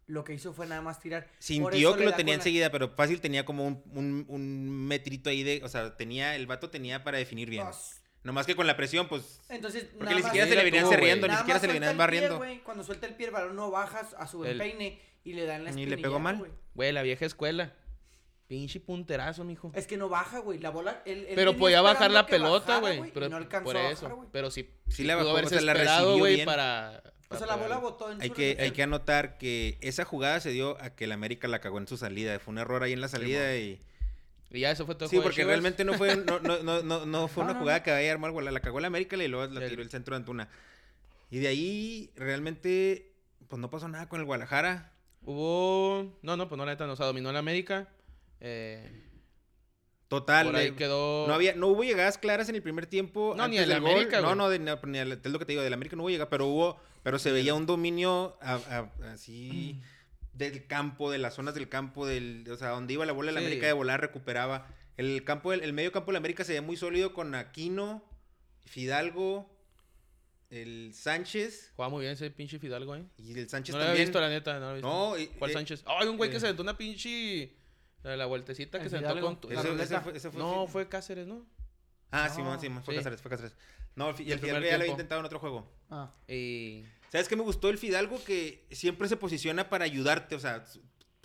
[0.06, 1.28] lo que hizo fue nada más tirar.
[1.38, 5.30] Sintió que le lo tenía la- enseguida, pero fácil tenía como un, un, un metrito
[5.30, 5.60] ahí de.
[5.62, 6.34] O sea, tenía.
[6.34, 7.64] El vato tenía para definir bien.
[7.64, 7.96] Dos.
[8.24, 9.40] Nomás que con la presión, pues.
[9.48, 11.98] Entonces, Porque nada ni siquiera se le venían cerriendo, ni siquiera se le venían pie,
[11.98, 12.36] barriendo.
[12.38, 15.46] güey, Cuando suelta el pie, el balón no baja a su El- empeine y le
[15.46, 16.36] da en la Ni le pegó mal.
[16.38, 16.50] güey.
[16.74, 17.74] Güey, la vieja escuela.
[18.50, 19.70] Pinche punterazo, mijo.
[19.76, 20.58] Es que no baja, güey.
[20.58, 21.02] La bola.
[21.04, 22.98] él- él Pero podía bajar la pelota, güey.
[22.98, 24.02] y Pero no alcanzó por a eso.
[24.02, 24.28] bajar, güey.
[24.32, 26.46] pero sí, Sí la pudo bajó, haberse o sea, la esperado, güey, bien.
[26.46, 30.04] para, O sea, la bola botó en Hay su que, hay que anotar que esa
[30.04, 32.40] jugada se dio a que el América la cagó en su salida.
[32.40, 33.78] Fue un error ahí en la salida y.
[34.50, 35.04] Y ya eso fue todo.
[35.04, 37.60] el Sí, porque realmente no fue, no, no, no, no, no fue No, una no,
[37.60, 37.84] jugada no.
[37.84, 39.90] que vaya a armar, güey, la cagó el América y luego la El- tiró el
[39.90, 40.48] centro de Antuna.
[41.30, 43.12] Y de ahí realmente,
[43.46, 44.90] pues no pasó nada con el Guadalajara.
[45.22, 46.18] Hubo.
[46.22, 47.86] No, no, pues no, la neta, no se dominó la América.
[48.40, 49.06] Eh,
[50.08, 51.28] Total, por ahí quedó.
[51.28, 53.34] no había, no hubo llegadas claras en el primer tiempo.
[53.36, 53.90] No, ni el del gol.
[53.92, 54.36] América, No, güey.
[54.38, 56.28] no, de- no, ni el- es lo que te digo, del América no hubo llegada,
[56.28, 58.54] pero hubo, pero se veía un dominio a-
[59.00, 59.80] a- así
[60.32, 63.34] del campo, de las zonas del campo, del, o sea, donde iba la bola de
[63.34, 63.46] la Sí.
[63.46, 64.66] América de volar recuperaba.
[64.96, 68.02] El campo, el, el medio campo de la América se veía muy sólido con Aquino,
[68.64, 69.48] Fidalgo,
[70.50, 73.04] el Sánchez Jugaba muy bien ese pinche Fidalgo, ¿eh?
[73.18, 74.08] y el Sánchez No lo había también.
[74.08, 74.54] visto, la neta.
[74.54, 74.88] No, lo había visto.
[75.32, 75.84] No, ¿Cuál eh, Sánchez?
[75.86, 76.40] Ay, un güey que eh.
[76.40, 77.52] se aventó una pinche.
[78.02, 79.50] La, la vueltecita que se aventó con.
[79.52, 80.00] La ese- ese ruleta.
[80.00, 81.44] fue- ese fue No, fue Cáceres, ¿no?
[82.10, 82.98] Ah, No, Simón, Simón, fue sí.
[82.98, 83.54] Cáceres, fue Cáceres.
[83.94, 85.70] No, el, El Fidalgo primer ya lo había intentado en otro juego.
[85.90, 86.12] Ah.
[86.28, 86.84] Y.
[87.10, 88.22] ¿Sabes qué me gustó el Fidalgo?
[88.24, 90.64] Que siempre se posiciona para ayudarte, o sea,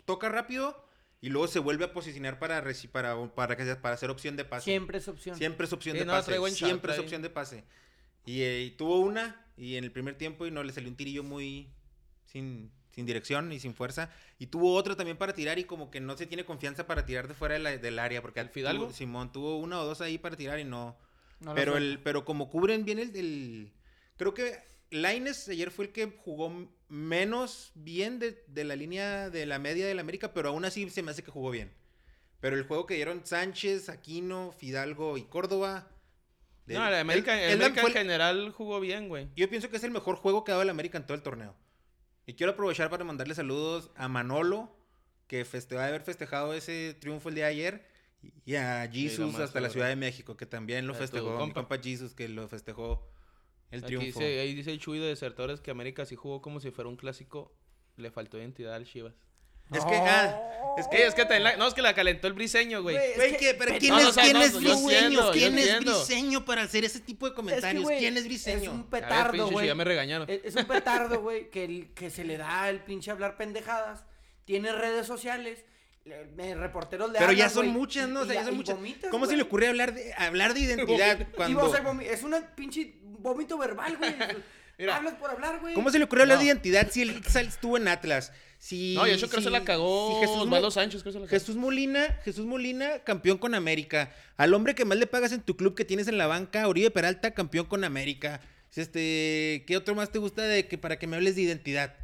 [0.04, 0.84] toca rápido
[1.22, 4.36] y luego se vuelve a posicionar para, reci- para, para, que sea- para hacer opción
[4.36, 4.66] de pase.
[4.66, 5.38] Siempre es opción.
[5.38, 6.52] Siempre es opción Sí, de no, pase.
[6.52, 7.64] Siempre es opción de pase.
[8.26, 10.96] Y, eh, y tuvo una y en el primer tiempo y no le salió un
[10.98, 11.72] tirillo muy
[12.26, 14.10] sin, sin dirección y sin fuerza.
[14.40, 17.28] Y tuvo otra también para tirar y como que no se tiene confianza para tirar
[17.28, 18.22] de fuera de la- del área.
[18.22, 18.86] Porque ¿El Fidalgo?
[18.86, 20.98] tuvo- Simón tuvo una o dos ahí para tirar y no...
[21.54, 23.74] Pero, el, pero como cubren bien el, el-
[24.18, 24.58] Creo que
[24.90, 29.86] Laines ayer fue el que jugó menos bien de, de la línea de la media
[29.86, 31.74] del América, pero aún así se me hace que jugó bien.
[32.40, 35.90] Pero el juego que dieron Sánchez, Aquino, Fidalgo y Córdoba.
[36.68, 39.28] No, la América, el- el el- América en el- general jugó bien, güey.
[39.36, 41.22] yo pienso que es el mejor juego que ha dado el América en todo el
[41.24, 41.56] torneo.
[42.26, 44.70] Y quiero aprovechar para mandarle saludos a Manolo,
[45.28, 47.86] que festejó haber festejado ese triunfo el día de ayer,
[48.46, 49.70] y a Jesus hasta la.
[49.70, 51.32] Ciudad de México, que también lo A festejó.
[51.32, 51.62] Mi compa.
[51.62, 53.08] compa Jesus, que lo festejó
[53.72, 54.20] el Aquí triunfo.
[54.20, 56.96] dice, ahí dice el Chuy de desertores que América sí jugó como si fuera un
[56.96, 57.54] clásico.
[57.98, 59.14] Le faltó identidad al Chivas.
[59.72, 60.42] Es que, ah,
[60.78, 62.96] es Es que, es que la- no, es que la calentó el briseño, güey.
[62.98, 64.52] Güey, Güey, es que- que- pero pe- ¿quién no, es, o sea, quién no, es
[64.54, 64.90] yo briseño?
[64.90, 65.98] entiendo, yo ¿Quién es entiendo.
[66.06, 67.84] briseño para hacer ese tipo de comentarios?
[67.84, 68.72] güey, ¿Quién es Es briseño?
[68.72, 69.68] un A ver, petardo, pinche güey.
[69.68, 70.30] ya me regañaron.
[70.30, 74.04] Es, es un petardo, güey, que, el- que se le da el pinche hablar pendejadas.
[74.46, 75.64] Tiene redes sociales.
[76.04, 78.20] le- me- reporteros le Pero ya hablan, son güey, muchas, ¿no?
[78.20, 78.76] O y- sea, y- ya son y muchas.
[78.76, 79.38] vomitas, ¿Cómo se güey.
[79.38, 81.66] le ocurre hablar de, hablar de identidad Y, cuando...
[81.66, 84.14] o sea, vomi- es una pinche vómito verbal, güey.
[84.78, 84.98] Mira.
[84.98, 85.74] Hablas por hablar, güey.
[85.74, 86.42] ¿Cómo se le hablar No.
[86.44, 88.32] de identidad si él estuvo en Atlas?
[88.58, 91.18] Si, No, y eso creo que si- se la cagó si Jesús, Sánchez, creo que
[91.18, 91.40] se la cagó.
[91.40, 94.12] Jesús Molina, Jesús Molina, campeón con América.
[94.38, 96.90] Al hombre que más le pagas en tu club que tienes en la banca, Oribe
[96.92, 98.42] Peralta, campeón con América.
[98.76, 101.96] Este, ¿qué otro más te gusta de que para que me hables de identidad?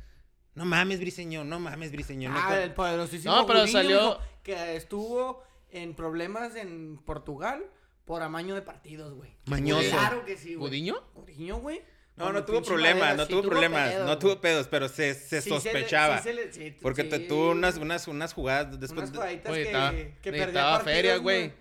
[0.56, 2.30] No mames, Briseño, no mames, Briseño.
[2.30, 7.64] no Ah, el poderosísimo No, pero Gudiño, salió- que estuvo en problemas en Portugal
[8.06, 9.32] por amaño de partidos, güey.
[9.46, 9.90] Mañoso.
[9.90, 10.70] Claro que sí, güey.
[10.70, 10.96] ¿Gudiño?
[11.16, 11.82] Gudiño, güey.
[12.18, 15.14] No, no tuvo problemas, Madera, no sí tuvo problemas, pedos, no tuvo pedos, pero se,
[15.16, 16.18] se Sí le- sospechaba.
[16.18, 17.28] sí se le- sí, porque te- sí.
[17.28, 19.10] tuvo unas, unas, unas jugadas después.
[19.10, 19.92] Unas jugaditas Güey, que, estaba-
[20.22, 21.54] que perdía feria, güey.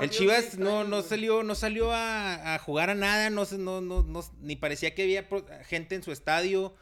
[0.00, 3.80] El Chivas no, no salió, no salió a, a jugar a nada, no, se- no,
[3.80, 5.26] no, no- ni parecía que había
[5.66, 6.74] gente en su estadio.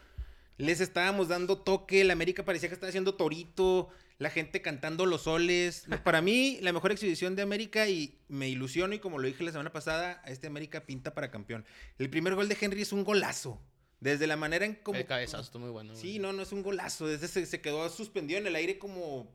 [0.59, 3.89] Les estábamos dando toque, el América parecía que estaba haciendo torito,
[4.19, 5.87] la gente cantando los soles.
[6.05, 9.53] Para mí, la mejor exhibición de América y me ilusiono y como lo dije la
[9.53, 11.65] semana pasada, este América pinta para campeón.
[11.99, 13.61] El primer gol de Henry es un golazo.
[14.01, 14.99] Desde la manera en como...
[14.99, 15.95] El cabezazo estuvo muy bueno.
[15.95, 16.19] Sí, güey.
[16.19, 17.07] no, no es un golazo.
[17.07, 19.33] Desde se, se quedó suspendido en el aire como.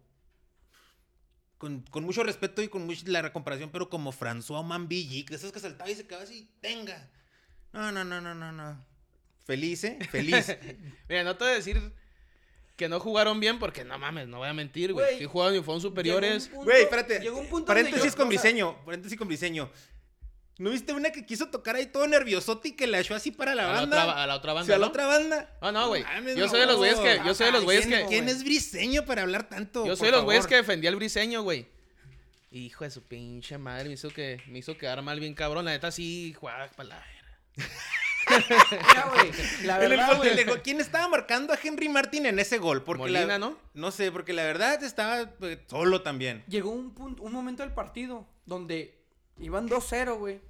[1.57, 5.51] Con, con mucho respeto y con mucha la comparación, pero como François Mambillic, de esos
[5.51, 7.09] que saltaba y se quedaba así, tenga.
[7.73, 8.85] No, no, no, no, no, no.
[9.43, 9.99] Feliz, ¿eh?
[10.09, 10.55] Feliz.
[11.09, 11.81] Mira, no te voy a decir
[12.79, 15.17] que no jugaron bien porque no mames, no voy a mentir, güey.
[15.19, 16.49] Sí jugaron y fueron superiores.
[16.51, 17.19] Güey, espérate.
[17.19, 18.85] llegó un punto donde Paréntesis yo- con o sea, Briseño.
[18.85, 19.69] Paréntesis con Briseño.
[20.59, 23.53] ¿No viste una que quiso tocar ahí todo nerviosote y que la echó así para
[23.55, 24.03] la a, la banda?
[24.05, 24.65] otra, a la otra O banda.
[24.67, 25.57] sea, a la otra banda.
[25.61, 26.03] Ah, no, güey.
[26.37, 27.21] Yo soy de los güeyes que.
[27.25, 28.07] Yo soy de los güeyes ¿Quién, que.
[28.07, 29.85] quién es Briseño para hablar tanto?
[29.85, 31.67] Yo soy de los güeyes que defendía al briseño, güey.
[32.51, 35.65] Hijo de su pinche madre, me hizo que me hizo quedar mal bien cabrón.
[35.65, 37.73] La neta sí, juega para la verga.
[38.71, 39.31] Mira, güey,
[39.65, 40.61] la verdad, güey, gol.
[40.61, 42.83] ¿Quién estaba marcando a Henry Martin en ese gol?
[42.83, 43.57] Porque Molina, la- ¿no?
[43.73, 46.43] No sé, porque la verdad estaba pues, solo también.
[46.47, 48.99] llegó un punto, un momento del partido donde
[49.37, 50.41] iban 2-0, güey.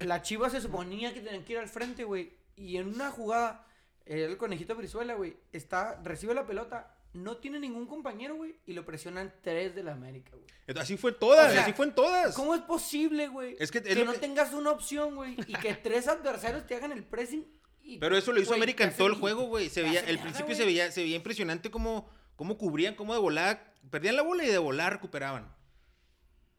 [0.00, 2.32] La Chivas se suponía que tenían que ir al frente, güey.
[2.56, 3.66] Y en una jugada,
[4.06, 8.84] el conejito Brizuela, güey, está, recibe la pelota, no tiene ningún compañero, güey, y lo
[8.84, 10.78] presionan tres de la América, güey.
[10.78, 12.34] Así fue en todas, O sea, así fue en todas.
[12.34, 13.56] ¿Cómo es posible, güey?
[13.58, 16.66] Es que es que lo no que- tengas una opción, güey, y que tres adversarios
[16.66, 17.46] te hagan el pressing.
[17.82, 19.68] y- Pero eso lo hizo América en todo el juego, güey.
[19.68, 23.74] Se veía, el principio se veía, se veía impresionante cómo, cómo cubrían, cómo de volar.
[23.90, 25.52] Perdían la bola y de volar recuperaban.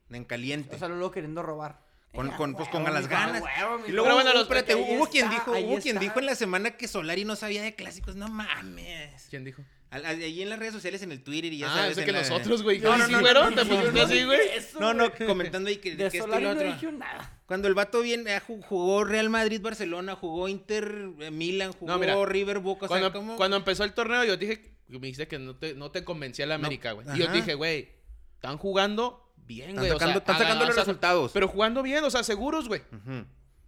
[0.10, 0.76] En caliente.
[0.76, 1.82] O sea, luego queriendo robar.
[2.14, 3.42] Con- Eh, con- pues, huevo, con las ganas.
[3.42, 6.20] huevo, Y luego, Pero bueno, hubo- los- espérate, hubo quien está, dijo, hubo quien dijo
[6.20, 8.16] en la semana que Solari no sabía de clásicos.
[8.16, 9.28] No mames.
[9.30, 9.64] ¿Quién dijo?
[9.90, 11.98] Al- al- Allí en las redes sociales, en el Twitter y ya ah, sabes.
[12.00, 12.80] que la- nosotros, güey.
[12.80, 13.56] No, no, ¿Sí no, fueron?
[13.56, 14.40] no, ¿Te no, pusiste no, así, no, güey?
[14.56, 15.28] eso, No, no, güey.
[15.28, 16.74] comentando ahí que, De que esto y Solari lo no otro.
[16.74, 17.40] dijo nada.
[17.46, 21.92] Cuando el vato bien eh, ju- jugó Real Madrid, Barcelona, jugó Inter, eh, Milan, jugó
[21.92, 23.36] No, mira, River, Boca, o sea, Cuando, ¿cómo?
[23.38, 26.56] cuando empezó el torneo, yo dije, me dijiste que no te, no te convencía la
[26.56, 27.08] América, güey.
[27.16, 27.90] y yo dije, güey,
[28.36, 29.92] están jugando bien, Están güey.
[29.92, 31.32] o sea, sacando, están sacando los o sea, resultados.
[31.32, 32.82] Pero jugando bien, o sea, seguros, güey.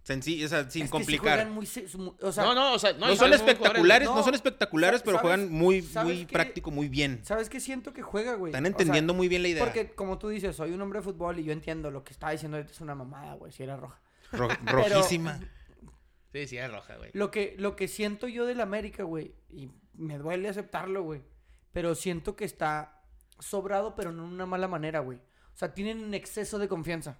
[0.02, 1.34] Sencillo, o sea, sin Es que complicar.
[1.38, 1.66] juegan muy
[2.20, 5.02] o sea, no, no, o sea, no, No, y son espectaculares, no, No, son espectaculares,
[5.02, 7.20] pero ¿sabes- juegan muy, muy práctico, muy bien.
[7.24, 8.50] ¿Sabes qué siento que juega, güey?
[8.52, 9.64] Están O sea, entendiendo muy bien la idea.
[9.64, 12.30] Porque, como tú dices, soy un hombre de fútbol y yo entiendo lo que está
[12.30, 14.00] diciendo ahorita es una mamada, güey, si era roja.
[14.30, 15.40] Ro- rojísima.
[16.32, 17.10] Sí, sí, es roja, güey.
[17.12, 21.22] Lo que, lo que siento yo del América, güey, y me duele aceptarlo, güey,
[21.72, 23.02] pero siento que está
[23.40, 25.18] sobrado, pero no en una mala manera, güey.
[25.56, 27.18] O sea, tienen un exceso de confianza.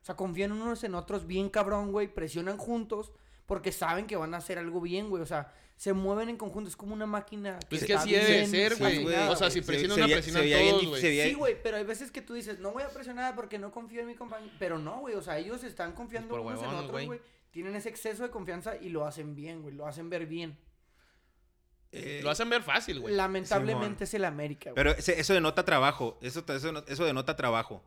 [0.00, 3.12] O sea, confían unos en otros bien cabrón, güey, presionan juntos
[3.44, 5.22] porque saben que van a hacer algo bien, güey.
[5.22, 7.58] O sea, se mueven en conjunto, es como una máquina.
[7.68, 9.14] Pues es que que está así debe bien ser, güey.
[9.28, 11.02] O sea, si presiona Se- una, bien todos, güey.
[11.28, 14.00] Sí, güey, pero hay veces que tú dices, no voy a presionar porque no confío
[14.00, 14.50] en mi compañero.
[14.58, 17.20] Pero no, güey, o sea, ellos están confiando Pues unos en otros, güey.
[17.50, 19.74] Tienen ese exceso de confianza y lo hacen bien, güey.
[19.74, 20.58] Lo hacen ver bien.
[21.96, 23.14] Eh, Lo hacen ver fácil, güey.
[23.14, 24.74] Lamentablemente es el América, güey.
[24.74, 26.18] Pero ese- eso denota trabajo.
[26.22, 27.82] Eso, eso, eso denota trabajo.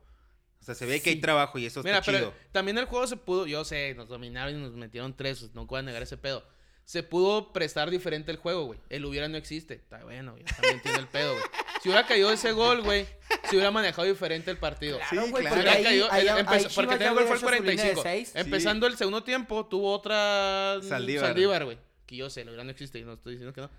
[0.60, 2.34] O sea, se ve que hay trabajo y eso Mira, está pero chido.
[2.52, 5.82] también el juego se pudo, yo sé, nos dominaron y nos metieron tres, no puedo
[5.82, 6.44] negar ese pedo.
[6.84, 8.80] Se pudo prestar diferente el juego, güey.
[8.88, 9.74] El hubiera no existe.
[9.74, 11.44] Está bueno, ya también entiendo el pedo, güey.
[11.82, 13.06] Si hubiera caído ese gol, güey,
[13.48, 14.96] se hubiera manejado diferente el partido.
[14.96, 15.56] Claro, Sí, güey, claro.
[15.56, 17.50] porque Hubiera ahí- caído- ahí- el- ahí porque el gol fue el había hecho su
[17.62, 18.02] línea de 45.
[18.02, 18.32] seis.
[18.34, 21.26] Empezando el segundo tiempo, tuvo otra Saldívar.
[21.26, 21.78] Saldívar, güey.
[22.06, 23.70] Que yo sé, el hubiera no existe y no estoy diciendo que no.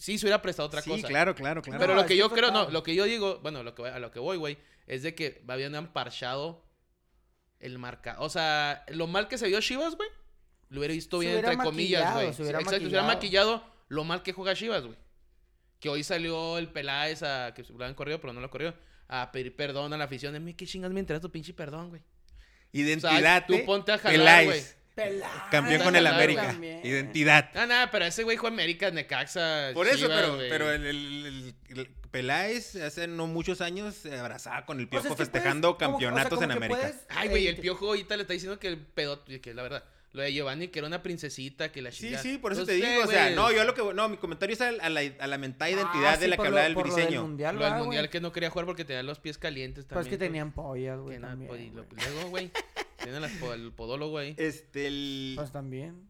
[0.00, 1.06] Sí, se hubiera prestado otra sí, cosa.
[1.06, 1.78] claro, claro, claro.
[1.78, 3.98] Pero No, lo que yo creo, no, lo que yo digo, bueno, lo que, a
[3.98, 6.64] lo que voy, güey, es de que habían parchado
[7.58, 8.16] el marca.
[8.20, 10.08] O sea, lo mal que se vio Chivas, güey,
[10.70, 12.34] lo hubiera visto bien, hubiera entre comillas, maquillado, güey.
[12.34, 14.96] se hubiera Exacto, se hubiera maquillado lo mal que juega Chivas, güey.
[15.80, 18.74] Que hoy salió el Peláez a, que se lo han corrido, pero no lo corrió,
[19.06, 20.32] a pedir perdón a la afición.
[20.32, 22.00] De mí, ¿qué chingas me interesa tu pinche perdón, güey?
[22.72, 23.44] Identidad.
[23.46, 23.64] tú ¿eh?
[23.66, 24.46] ponte a jalar, Peláez.
[24.46, 24.79] güey.
[24.94, 26.46] Pelada, Campeón con el América.
[26.48, 26.80] también.
[26.84, 27.50] Identidad.
[27.54, 30.48] Ah, nada, pero ese güey juega América, Necaxa, Por eso, Chivas, pero, güey.
[30.50, 31.26] pero el, el-
[31.68, 35.16] el- el Peláez hace no muchos años se abrazaba con el O sea, piojo es
[35.16, 36.80] que festejando puedes- como- o sea, campeonatos como en que América.
[36.80, 39.62] puedes, Ay, güey, eh, el piojo ahorita le está diciendo que el pedo, que la
[39.62, 42.22] verdad, lo de Giovanni, que era una princesita, que la Sí, chingada.
[42.24, 44.08] sí, por eso Pues, te eh, digo, o sea, güey, no, yo lo que, no,
[44.08, 46.46] mi comentario es a, a la, a la mentada identidad Ah, de sí, la por
[46.46, 47.22] que lo- hablaba del por lo del briseño.
[47.22, 47.86] mundial, Lo del va, güey.
[47.86, 50.18] mundial que no quería jugar porque tenía los pies calientes Pero es también.
[50.18, 51.48] que tenían pollas, güey, también.
[51.48, 52.12] pues, y lo- güey.
[52.12, 52.50] luego, güey,
[53.02, 54.34] tiene las po- el podólogo ahí.
[54.38, 56.08] Este, el, Pues también.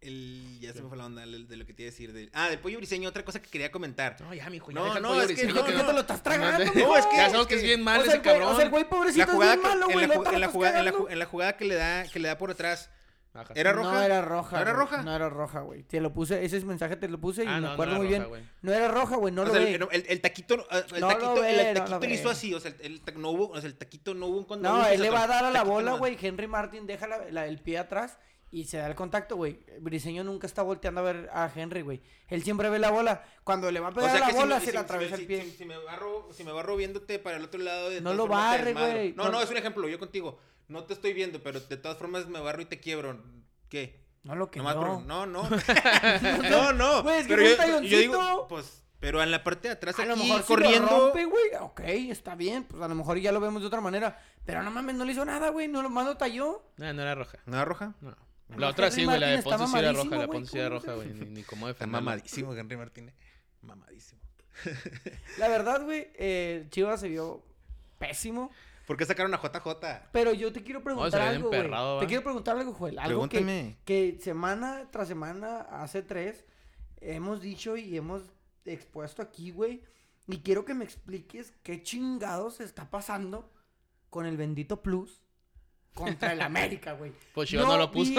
[0.00, 2.12] el, ya se me fue la onda de lo que te iba a decir.
[2.12, 4.16] del- ah, del pollo briseño, otra cosa que quería comentar.
[4.20, 5.92] No, ya, mijo, ya No, deja no, pollo es que briseño, no, que no te
[5.92, 8.12] lo estás tragando, No, es que- ya es sabemos que es bien mal o sea,
[8.14, 8.52] ese güey- cabrón.
[8.52, 10.06] O sea, el güey La pobrecito jugada, es bien que, malo, güey.
[10.06, 12.50] la, en, la jugada, la, en la jugada que le da que le da por
[12.52, 12.90] atrás,
[13.34, 13.52] Ajá.
[13.54, 13.92] ¿Era roja?
[13.92, 14.56] No era roja.
[14.56, 14.84] ¿No era güey.
[14.86, 15.02] roja?
[15.02, 15.82] No era roja, güey.
[15.84, 18.18] Te lo puse, ese mensaje te lo puse y Ah, me no, acuerdo muy roja,
[18.18, 18.28] bien.
[18.28, 18.42] güey.
[18.62, 19.74] No era roja, güey, no o lo sea, ve.
[19.74, 22.30] el, el- el taquito, el No taquito, ve, el taquito lo le hizo ve.
[22.30, 24.62] así, o sea, el, no hubo, o sea, el taquito no hubo un.
[24.62, 26.16] No, él le va a dar a la bola, güey.
[26.20, 28.18] Henry Martin deja la- la- el pie atrás
[28.50, 29.60] y se da el contacto, güey.
[29.80, 32.00] Briseño nunca está volteando a ver a Henry, güey.
[32.28, 33.22] Él siempre ve la bola.
[33.44, 34.84] Cuando le va a O pegar sea la si bola, me- se si- le si-
[34.84, 35.42] atraviesa si- el pie.
[35.44, 38.26] Si, si me barro, si me barro viéndote para el otro lado de No lo
[38.26, 39.12] barre, güey.
[39.14, 40.38] No, No- no, es un ejemplo, yo contigo.
[40.68, 43.22] No te estoy viendo, pero de todas formas me barro y te quiebro.
[43.68, 44.06] ¿Qué?
[44.24, 45.00] No lo que no.
[45.02, 45.48] no, no.
[46.50, 47.02] no, no.
[47.02, 49.74] Güey, es que pero fue un yo, yo digo, pues, pero en la parte de
[49.74, 50.90] atrás A lo aquí mejor si corriendo.
[50.90, 51.44] lo rompe, güey.
[51.60, 51.80] Ok,
[52.10, 52.64] está bien.
[52.64, 54.20] Pues a lo mejor ya lo vemos de otra manera.
[54.44, 55.68] Pero no mames, no le hizo nada, güey.
[55.68, 56.62] No lo más lo talló.
[56.76, 57.38] No, no era roja.
[57.46, 57.94] ¿Nada roja?
[58.00, 58.16] No.
[58.56, 59.20] La otra Henry sí, güey.
[59.20, 60.10] La de está Ponce sí era roja.
[60.10, 61.08] La güey, Ponce sí era ¿cómo roja, güey.
[61.14, 62.00] Ni, ni cómo Está defenderla.
[62.04, 63.14] mamadísimo Henry Martínez.
[63.62, 64.20] Mamadísimo.
[65.38, 67.44] La verdad, güey, eh, Chivas se vio
[67.98, 68.50] pésimo.
[68.86, 70.08] ¿Por qué sacaron a JJ?
[70.12, 72.00] Pero yo te quiero preguntar algo, güey.
[72.00, 72.98] Te quiero preguntar algo, Joel.
[72.98, 76.44] Algo que, que semana tras semana, hace tres,
[77.00, 78.22] hemos dicho y hemos
[78.64, 79.84] expuesto aquí, güey.
[80.26, 83.52] Y quiero que me expliques qué chingados está pasando
[84.10, 85.22] con el bendito Plus
[85.94, 87.12] contra el América, güey.
[87.34, 88.12] Pues Chivas no lo puso.
[88.12, 88.18] vi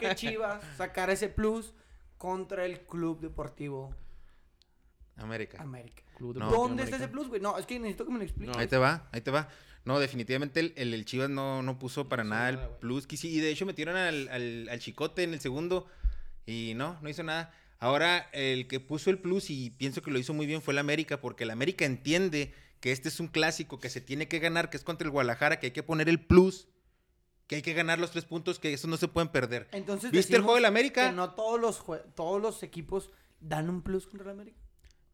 [0.00, 1.72] que Chivas sacara ese Plus
[2.16, 3.94] contra el Club Deportivo
[5.16, 5.60] América.
[5.62, 6.02] América.
[6.16, 6.50] Club No.
[6.50, 7.08] ¿Dónde está ese.
[7.08, 7.40] Plus, güey?
[7.40, 8.54] No, es que necesito que me lo expliques.
[8.54, 8.60] No.
[8.60, 9.48] Ahí te va, ahí te va.
[9.84, 12.80] No, definitivamente el, el, el Chivas no, no puso para nada el nada, güey.
[12.80, 13.24] plus.
[13.24, 15.86] Y de hecho metieron al, al, al Chicote en el segundo
[16.46, 17.52] y no, no hizo nada.
[17.80, 20.78] Ahora, el que puso el plus y pienso que lo hizo muy bien fue el
[20.78, 24.68] América, porque el América entiende que este es un clásico que se tiene que ganar,
[24.68, 26.66] que es contra el Guadalajara, que hay que poner el plus,
[27.48, 29.66] que hay que ganar los tres puntos, que esos no se pueden perder.
[29.72, 31.08] Entonces, ¿Viste el juego del América?
[31.10, 31.82] Que no todos los,
[32.14, 34.58] todos los equipos dan un plus contra el América.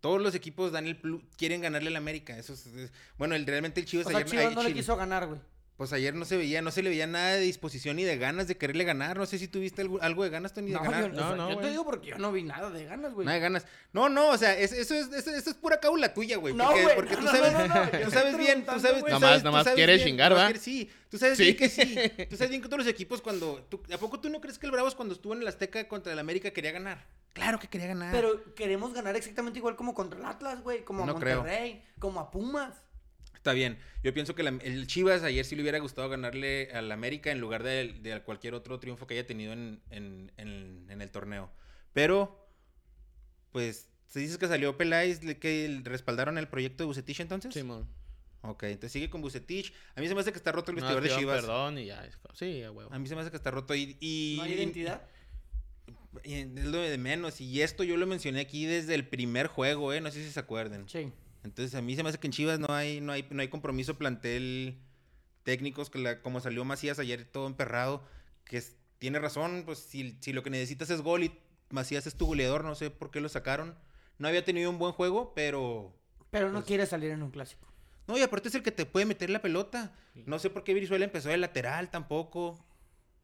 [0.00, 2.36] Todos los equipos dan el plus, quieren ganarle al América.
[2.36, 4.80] Eso es- es- bueno, el, realmente el Chivas O sea, ayer, Chivas no le Chile.
[4.80, 5.40] quiso ganar, güey.
[5.76, 8.46] Pues ayer no se veía, no se le veía nada de disposición ni de ganas
[8.46, 9.16] de quererle ganar.
[9.18, 11.02] No sé si tuviste algo, algo de ganas, Tony, de No, ganar.
[11.02, 13.12] yo, No, o sea, no, yo te digo porque yo no vi nada de ganas,
[13.12, 13.24] güey.
[13.26, 13.66] Nada de ganas.
[13.92, 16.54] No, no, o sea, es- eso, es, eso, eso es pura cábula tuya, güey.
[16.54, 19.44] No, porque, güey, porque no, tú no, sabes, tú sabes bien, tú sabes, sabes, tú
[19.46, 20.44] nomás sabes quieres bien, chingar, ¿va?
[20.46, 21.42] quieres- sí, tú sabes Sí.
[21.42, 21.96] bien que sí.
[22.30, 23.66] Tú sabes bien que todos los equipos cuando...
[23.68, 26.12] tú- ¿A poco tú no crees que el Bravos cuando estuvo en el Azteca contra
[26.12, 27.04] el América quería ganar?
[27.32, 28.12] Claro que quería ganar.
[28.12, 30.84] Pero queremos ganar exactamente igual como contra el Atlas, güey.
[30.84, 31.38] Como a No creo.
[31.38, 32.74] Monterrey, como a Pumas.
[33.44, 33.76] Está bien.
[34.02, 37.40] Yo pienso que la- el Chivas ayer sí le hubiera gustado ganarle al América en
[37.40, 41.52] lugar de, de cualquier otro triunfo que haya tenido en, en- en- en el torneo.
[41.92, 42.48] Pero,
[43.52, 47.52] pues, ¿se dices que salió Peláez, que respaldaron el proyecto de Bucetich entonces?
[47.52, 47.86] Simón.
[48.40, 49.74] Ok, entonces sigue con Bucetich.
[49.94, 51.40] A mí se me hace que está roto el No, vestidor de Chivas.
[51.42, 52.02] perdón y ya.
[52.32, 52.90] Sí, a huevo.
[52.94, 53.98] A mí se me hace que está roto y...
[54.00, 55.02] y- No hay y- identidad.
[56.24, 57.42] y es lo de menos.
[57.42, 60.00] Y esto yo lo mencioné aquí desde el primer juego, ¿eh?
[60.00, 60.88] No sé si se acuerden.
[60.88, 61.12] Sí.
[61.44, 63.48] Entonces a mí se me hace que en Chivas no hay, no hay, no hay
[63.48, 64.78] compromiso plantel
[65.42, 68.02] técnicos, que la, como salió Macías ayer todo emperrado,
[68.44, 71.38] que es- tiene razón, pues si, si lo que necesitas es gol y
[71.70, 73.76] Macías es tu goleador, no sé por qué lo sacaron.
[74.18, 75.94] No había tenido un buen juego, pero...
[76.30, 77.66] Pero no Pues- quiere salir en un clásico.
[78.06, 79.94] No, y aparte es el que te puede meter la pelota.
[80.14, 80.24] Sí.
[80.26, 82.64] No sé por qué Brizuela empezó de lateral tampoco.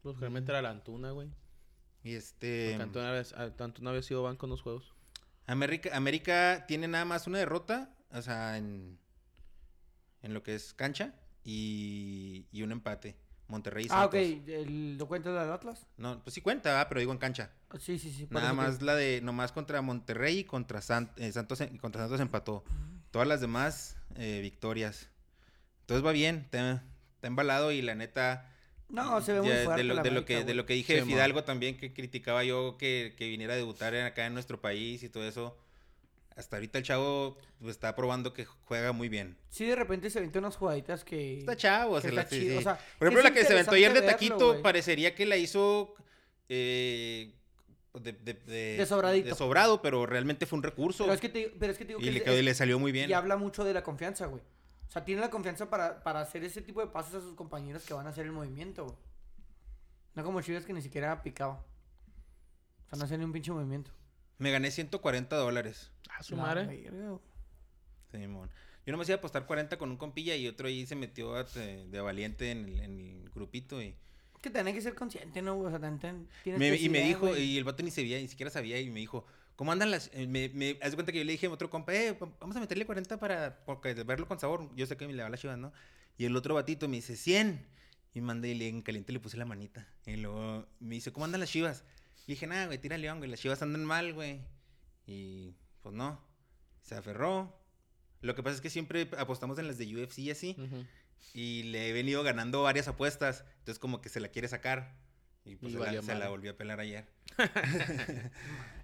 [0.01, 1.29] Pues realmente era la Antuna, güey.
[2.03, 2.69] Y este...
[2.71, 3.23] Porque Antuna había,
[3.65, 4.93] Antuna había sido banco en los juegos.
[5.47, 8.97] América, América tiene nada más una derrota, o sea, en,
[10.21, 11.13] en lo que es cancha
[11.43, 13.15] y, y un empate.
[13.47, 14.19] Monterrey y Ah, Santos.
[14.21, 14.47] ok.
[14.47, 15.85] ¿El, ¿Lo cuentas del Atlas?
[15.97, 16.85] No, pues sí cuenta, ¿verdad?
[16.87, 17.51] pero digo en cancha.
[17.79, 18.25] Sí, sí, sí.
[18.25, 22.01] por Nada más la de, nomás contra Monterrey y contra San- eh, Santos, en- contra
[22.03, 22.63] Santos empató.
[23.11, 25.09] Todas las demás, eh, victorias.
[25.81, 26.81] Entonces va bien, está,
[27.23, 28.47] embalado y la neta...
[28.87, 30.73] No, se ve muy fuerte de lo, la de lo América, que de lo que
[30.73, 31.05] dije Sí.
[31.09, 35.09] Fidalgo también que criticaba yo que, que viniera a debutar acá en nuestro país y
[35.09, 35.57] todo eso
[36.41, 40.19] hasta ahorita el chavo pues, está probando que juega muy bien Sí, de repente se
[40.19, 41.39] vente unas jugaditas que...
[41.39, 42.57] está chavo que se está chido, sí.
[42.57, 45.93] o sea, por ejemplo la que se aventó ayer de taquito parecería que la hizo
[46.49, 47.33] eh,
[47.93, 49.29] de, de, de- De sobradito.
[49.29, 51.89] de sobrado pero realmente fue un recurso Pero es que te, pero es que te
[51.89, 54.41] digo y que le, es- salió muy bien Y habla mucho de la confianza, güey.
[54.87, 57.83] O sea, tiene la confianza para, para hacer ese tipo de pases a sus compañeros
[57.85, 58.97] que van a hacer el movimiento, güey.
[60.15, 61.53] No como Chivas que ni siquiera picaba.
[61.53, 63.89] O sea, no hacía ni un pinche movimiento.
[64.41, 66.65] Me gané 140 dólares Ah, su madre.
[66.65, 67.19] güey.
[68.11, 68.49] Simón.
[68.85, 71.43] Yo nomás iba a apostar 40 con un compilla y otro ahí se metió a-
[71.43, 73.95] de, de valiente en el, en el grupito y,
[74.41, 75.57] Que tenés que ser consciente, ¿no?
[75.59, 77.43] O sea, ten- ten- tienes me- que y me dijo, güey.
[77.43, 80.09] y el vato ni sabía, ni siquiera sabía, y me dijo, ¿cómo andan las...?
[80.13, 82.31] eh, Me, me, haz de cuenta que yo le dije a otro compa, eh, va-
[82.39, 84.67] vamos a meterle 40 para porque, verlo con sabor.
[84.75, 85.71] Yo sé que me le va la chivas, ¿no?
[86.17, 87.63] Y el otro batito me dice, 100.
[88.13, 89.87] Y mandé y le, en caliente le puse la manita.
[90.07, 91.83] Y luego me dice, ¿cómo andan las chivas?
[92.31, 94.39] Y dije, nada, güey, tira león, güey, las chivas andan mal, güey.
[95.05, 96.17] Y pues no,
[96.81, 97.53] se aferró.
[98.21, 100.55] Lo que pasa es que siempre apostamos en las de UFC y así.
[101.33, 103.43] Y le he venido ganando varias apuestas.
[103.59, 104.95] Entonces como que se la quiere sacar.
[105.43, 107.05] Y pues Y se, la, se volvió a pelar ayer.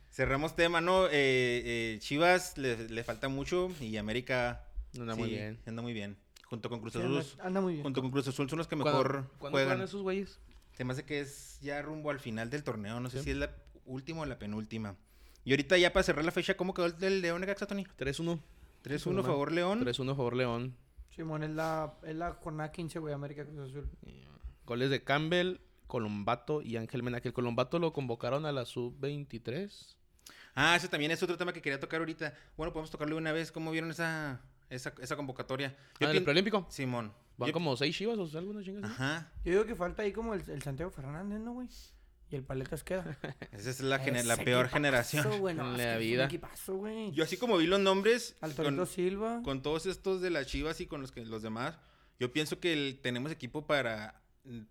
[0.09, 1.05] Cerramos tema, ¿no?
[1.07, 4.65] Eh, eh, Chivas le, le falta mucho y América
[4.99, 5.59] Anda sí, muy bien.
[5.65, 6.17] anda muy bien.
[6.45, 7.17] Junto con Cruz Sí, Azul.
[7.33, 7.83] anda, anda muy bien.
[7.83, 9.67] Junto con Cruz Azul son los que ¿Cuándo- mejor ¿Cuándo juegan.
[9.69, 10.39] juegan esos güeyes?
[10.77, 12.99] Se me hace que es ya rumbo al final del torneo.
[12.99, 13.23] No sé Sí.
[13.23, 13.49] si es la
[13.85, 14.95] última o la penúltima.
[15.43, 17.85] Y ahorita ya para cerrar la fecha, ¿cómo quedó el del León Necaxa, Tony?
[17.97, 18.39] 3-1.
[18.83, 19.25] 3-1 normal.
[19.25, 19.79] favor León.
[19.83, 20.75] 3-1 favor León.
[21.15, 23.89] Simón, es la, es la jornada 15, güey, América Cruz Azul.
[24.67, 27.21] Goles de Campbell, Colombato y Ángel Mena.
[27.21, 29.95] Que el Colombato lo convocaron a la sub-23.
[30.53, 32.35] Ah, ese también es otro tema que quería tocar ahorita.
[32.55, 33.51] Bueno, podemos tocarlo de una vez.
[33.51, 35.75] ¿Cómo vieron esa, esa, esa convocatoria?
[36.01, 36.65] Ah, ¿el preolímpico?
[36.69, 37.13] Simón.
[37.37, 38.87] Van Yo- como seis chivas o alguna chingada.
[38.87, 39.31] Ajá.
[39.45, 41.67] Yo digo que falta ahí como el, el Santiago Fernández, ¿no, güey?
[42.29, 43.17] Y el Paletas queda.
[43.51, 45.39] Esa es la, gener- la peor equipazo, generación.
[45.39, 46.27] güey, no, En es la vida.
[47.13, 49.41] Yo así como vi los nombres Al Torito con, Silva.
[49.43, 51.77] con todos estos de las Chivas y con los que los demás,
[52.19, 54.21] yo pienso que el- tenemos equipo para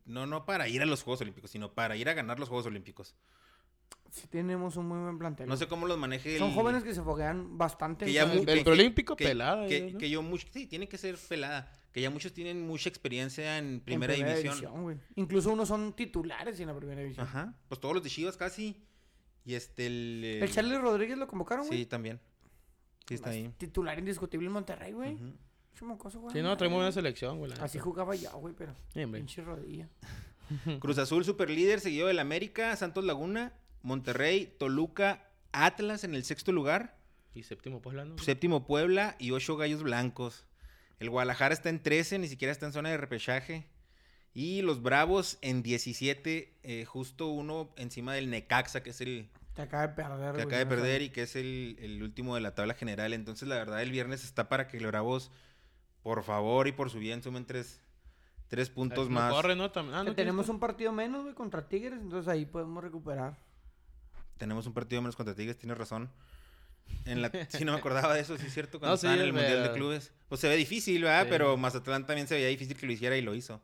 [0.06, 2.66] no no para ir a los Juegos Olímpicos, sino para ir a ganar los Juegos
[2.66, 3.14] Olímpicos.
[4.10, 5.48] Sí tenemos un muy buen plantel.
[5.48, 8.06] No sé cómo los maneje Son el- jóvenes que se foguean bastante.
[8.06, 8.22] Que ya.
[8.32, 9.66] El que- preolímpico, pelada.
[9.66, 9.98] que, ¿no?
[9.98, 13.66] que yo mucho sí, tiene que ser pelada, que ya muchos tienen mucha experiencia en
[13.66, 14.82] En primera, división.
[14.82, 14.96] güey.
[15.16, 17.26] Incluso unos son titulares en la primera división.
[17.26, 17.54] Ajá.
[17.68, 18.82] Pues todos los de Chivas casi.
[19.44, 21.80] Y este el, El Charlie Rodríguez lo convocaron, güey.
[21.80, 22.20] Sí, también.
[23.06, 23.52] Sí está Es ahí.
[23.58, 25.16] Titular indiscutible en Monterrey, güey.
[25.82, 26.32] Mocoso, güey.
[26.32, 27.52] Sí, no, trae muy buena selección, güey.
[27.60, 28.74] Así jugaba ya, güey, pero.
[28.96, 29.20] Hombre.
[29.20, 29.88] Pinche rodilla.
[30.80, 33.52] Cruz Azul super líder, seguido del América, Santos Laguna,
[33.86, 36.98] Monterrey, Toluca, Atlas en el sexto lugar,
[37.34, 38.18] Y séptimo Puebla, ¿no?
[38.18, 40.44] séptimo Puebla y ocho Gallos Blancos.
[40.98, 43.66] El Guadalajara está en 13, ni siquiera está en zona de repechaje.
[44.34, 49.86] Y los Bravos en 17, eh, justo uno encima del Necaxa, que es el acaba
[49.86, 51.06] de perder, que güey, acaba de no perder sabes.
[51.06, 53.12] y que es el, el último de la tabla general.
[53.14, 55.30] Entonces, la verdad, el viernes está para que los Bravos,
[56.02, 57.80] por favor y por su bien, sumen tres,
[58.48, 59.32] tres puntos más.
[59.32, 59.72] corre, ¿no?
[59.72, 63.38] Tam- ah, no, tenemos ¿quién un partido menos, güey, contra Tigres, entonces ahí podemos recuperar.
[64.38, 66.10] Tenemos un partido menos contra Tigres, tienes razón.
[67.04, 69.20] En la, sí, no me acordaba de eso, sí es cierto, cuando No, sí, en
[69.20, 70.12] el Mundial de Clubes.
[70.28, 71.24] Pues se ve difícil, ¿verdad?
[71.24, 71.28] Sí.
[71.30, 73.60] Pero Mazatlán también se veía difícil que lo hiciera y lo hizo.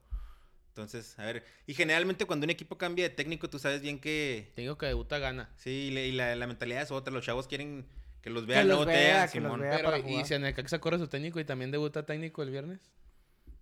[0.69, 1.45] Entonces, a ver.
[1.67, 4.51] Y generalmente cuando un equipo cambia de técnico, tú sabes bien que...
[4.57, 5.51] Tengo que debuta gana.
[5.57, 7.13] Sí, y la, y la- la mentalidad es otra.
[7.13, 7.85] Los chavos quieren
[8.23, 9.61] que los vean, no vea, Simón.
[9.61, 9.77] vea.
[9.77, 12.81] Pero, ¿y si Necaxa corre su técnico y también debuta técnico el viernes?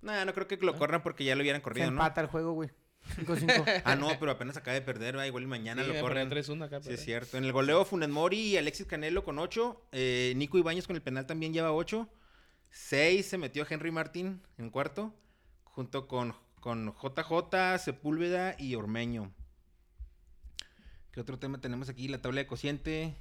[0.02, 1.92] No, no creo que lo corran porque ya lo hubieran Se corrido, ¿no?
[1.92, 2.70] empata el juego, güey.
[3.16, 3.82] 5-5.
[3.84, 5.26] Ah, no, pero apenas acaba de perder, ¿verdad?
[5.26, 6.28] igual y mañana Sí, lo corren.
[6.28, 6.82] ponían 3-1 acá.
[6.82, 7.36] Sí, es cierto.
[7.38, 9.88] En el goleo, Funes Mori y Alexis Canelo con 8.
[10.36, 12.08] Nico Ibáñez con el penal también lleva 8.
[12.70, 15.14] 6 se metió Henry Martín en cuarto.
[15.64, 19.32] Junto con, con JJ, Sepúlveda y Ormeño.
[21.12, 22.06] ¿Qué otro tema tenemos aquí?
[22.08, 23.16] La tabla de cociente.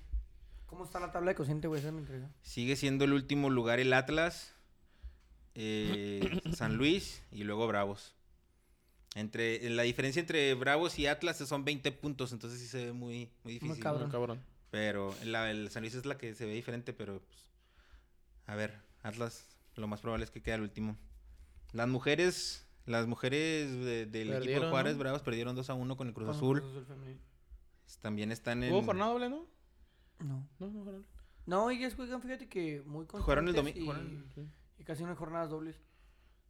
[0.68, 1.82] ¿Cómo está la tabla de cociente, güey?
[1.82, 2.04] Esa me.
[2.44, 4.54] Sigue siendo el último lugar el Atlas.
[5.56, 8.16] eh, San Luis y luego Bravos.
[9.16, 13.30] Entre, la diferencia entre Bravos y Atlas son 20 puntos, entonces sí se ve muy,
[13.44, 13.82] muy difícil.
[13.84, 14.04] cabrón.
[14.04, 14.42] Muy cabrón.
[14.72, 17.40] Pero la, el San Luis es la que se ve diferente, pero pues,
[18.46, 20.96] a ver, Atlas lo más probable es que quede al último.
[21.74, 25.00] Las mujeres, las mujeres de- del equipo de Juárez ¿no?
[25.00, 26.60] Bravos perdieron 2 a 1 con el Cruz Con Azul.
[26.62, 27.20] Cruz Azul femenil.
[28.02, 29.48] También están en ¿Hubo jornada doble, no?
[30.20, 30.48] No.
[30.60, 31.04] No, no, jornada.
[31.48, 34.48] No, ellas juegan, fíjate que muy Jugaron el constantes domi- y- Sí.
[34.78, 35.76] Y casi no hay jornadas dobles.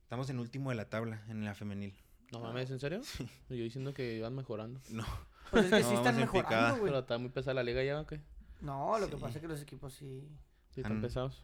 [0.04, 1.94] Estamos en último de la tabla en la femenil.
[2.32, 3.02] No mames, ¿en serio?
[3.50, 4.80] Yo diciendo que iban mejorando.
[4.90, 5.06] No,
[5.52, 6.84] Pues es que No, sí están vamos mejorando, güey.
[6.92, 8.22] Pero está muy pesada la liga ya, ¿o qué?
[8.62, 10.28] No, lo que pasa es que los equipos sí.
[10.72, 11.44] Sí, están Han- pesados.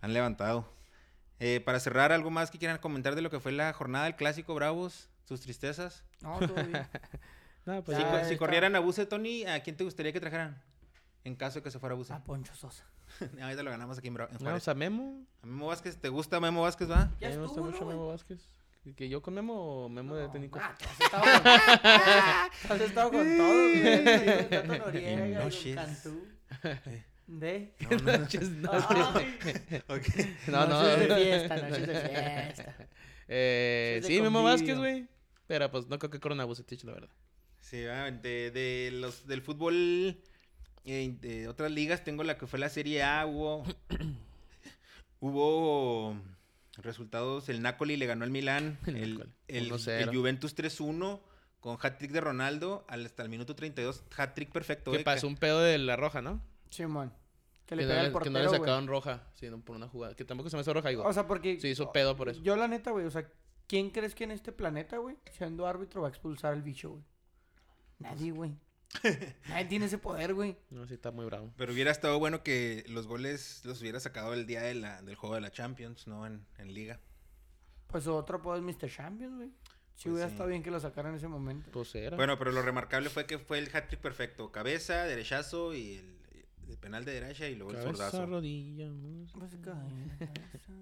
[0.00, 0.68] han levantado.
[1.40, 4.14] Eh, para cerrar, ¿algo más que quieran comentar de lo que fue la jornada del
[4.16, 5.08] Clásico Bravos?
[5.24, 6.04] ¿Sus tristezas?
[6.20, 6.86] No, todo bien.
[7.64, 10.60] No, pues si, Ya si corrieran a Buse, Tony, ¿a quién te gustaría que trajeran?
[11.22, 12.12] En caso de que se fuera Buse.
[12.12, 12.84] A Poncho Sosa.
[13.40, 14.62] Ahorita lo ganamos aquí en, Bra- en No, Juárez.
[14.62, 15.24] o sea, Memo.
[15.42, 17.12] A Memo Vázquez, ¿te gusta Memo Vázquez, va?
[17.20, 17.84] Ya a mí me gusta mucho.
[17.86, 18.40] Memo Vázquez.
[18.82, 20.58] ¿Que- ¿Que yo con Memo o Memo de técnico?
[20.60, 24.48] ah, has estado con, has estado con todo, güey.
[24.48, 25.74] Tato Noriega, noches.
[25.76, 26.26] Cantú.
[26.64, 27.04] Eh.
[27.28, 27.74] De.
[27.80, 28.18] No, no, no.
[28.18, 28.50] Noches.
[30.48, 30.82] No, no.
[30.82, 32.76] Noches de fiesta, noches de fiesta.
[33.28, 34.42] Eh, Noches de sí, Memo.
[34.42, 35.06] Vázquez, güey.
[35.46, 37.10] Pero pues no creo que corran a Bucetich, la verdad.
[37.60, 40.20] Sí, de, de los, del fútbol
[40.84, 43.62] eh, de otras ligas, tengo la que fue la Serie A, hubo,
[45.20, 46.16] hubo
[46.76, 49.90] resultados, el Napoli le ganó al Milán, El el, Napoli, el, 1-0.
[49.90, 51.20] el Juventus 3-1
[51.60, 54.90] con hat-trick de Ronaldo al- hasta el minuto 32, hat-trick perfecto.
[54.90, 56.42] Que eh, pasó un pedo de la roja, ¿no?
[56.70, 57.12] Simón.
[57.66, 59.76] Que Que, le no, pega al le, que portero, no le sacaron roja, sino por
[59.76, 60.14] una jugada.
[60.16, 61.04] Que tampoco se me hizo roja, digo.
[61.04, 61.60] O sea, porque...
[61.60, 62.40] Se hizo pedo por eso.
[62.42, 63.28] Yo la neta, güey, o sea,
[63.68, 67.04] ¿quién crees que en este planeta, güey, siendo árbitro va a expulsar al bicho, güey?
[68.00, 68.56] Nadie, güey.
[69.48, 70.56] Nadie tiene ese poder, güey.
[70.70, 71.52] No, sí, está muy bravo.
[71.56, 75.14] Pero hubiera estado bueno que los goles los hubiera sacado el día de la, del
[75.16, 77.00] juego de la Champions, no en, en liga.
[77.88, 78.90] Pues otro apodo es Mr.
[78.90, 79.48] Champions, güey.
[79.48, 80.32] Sí, Pues hubiera sí.
[80.34, 81.70] estado bien que lo sacaran en ese momento.
[81.72, 82.16] Pues era.
[82.16, 84.50] Bueno, pero lo remarcable fue que fue el hat-trick perfecto.
[84.50, 86.18] Cabeza, derechazo y el,
[86.70, 88.26] el penal de derecha y luego el Cabeza, zurdazo.
[88.26, 88.86] rodilla.
[88.90, 89.74] música.
[90.18, 90.30] Pues,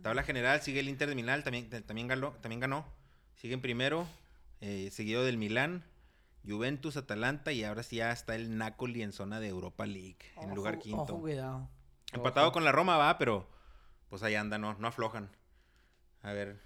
[0.02, 2.86] Tabla general sigue el Inter de Milán, también, también, ganó, también ganó.
[3.36, 4.06] Sigue en primero,
[4.60, 5.82] eh, seguido del Milán,
[6.46, 10.54] Juventus, Atalanta y ahora sí ya está el Napoli en zona de Europa League, en
[10.54, 11.02] lugar quinto.
[11.02, 11.68] Ojo, cuidado.
[12.12, 12.54] Empatado Ojo.
[12.54, 13.46] con la Roma va, pero
[14.08, 15.30] pues ahí anda, no, no aflojan.
[16.22, 16.60] A ver,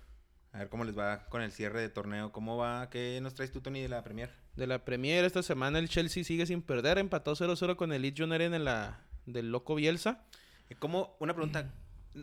[0.53, 2.33] a ver cómo les va con el cierre de torneo.
[2.33, 2.89] ¿Cómo va?
[2.91, 4.31] ¿Qué nos traes tú, Tony, de la Premier?
[4.57, 6.99] De la Premier esta semana el Chelsea sigue sin perder.
[6.99, 10.25] Empató 0-0 con el Leeds United en la del loco Bielsa.
[10.71, 11.17] Eh, ¿Cómo?
[11.19, 11.73] Una pregunta.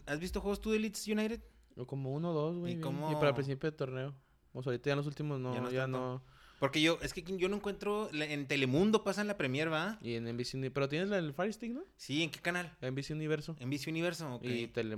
[0.06, 1.42] ¿Has visto juegos tú de Leeds United?
[1.76, 2.74] O como 1-2, güey.
[2.74, 3.12] ¿Y cómo?
[3.12, 4.16] Y para principio de torneo.
[4.54, 6.24] O sea, ahorita ya en los últimos no, Ya ya no.
[6.62, 9.98] Porque yo, es que yo no encuentro, en Telemundo pasan la Premier, ¿va?
[10.00, 11.84] Y en NBC Pero tienes la del Fire Stick, ¿no?
[11.98, 12.72] Sí, ¿en qué canal?
[12.82, 13.56] NBC Universo.
[13.60, 14.44] En Vicio Universo, ok.
[14.44, 14.96] Y tele...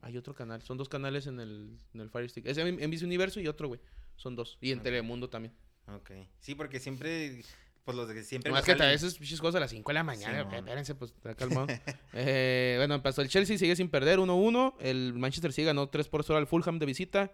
[0.00, 0.60] Hay otro canal.
[0.62, 2.46] Son dos canales en el, en el Fire Stick.
[2.46, 3.78] Es en NBC Universo y otro, güey.
[4.16, 4.58] Son dos.
[4.60, 4.82] Y en.
[4.82, 5.54] Telemundo también.
[5.86, 6.10] Ok.
[6.40, 7.40] Sí, porque siempre,
[7.84, 8.52] pues los de que siempre...
[8.58, 10.38] Es que a veces pinches cosas a las 5 de la mañana.
[10.38, 10.54] Simón.
[10.56, 11.68] espérense, pues, está calmado.
[12.12, 14.74] eh, bueno, pasó el Chelsea, sigue sin perder 1-1.
[14.80, 17.30] El Manchester City ganó 3 por 0 al Fulham de visita.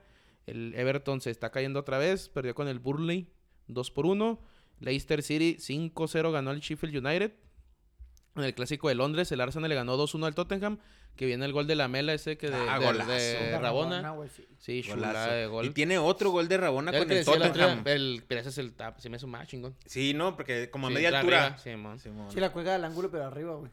[0.50, 2.28] El Everton se está cayendo otra vez.
[2.28, 3.28] Perdió con el Burnley
[3.68, 4.40] 2 por 1.
[4.80, 7.32] Leicester City 5-0 ganó el Sheffield United.
[8.36, 10.78] En el clásico de Londres, el Arsenal le ganó 2-1 al Tottenham.
[11.16, 13.10] Que viene el gol de la Mela ese que de, Ah, de- golazo.
[13.10, 14.10] de De Rabona.
[14.12, 14.46] güey, sí.
[14.58, 15.66] Sí, chulada de gol.
[15.66, 17.82] Y tiene otro gol de Rabona con el Tottenham.
[17.84, 19.00] el- pero ese es el tap.
[19.00, 19.76] Se me hace más chingón.
[19.86, 21.46] Sí, no, porque como a Sí, media altura.
[21.46, 21.98] arriba, Simón.
[21.98, 22.30] Simón.
[22.30, 23.70] Sí, la cuelga del ángulo, pero arriba, güey.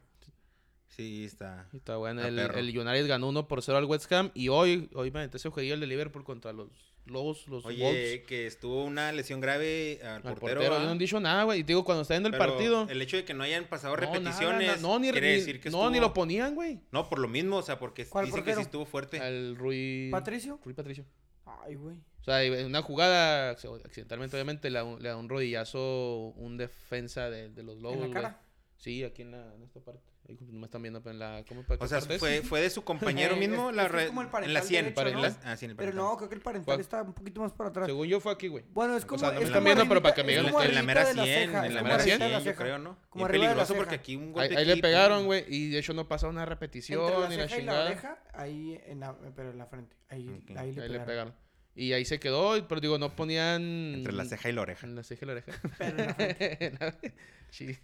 [0.98, 1.68] Sí, está.
[1.74, 2.26] Y Está bueno.
[2.26, 4.32] El, el United ganó 1 por 0 al West Ham.
[4.34, 6.69] Y hoy, hoy me ese jueguillo el de Liverpool contra los
[7.06, 8.26] Lobos, los Oye, Wolves.
[8.28, 10.56] que estuvo una lesión grave al, Al portero.
[10.56, 10.84] portero, ¿va?
[10.84, 11.60] no han dicho nada, güey.
[11.60, 12.88] Y te digo, cuando está viendo el Pero partido.
[12.90, 14.68] El hecho de que no hayan pasado no, repeticiones.
[14.68, 14.82] nada.
[14.82, 15.90] no, ni, quiere ni- decir que no, estuvo...
[15.91, 16.80] ni lo ponían, güey.
[16.91, 19.19] No, por lo mismo, o sea, porque ¿Cuál dicen que sí estuvo fuerte.
[19.19, 20.10] Al Rui.
[20.11, 20.60] ¿Patricio?
[20.65, 21.06] Rui Patricio.
[21.45, 21.95] Ay, güey.
[21.95, 26.57] O sea, en una jugada, accidentalmente, obviamente, le da un, le da un rodillazo un
[26.57, 28.03] defensa de, de los Lobos.
[28.03, 28.41] ¿En la cara?
[28.78, 30.02] Sí, aquí en, la, en esta parte.
[30.30, 31.44] Ahí no me están viendo pero en la.
[31.48, 32.18] ¿Cómo para O sea, es?
[32.20, 34.32] fue, fue de su compañero Eh, mismo es- la es es red- como el en
[34.32, 34.86] la parental 100.
[34.86, 35.36] derecho, en la- ¿no?
[35.45, 35.95] ah, sí, en el Pero parental.
[36.12, 36.80] no, creo que el parental ¿Cuál?
[36.82, 37.86] está un poquito más para atrás.
[37.88, 38.66] Según yo fue aquí, güey.
[38.74, 39.20] Bueno, es O como.
[39.20, 41.06] sea, no me es están viendo, pero para que me es digan en la mera
[41.06, 42.98] de la 100, ceja, en es la mera arribita 100, de la yo creo, ¿no?
[43.10, 45.45] Como Y la peligroso porque aquí un Ahí, golpe ahí le aquí, pegaron, güey.
[45.48, 47.86] Y de hecho no pasa una repetición la ni la ceja y la chingada.
[47.86, 49.95] oreja, ahí, en la, pero en la frente.
[50.10, 51.34] Ahí, ahí le Ahí le pegaron.
[51.80, 53.62] Y ahí se quedó, pero digo, no ponían.
[53.94, 54.86] Entre la ceja y la oreja.
[54.88, 55.52] En la ceja y la oreja.
[55.78, 57.14] Pero en la frente.
[57.52, 57.78] sí,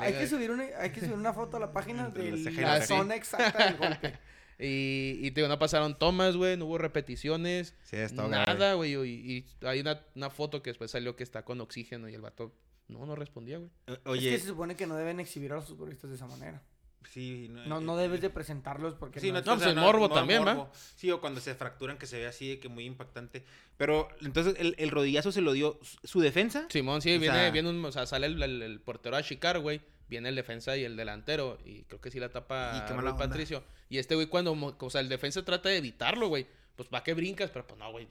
[0.00, 2.36] Hay que, subir una, hay que subir una foto a la página Entre de la
[2.38, 2.86] ceja y la, la oreja.
[2.86, 4.18] zona exacta del golpe.
[4.58, 7.74] Y, y te digo, no pasaron tomas, güey, no hubo repeticiones.
[7.84, 8.94] Sí, está nada, güey.
[8.94, 9.04] Y,
[9.36, 12.54] y hay una, una foto que después salió que está con oxígeno y el vato
[12.88, 13.70] no, no respondía, güey.
[13.86, 16.26] O- Es Oye, que se supone que no deben exhibir a los futbolistas de esa
[16.26, 16.62] manera.
[17.10, 19.70] Sí, No, no debes de presentarlos porque Sí, no, no, es- No, o pues sea,
[19.70, 20.70] el no, morbo no, también, morbo.
[20.96, 23.44] Sí, o cuando se fracturan que se ve así de que muy impactante.
[23.76, 26.66] Pero entonces el, el rodillazo se lo dio su- defensa.
[26.70, 29.22] Simón, sí, O viene, sea- viene un, o sea, sale el, el- el portero a
[29.22, 29.80] chicar, güey.
[30.08, 31.58] Viene el defensa y el delantero.
[31.64, 33.12] Y creo que sí la tapa Y.
[33.18, 33.62] Patricio.
[33.88, 36.46] Y este güey, cuando, o sea, el defensa trata de evitarlo, güey.
[36.76, 38.06] Pues va que brincas, pero pues no, güey.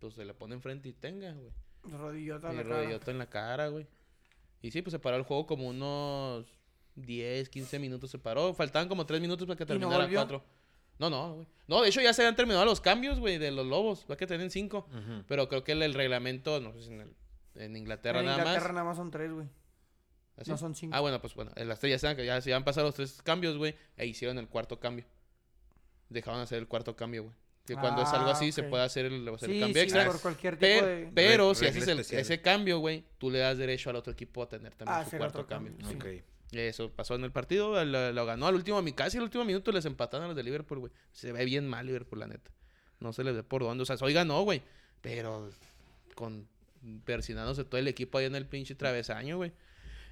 [0.00, 1.52] Pues se le pone enfrente y tenga, güey.
[1.84, 2.76] rodillota en Y la cara.
[2.82, 3.86] rodillota en la cara, güey.
[4.62, 6.46] Y sí, pues se paró el juego como unos
[6.96, 8.52] 10, 15 minutos se paró.
[8.54, 10.18] Faltaban como 3 minutos para que ¿Y no terminara volvió?
[10.20, 10.44] 4.
[10.98, 11.46] No, no, güey.
[11.68, 14.06] No, de hecho ya se habían terminado los cambios, güey, de los lobos.
[14.10, 14.78] Va que tienen 5.
[14.90, 15.24] Ujú.
[15.28, 17.14] Pero creo que el, el reglamento, no sé si en, el-
[17.56, 18.72] en Inglaterra en nada Inglaterra más.
[18.74, 19.46] nada más son tres, güey.
[20.38, 20.50] ¿Así?
[20.50, 20.94] No son cinco.
[20.94, 22.94] Ah, bueno, pues bueno, en las tres ya saben que ya se han pasado los
[22.94, 25.04] tres cambios, güey, e hicieron el cuarto cambio.
[26.08, 27.34] Dejaron hacer el cuarto cambio, güey.
[27.66, 29.76] Que cuando es algo Ah, así se puede hacer el, o sea, el sí, cambio
[29.82, 30.06] sí, extra.
[30.06, 31.10] por cualquier tipo Pe- de...
[31.14, 34.42] pero Re- si haces el- ese cambio, güey, tú le das derecho al otro equipo
[34.42, 35.72] a tener también Ah, su cuarto cambio.
[35.80, 36.22] cambio, Sí.
[36.52, 39.84] Eso pasó en el partido, lo, lo ganó al último, casi al último minuto les
[39.84, 40.92] empataron a los de Liverpool, güey.
[41.12, 42.50] Se ve bien mal Liverpool, la neta.
[43.00, 43.82] No se les ve por dónde.
[43.82, 44.62] O sea, hoy ganó, güey.
[45.00, 45.50] Pero
[46.14, 46.48] con
[47.04, 49.52] persinándose todo el equipo ahí en el pinche travesaño, güey.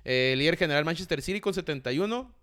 [0.05, 2.35] Eh, el líder general Manchester City con 71.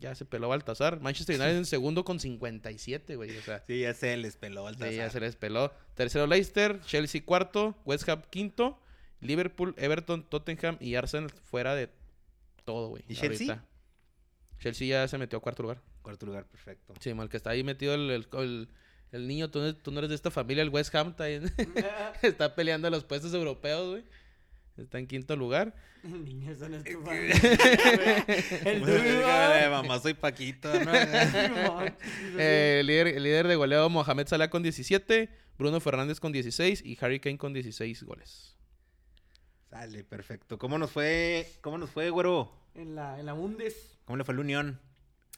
[0.00, 1.00] Ya se peló Baltasar.
[1.00, 3.36] Manchester United en segundo con 57, güey.
[3.36, 5.72] O sea, Sí, ya se les peló al sí, ya se les peló.
[5.94, 8.78] Tercero Leicester, Chelsea cuarto, West Ham quinto,
[9.20, 11.88] Liverpool, Everton, Tottenham y Arsenal fuera de
[12.68, 13.02] todo, güey.
[13.08, 13.48] ¿Y Chelsea?
[13.54, 13.66] ahorita.
[14.60, 15.80] Chelsea ya se metió a cuarto lugar.
[16.02, 16.92] Cuarto lugar, perfecto.
[17.00, 18.68] Sí, mal que está ahí metido el, el, el-
[19.10, 21.34] el niño, tú no, tú no eres de esta familia, el West Ham está, ahí
[21.36, 21.50] en-
[22.22, 24.04] está peleando los puestos europeos, güey.
[24.76, 25.74] Está en quinto lugar.
[26.04, 27.42] Niños son estufantes.
[28.66, 29.70] El duro.
[29.70, 30.92] mamá soy Paquito, ¿no?
[32.38, 36.82] Eh, el, líder, el líder de goleo Mohamed Salah con 17, Bruno Fernández con 16
[36.84, 38.57] y Harry Kane con 16 goles.
[39.70, 40.58] Sale, perfecto.
[40.58, 42.50] ¿Cómo nos fue, cómo nos fue, güero?
[42.74, 43.98] En la, en la Bundes.
[44.04, 44.80] ¿Cómo le fue a la Unión?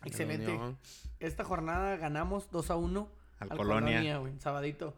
[0.04, 0.52] Excelente.
[0.52, 0.78] Unión.
[1.18, 4.18] Esta jornada ganamos 2 a 1 Al Colonia.
[4.18, 4.96] güey, sabadito.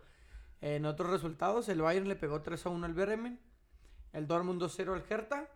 [0.60, 3.40] En otros resultados, el Bayern le pegó 3 a 1 al Bremen.
[4.12, 5.48] El Dortmund 2 0 al Hertha.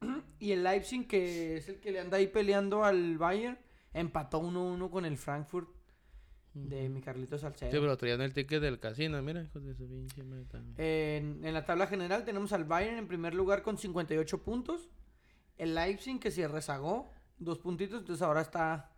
[0.38, 3.58] Y el Leipzig, que es el que le anda ahí peleando al Bayern,
[3.94, 5.70] empató 1-1 con el Frankfurt
[6.54, 7.70] de mi Carlito Salcedo.
[7.70, 10.22] Sí, pero traían el ticket del casino, mira, hijos de su pinche.
[10.78, 14.88] En, en la tabla general tenemos al Bayern en primer lugar con 58 puntos.
[15.58, 18.90] El Leipzig que se rezagó dos puntitos, entonces ahora está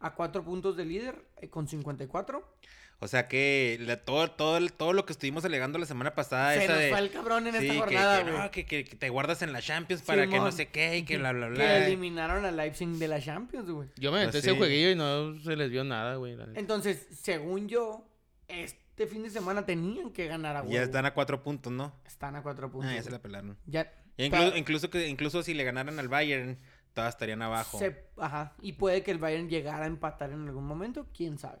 [0.00, 2.56] a cuatro puntos de líder eh, con 54.
[3.04, 6.54] O sea que la- todo, todo, el- todo lo que estuvimos alegando la semana pasada,
[6.54, 6.88] se esa nos de...
[6.90, 8.42] fue el cabrón en sí, esta que- jornada, que, güey.
[8.44, 11.02] no, que, que- que te guardas en la Champions para que no sé qué y
[11.04, 11.86] que bla, bla, Que bla.
[11.86, 13.88] eliminaron al Leipzig de la Champions, güey.
[13.96, 14.56] Yo me Pues metí ese sí.
[14.56, 16.36] jueguillo y no se les vio nada, güey.
[16.54, 18.06] Entonces, según yo,
[18.48, 20.72] este fin de semana tenían que ganar a huevo.
[20.72, 21.92] Ya están a cuatro puntos, ¿no?
[22.06, 22.90] Están a cuatro puntos.
[22.92, 23.18] Ah, ya se güey.
[23.18, 23.58] la pelaron.
[23.66, 23.92] Ya.
[24.16, 26.56] Y incluso, incluso, que, incluso si le ganaran al Bayern,
[26.94, 27.78] todas estarían abajo.
[27.78, 28.52] Se- ajá.
[28.60, 31.58] Y puede que el Bayern llegara a empatar en algún momento, quién sabe.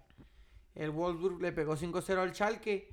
[0.74, 2.88] El Wolfsburg le pegó 5-0 al Schalke.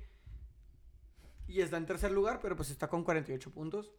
[1.48, 3.90] Y está en tercer lugar, pero pues está con 48 puntos.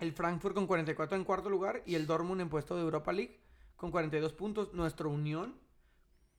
[0.00, 1.82] El Frankfurt con 44 en cuarto lugar.
[1.86, 3.40] Y el Dortmund en puesto de Europa League
[3.76, 4.72] con 42 puntos.
[4.74, 5.56] Nuestra Unión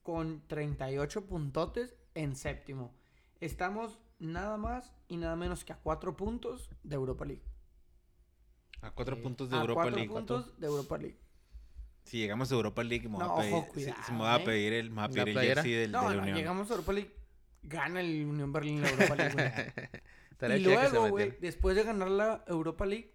[0.02, 2.92] con 38 puntotes en séptimo.
[3.40, 7.42] Estamos nada más y nada menos que a 4 puntos de Europa League.
[8.82, 9.22] A cuatro Sí.
[9.22, 10.10] puntos de a Europa 4 League.
[10.12, 11.18] puntos de Europa League.
[12.06, 13.72] Si llegamos a Europa League, me voy No, a pedir, ojo,
[14.12, 14.44] me voy a ¿eh?
[14.44, 16.36] pedir el, me voy a ¿La pedir el jersey del, No, de la no, Unión.
[16.38, 17.10] llegamos a Europa League.
[17.62, 19.72] Gana el Unión Berlín la Europa League,
[20.56, 23.12] y luego, güey, después de ganar la Europa League,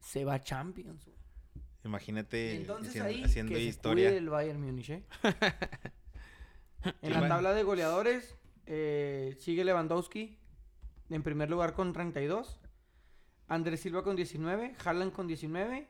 [0.00, 1.16] se va a Champions, güey.
[1.84, 4.10] Imagínate Entonces haciendo, ahí haciendo que historia.
[4.10, 5.02] el Bayern Múnich, ¿eh?
[6.84, 8.36] en ¿Quién la tabla de goleadores
[8.66, 10.38] eh, sigue Lewandowski
[11.10, 12.60] en primer lugar con 32.
[13.48, 14.74] Andrés Silva con 19.
[14.84, 15.88] Haaland con 19.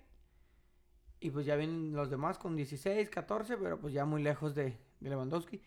[1.24, 4.76] Y pues ya vienen los demás con 16, 14, pero pues ya muy lejos de,
[5.00, 5.58] de Lewandowski.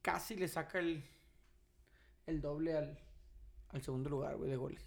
[0.00, 1.04] Casi le saca el,
[2.24, 2.98] el doble al,
[3.68, 4.86] al segundo lugar, güey, de goles.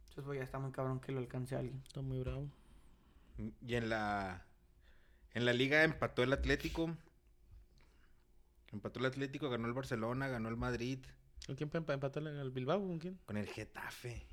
[0.00, 1.80] Entonces pues ya está muy cabrón que lo alcance alguien.
[1.86, 2.50] Está muy bravo.
[3.64, 4.44] Y en la
[5.32, 6.96] en la liga empató el Atlético.
[8.72, 11.06] Empató el Atlético, ganó el Barcelona, ganó el Madrid
[11.46, 12.80] ¿Con quién empatar al Bilbao?
[12.80, 13.20] ¿Con quién?
[13.24, 14.26] con el Getafe.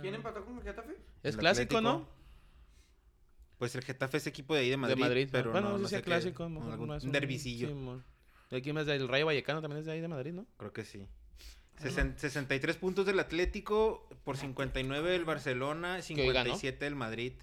[0.00, 0.92] ¿Quién empató con el Getafe?
[1.24, 1.80] Es El clásico, Atlético.
[1.80, 2.19] ¿no?
[3.60, 5.28] Pues el Getafe es equipo de ahí de Madrid, de Madrid.
[5.30, 6.44] pero bueno, no, sí no sé clásico.
[6.44, 7.68] algún- más un derbisillo.
[8.48, 10.46] Sí, aquí más del Rayo Vallecano también es de ahí de Madrid, ¿no?
[10.56, 11.06] Creo que sí.
[11.78, 16.54] Sesen- 63 puntos del Atlético, por 59 del Barcelona, hoy ganó.
[16.56, 17.34] 57 del Madrid.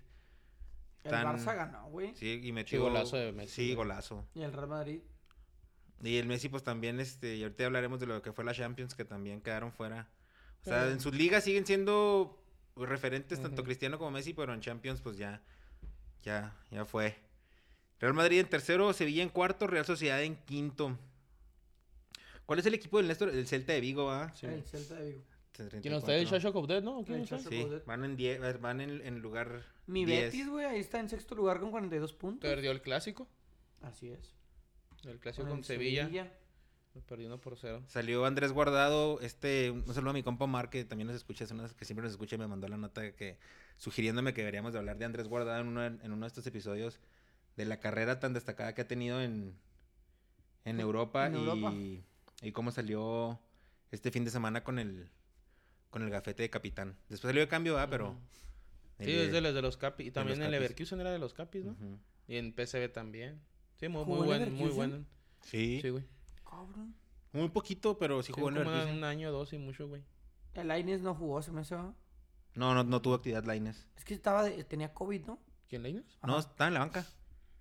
[1.04, 2.16] El Barça ganó, güey.
[2.16, 4.28] Sí, y metió golazo de Messi, Sí, golazo.
[4.34, 5.02] Y el Real Madrid.
[6.04, 8.96] Y el Messi pues también este, y ahorita hablaremos de lo que fue la Champions
[8.96, 10.10] que también quedaron fuera.
[10.62, 12.44] O sea, Pero- en sus ligas siguen siendo
[12.76, 13.64] referentes tanto.
[13.64, 15.42] Cristiano como Messi, pero en Champions pues ya
[16.28, 17.16] ya ya fue.
[18.00, 20.98] Real Madrid en tercero, Sevilla en cuarto, Real Sociedad en quinto.
[22.46, 23.30] ¿Cuál es el equipo del Néstor?
[23.30, 24.32] El Celta de Vigo, ¿ah?
[24.36, 24.46] Sí.
[24.46, 25.24] El Celta de Vigo.
[25.82, 27.04] ¿Quién está el Shashok of Death, no?
[27.04, 27.26] ¿Quién?
[27.26, 30.26] Shashok- Sí, van en die- van en, en lugar Mi 10.
[30.26, 32.48] Betis, güey, ahí está en sexto lugar con 42 puntos.
[32.48, 33.28] Perdió el clásico.
[33.82, 34.36] Así es.
[35.04, 36.32] El clásico Con con, el Sevilla.
[37.10, 37.84] Uno por cero.
[37.88, 41.52] Salió Andrés Guardado, este, un saludo a mi compa Omar, que también nos escucha, es
[41.52, 43.38] una que siempre nos escucha y me mandó la nota de que
[43.78, 47.00] sugiriéndome que deberíamos de hablar de Andrés Guardado en uno, en uno de estos episodios
[47.56, 49.58] de la carrera tan destacada que ha tenido en,
[50.66, 51.74] en Europa, en y, Europa.
[52.42, 53.40] y cómo salió
[53.92, 55.10] este fin de semana con el
[55.90, 56.98] con el gafete de capitán.
[57.10, 57.90] Después salió de cambio, ¿ah?
[57.90, 58.10] Pero...
[58.10, 58.20] Ujú.
[59.00, 60.08] el Sí, es de los de los Capis.
[60.08, 60.52] Y también en.
[60.52, 61.72] Leverkusen era de los Capis, ¿no?
[61.72, 62.00] Ujú.
[62.28, 63.40] Y en PSV también.
[63.80, 65.06] Sí, muy, ¿Jugó muy bueno.
[65.42, 66.04] Sí, Sí, güey.
[66.66, 66.96] Cabrón.
[67.34, 68.96] muy poquito, pero sí Sí, jugó en Leverkusen.
[68.98, 70.04] un año, dos y mucho, güey.
[70.54, 71.76] El Aines no jugó, se me hace.
[71.76, 71.94] ¿va?
[72.56, 73.88] No, no, no tuvo actividad Laines.
[73.96, 75.40] Es que estaba de- tenía COVID, ¿no?
[75.70, 76.18] ¿Quién Leines?
[76.24, 77.06] No, estaba en la banca.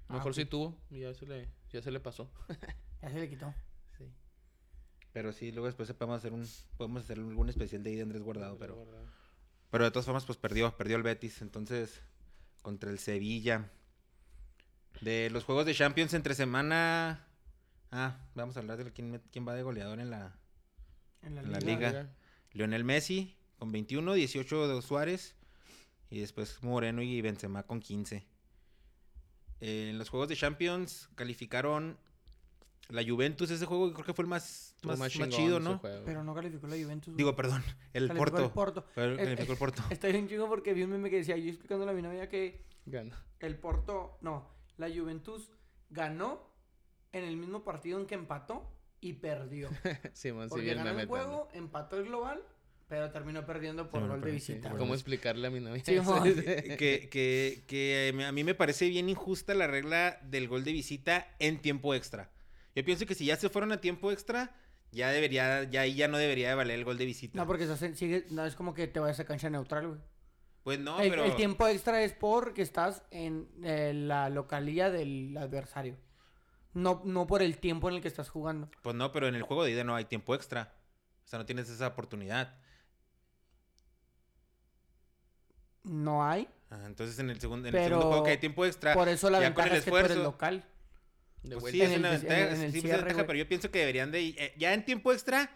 [0.08, 0.78] Ah, Mejor sí tuvo.
[0.90, 2.30] Y ya se le, ya se le pasó.
[3.02, 3.54] Ya se le quitó.
[3.98, 4.10] Sí.
[5.12, 6.46] Pero sí, luego después podemos hacer un
[6.78, 8.86] podemos hacer algún especial de ahí de Andrés Guardado, pero
[9.70, 12.00] pero de todas formas pues perdió, perdió el Betis, entonces
[12.62, 13.70] contra el Sevilla.
[15.02, 17.26] De los juegos de Champions entre semana
[17.90, 20.38] Ah, vamos a hablar de quién, quién va de goleador en la
[21.22, 21.90] En la, En la liga.
[21.90, 22.16] liga.
[22.52, 25.34] Lionel Messi con 21, 18 de Suárez
[26.10, 28.26] y después Moreno y Benzema con 15.
[29.60, 31.98] Eh, en los juegos de Champions calificaron
[32.88, 35.80] la Juventus, ese juego creo que fue el más, más, chido, ¿no?
[35.80, 37.16] Pero no calificó la Juventus.
[37.16, 38.44] Digo, perdón, el Calificó Porto.
[38.44, 38.86] El Porto.
[38.94, 39.82] Pero Eh, calificó el Porto.
[39.90, 42.64] Está bien chingo porque vi un meme que decía, yo explicándole a mi novia que
[42.84, 43.20] Gana.
[43.40, 45.50] el Porto, no, la Juventus
[45.90, 46.48] ganó
[47.12, 48.70] en el mismo partido en que empató
[49.00, 49.68] y perdió.
[50.12, 52.42] Simón, sí, Porque vi el ganó el juego, empató el global,
[52.88, 54.70] pero terminó perdiendo por gol de visita.
[54.76, 55.82] ¿Cómo explicarle a mi novia?
[55.84, 56.22] Sí, eso?
[56.22, 60.72] que, que, que me- a mí me parece bien injusta la regla del gol de
[60.72, 62.30] visita en tiempo extra.
[62.74, 64.54] Yo pienso que si ya se fueron a tiempo extra,
[64.92, 67.36] ya debería, ya ahí ya no debería de valer el gol de visita.
[67.38, 70.00] No, porque estás en- sigue, no es como que te vayas a cancha neutral, güey.
[70.62, 71.24] Pues no, el, pero...
[71.24, 75.96] el tiempo extra es porque estás en eh, la localía del adversario.
[76.76, 78.68] No, no por el tiempo en el que estás jugando.
[78.82, 80.74] Pues no, pero en el juego de ida no hay tiempo extra.
[81.24, 82.54] O sea, no tienes esa oportunidad.
[85.84, 86.48] No hay.
[86.84, 88.92] Entonces en el segundo, en el segundo juego que hay tiempo extra.
[88.94, 90.64] Por eso la ventaja el es que tú eres esfuerzo- local.
[91.42, 92.96] De Pues sí, En es el una en ventaja, el- en el sí, es cierre,
[92.98, 93.26] ventaja, güey.
[93.26, 94.28] pero yo pienso que deberían de...
[94.30, 95.48] eh, ya en tiempo extra,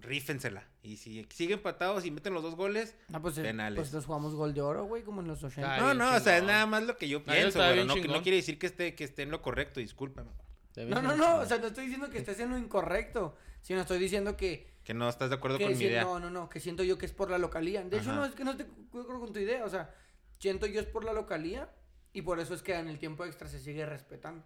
[0.00, 0.64] rífensela.
[0.82, 2.94] Y si siguen empatados y meten los dos goles...
[3.08, 3.78] No, pues, eh, Penales.
[3.78, 5.74] pues nos jugamos gol de oro, güey, como en los 80.
[5.74, 7.84] Ay, no, no, o sea, es nada más lo que yo Ah, pienso, güey.
[7.84, 10.30] No, no quiere decir que esté, que esté en lo correcto, discúlpame.
[10.76, 13.98] No, no, no, o sea, no estoy diciendo que estés en lo incorrecto, sino estoy
[13.98, 16.04] diciendo que, Que no estás de acuerdo con mi idea.
[16.04, 17.82] no, no, no, que siento yo que es por la localía.
[17.82, 18.20] De hecho, Ajá.
[18.20, 19.94] no es que no esté de acuerdo con tu idea, o sea,
[20.38, 21.70] siento yo es por la localía
[22.12, 24.44] y por eso es que en el tiempo extra se sigue respetando.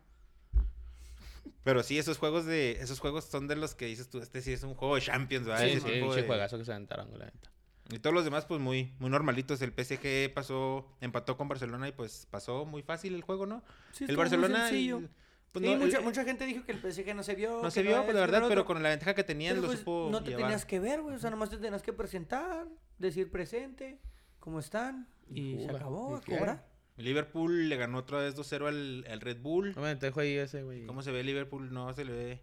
[1.65, 4.53] Pero sí, esos juegos de esos juegos son de los que dices tú, este sí
[4.53, 5.65] es un juego de Champions, ¿verdad?
[5.65, 7.51] Sí, Ese sí, de- juegazo que se aventaron, güey, la neta.
[7.93, 9.61] Y todos los demás, pues muy, muy normalitos.
[9.63, 13.63] El PSG pasó, empató con Barcelona y pues pasó muy fácil el juego, ¿no?
[13.93, 14.69] Sí, el muy Barcelona.
[14.71, 15.11] el-
[15.53, 17.61] pues, sí, no, mucha, el- mucha gente dijo que el PSG no se vio.
[17.63, 19.67] no se vio, es, pues, la verdad, pero con la ventaja que tenían Pero, lo
[19.69, 20.45] pues, supo no te llevar.
[20.45, 22.69] tenías que ver, güey, o sea, nomás te tenías que presentar,
[22.99, 23.99] decir presente,
[24.39, 26.37] cómo están, y, se acabó, y a qué.
[26.39, 26.70] cobrar.
[27.01, 29.73] Liverpool le ganó otra vez 2-0 al, al Red Bull.
[29.75, 30.87] No me dejo ahí ese, güey.
[30.87, 31.73] ¿Cómo se ve Liverpool?
[31.73, 32.41] No se le ve.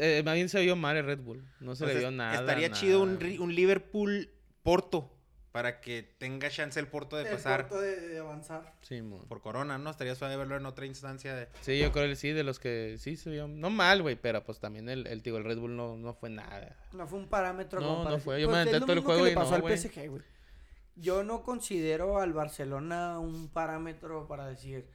[0.00, 1.42] Eh, más bien se vio mal el Red Bull.
[1.60, 2.40] No se le vio nada.
[2.40, 3.36] Estaría nada, chido un, güey.
[3.36, 4.28] ri- un Liverpool
[4.62, 5.14] Porto
[5.52, 8.74] para que tenga chance el Porto de El pasar corto de, de avanzar.
[8.82, 9.24] Sí, mo.
[9.28, 9.88] por Corona, ¿no?
[9.90, 11.34] Estaría suave verlo en otra instancia.
[11.34, 11.48] De...
[11.62, 13.48] Sí, yo creo que sí, de los que sí se vio.
[13.48, 16.28] No mal, güey, pero pues también el, el, digo, el Red Bull no, no fue
[16.28, 16.76] nada.
[16.92, 18.40] No fue un parámetro No, como no fue.
[18.42, 19.78] Yo Pues me aventé todo el mismo que juego le y pasó no, al.
[19.78, 20.22] PSG, güey.
[21.00, 24.86] Yo no considero al Barcelona un parámetro para decir,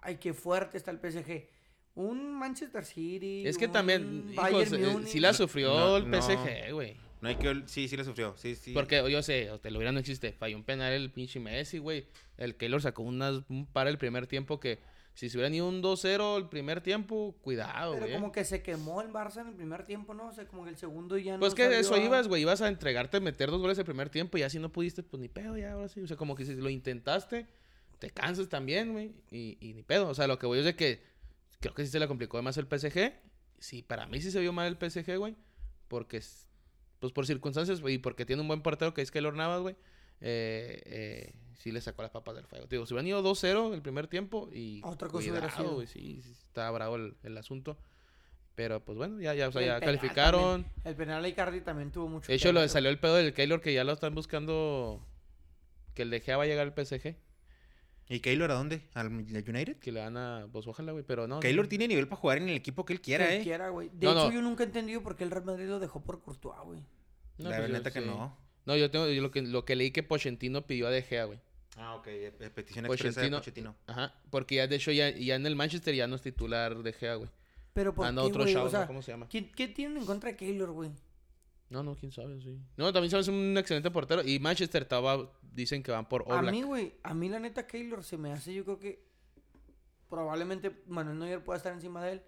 [0.00, 1.48] ay, qué fuerte está el PSG.
[1.94, 3.46] Un Manchester City.
[3.46, 5.08] Es que un también, Bayern hijos, eh, Múnich.
[5.08, 6.20] sí la sufrió No, el no.
[6.22, 6.96] PSG, güey.
[7.20, 7.62] No hay que...
[7.66, 8.34] Sí, sí le sufrió.
[8.36, 8.72] Sí, sí.
[8.72, 10.32] Porque yo sé, o te lo hubiera no existe.
[10.32, 12.08] Falló un penal el pinche Messi, güey.
[12.36, 14.80] El Keylor sacó unas, un par el primer tiempo que
[15.14, 18.14] si se hubieran ido un 2-0 el primer tiempo, cuidado, Pero güey.
[18.14, 20.28] como que se quemó el Barça en el primer tiempo, ¿no?
[20.28, 21.40] O sea, como que el segundo ya no.
[21.40, 22.42] Pues que salió eso a- ibas, güey.
[22.42, 25.20] Ibas a entregarte, meter dos goles el primer tiempo y ya si no pudiste, pues
[25.20, 26.00] ni pedo, ya ahora sí.
[26.00, 27.46] O sea, como que si lo intentaste,
[27.98, 29.12] te cansas también, güey.
[29.30, 30.08] Y, y ni pedo.
[30.08, 31.02] O sea, lo que voy es de que
[31.60, 33.12] creo que sí se le complicó más el PSG.
[33.58, 35.36] Sí, para mí sí se vio mal el PSG, güey.
[35.88, 36.48] Porque, es-
[37.00, 39.76] pues por circunstancias, güey, y porque tiene un buen portero que es Keylor Navas, güey.
[40.24, 42.66] Eh, eh, sí le sacó las papas del fuego.
[42.66, 45.74] Te digo, se hubieran ido 2-0 el primer tiempo y Otra cosa hubiera cuidado, sido.
[45.74, 47.76] güey, sí, sí, estaba bravo el, el asunto.
[48.54, 50.62] Pero pues bueno, ya, ya, o sea, ya penal calificaron.
[50.64, 50.72] también.
[50.84, 52.28] El penal de Icardi también tuvo mucho.
[52.28, 55.04] De hecho, lo, salió el pedo del Keylor que ya lo están buscando.
[55.94, 57.16] Que el De Gea va a llegar al PSG.
[58.08, 58.82] ¿Y Keylor a dónde?
[58.92, 59.78] ¿Al United?
[59.78, 60.48] Que le dan a.
[60.52, 61.02] Pues ojalá, güey.
[61.02, 61.40] Pero no.
[61.40, 61.68] Keylor no.
[61.70, 63.42] tiene nivel para jugar en el equipo que él quiera, Que ¿eh?
[63.42, 63.88] quiera, güey.
[63.90, 64.32] De No, hecho, no.
[64.32, 66.80] yo nunca he entendido por qué el Real Madrid lo dejó por Courtois, güey.
[67.38, 68.06] No, la pues yo neta que sí.
[68.06, 68.36] no.
[68.66, 69.08] No, yo tengo.
[69.08, 71.38] yo lo, que, lo que leí que Pochettino pidió a De Gea, güey.
[71.76, 72.06] Ah, ok.
[72.08, 73.72] eh, eh, Petición expresa de Pochettino.
[73.72, 73.76] Pochettino.
[73.86, 74.14] Ajá.
[74.30, 77.14] Porque ya, de hecho, ya, ya en el Manchester ya no es titular De Gea,
[77.16, 77.30] güey.
[77.72, 78.52] Pero por Anda qué, otro güey?
[78.54, 78.86] chavo, O sea, ¿no?
[78.86, 79.26] ¿cómo se llama?
[79.28, 80.90] ¿quién- ¿qué tienen en contra de Keylor, güey?
[81.70, 82.58] No, no, quién sabe, sí.
[82.76, 84.22] No, también sabes un excelente portero.
[84.22, 85.32] Y Manchester estaba.
[85.40, 86.52] Dicen que van por A Oblak.
[86.52, 89.02] mí, güey, a mí la neta Keylor se me hace, yo creo que
[90.08, 92.22] probablemente Manuel Neuer pueda estar encima de él.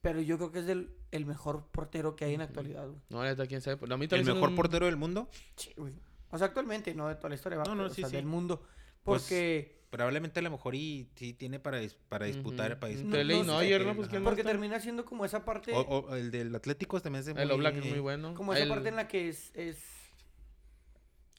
[0.00, 3.00] Pero yo creo que es el, el mejor portero que hay en la actualidad, güey.
[3.08, 3.78] No, neta, quién sabe.
[3.92, 5.28] A mí ¿El mejor un- portero del mundo?
[5.56, 5.94] Sí, güey.
[6.30, 8.10] O sea, actualmente, no de toda la historia, va, No, no, pero, o sí, sea,
[8.10, 8.16] sí.
[8.16, 8.62] del mundo.
[9.02, 12.72] Pues, Porque, Probablemente a lo mejor y sí tiene para, dis- para disputar.
[12.72, 12.80] Ujú.
[12.80, 13.94] Para dis- Entre No, y no.
[13.96, 14.50] Pues, ¿quién más porque está?
[14.52, 17.76] termina siendo como esa parte, O, o el del Atlético también es El muy- Oblak
[17.76, 18.34] es muy bueno.
[18.34, 19.78] como esa El- parte en la que es, es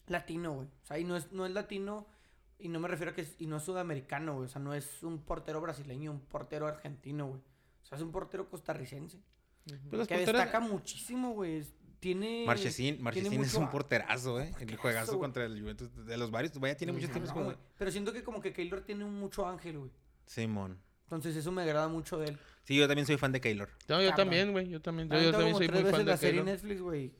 [0.08, 0.68] latino, güey.
[0.68, 2.08] O sea, y no es, no es latino,
[2.58, 4.46] y no me refiero a que es, y no es sudamericano, güey.
[4.46, 7.42] O sea, no es un portero brasileño, un portero argentino, güey.
[7.90, 9.20] O sea, es un portero costarricense.
[9.66, 11.64] Pues que porteras- destaca muchísimo, güey.
[12.00, 12.46] Tiene.
[12.46, 14.54] Marchesín, Marchesín es mucho un porterazo, ¿eh?
[14.62, 15.90] El juegazo contra el Juventus.
[16.06, 17.46] De los varios, vaya, tiene muchos No, tiempos como...
[17.46, 17.58] güey.
[17.78, 19.92] Pero siento que como que Keylor tiene mucho ángel, güey.
[20.26, 20.80] Simón.
[21.04, 22.40] Entonces eso me agrada mucho de él.
[22.64, 23.68] Sí, yo también soy fan de Keylor.
[23.90, 24.16] No, yo Cabrón.
[24.16, 24.70] también, güey.
[24.70, 25.10] Yo también.
[25.10, 26.44] Yo, yo también como soy muy fan veces la serie.
[26.44, 27.14] Netflix, güey.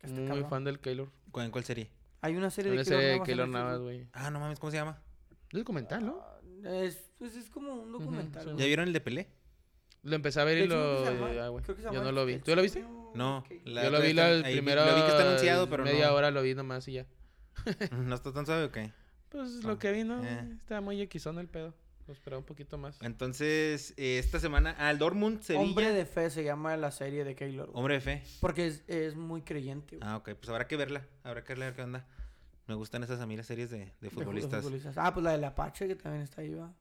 [0.00, 0.48] está Muy cabrón.
[0.50, 1.10] fan del Keylor.
[1.30, 1.90] ¿Cuál- ¿En cuál serie?
[2.22, 4.06] Hay una serie de Keylor de Navas Keylor güey.
[4.12, 5.02] Ah, no mames, ¿cómo se llama?
[5.50, 6.20] Es documental, ¿no?
[6.22, 6.40] Ah,
[6.82, 8.56] Es, pues es como un documental.
[8.56, 9.28] ¿Ya vieron el de Pelé?
[10.02, 10.98] Lo empecé a ver y lo...
[11.04, 11.64] que se llama- ah, güey.
[11.92, 12.38] Yo no lo vi.
[12.38, 12.84] ¿Tú lo viste?
[13.14, 13.44] No.
[13.64, 14.86] la- Yo lo vi está- la ahí vi- primera...
[14.86, 16.14] Lo vi que está anunciado, pero Media no.
[16.14, 17.06] hora lo vi nomás y ya.
[17.92, 18.92] ¿No está tan suave o qué?
[19.30, 20.24] Pues Ah, lo que vi, ¿no?
[20.24, 20.48] eh.
[20.60, 21.74] Estaba muy equisón el pedo.
[22.06, 22.98] Lo esperaba un poquito más.
[23.02, 25.64] Entonces, eh, esta semana al Dortmund, Sevilla.
[25.64, 27.66] Hombre de fe se llama la serie de Keylor.
[27.66, 27.76] güey.
[27.78, 28.22] Hombre de fe.
[28.40, 29.96] Porque es, es muy creyente.
[29.96, 30.08] güey.
[30.08, 31.04] Ah, ok, pues habrá que verla.
[31.24, 32.06] Habrá que ver qué onda.
[32.68, 34.62] Me gustan esas a mí las series de, de De fu- de futbolistas.
[34.62, 34.94] futbolistas.
[34.98, 36.72] Ah, pues la del Apache que también está ahí, va.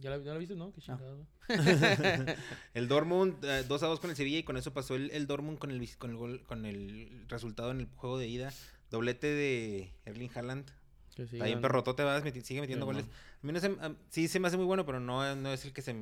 [0.00, 0.72] ¿Ya la, ya la viste, no?
[0.72, 1.14] Qué chingada.
[1.48, 2.36] güey.
[2.74, 5.26] El Dortmund, eh, 2 a 2 con el Sevilla y con eso pasó el, el
[5.26, 8.52] Dortmund con el, con, el gol- con el resultado en el juego de ida.
[8.90, 10.70] Doblete de Erling Haaland.
[11.16, 13.06] Que sí, Está bien gan- perrotote, vas, meti- sigue metiendo Sí, goles.
[13.06, 13.14] man.
[13.42, 15.64] A mí no se, a- sí se me hace muy bueno, pero no, no es
[15.64, 15.94] el que se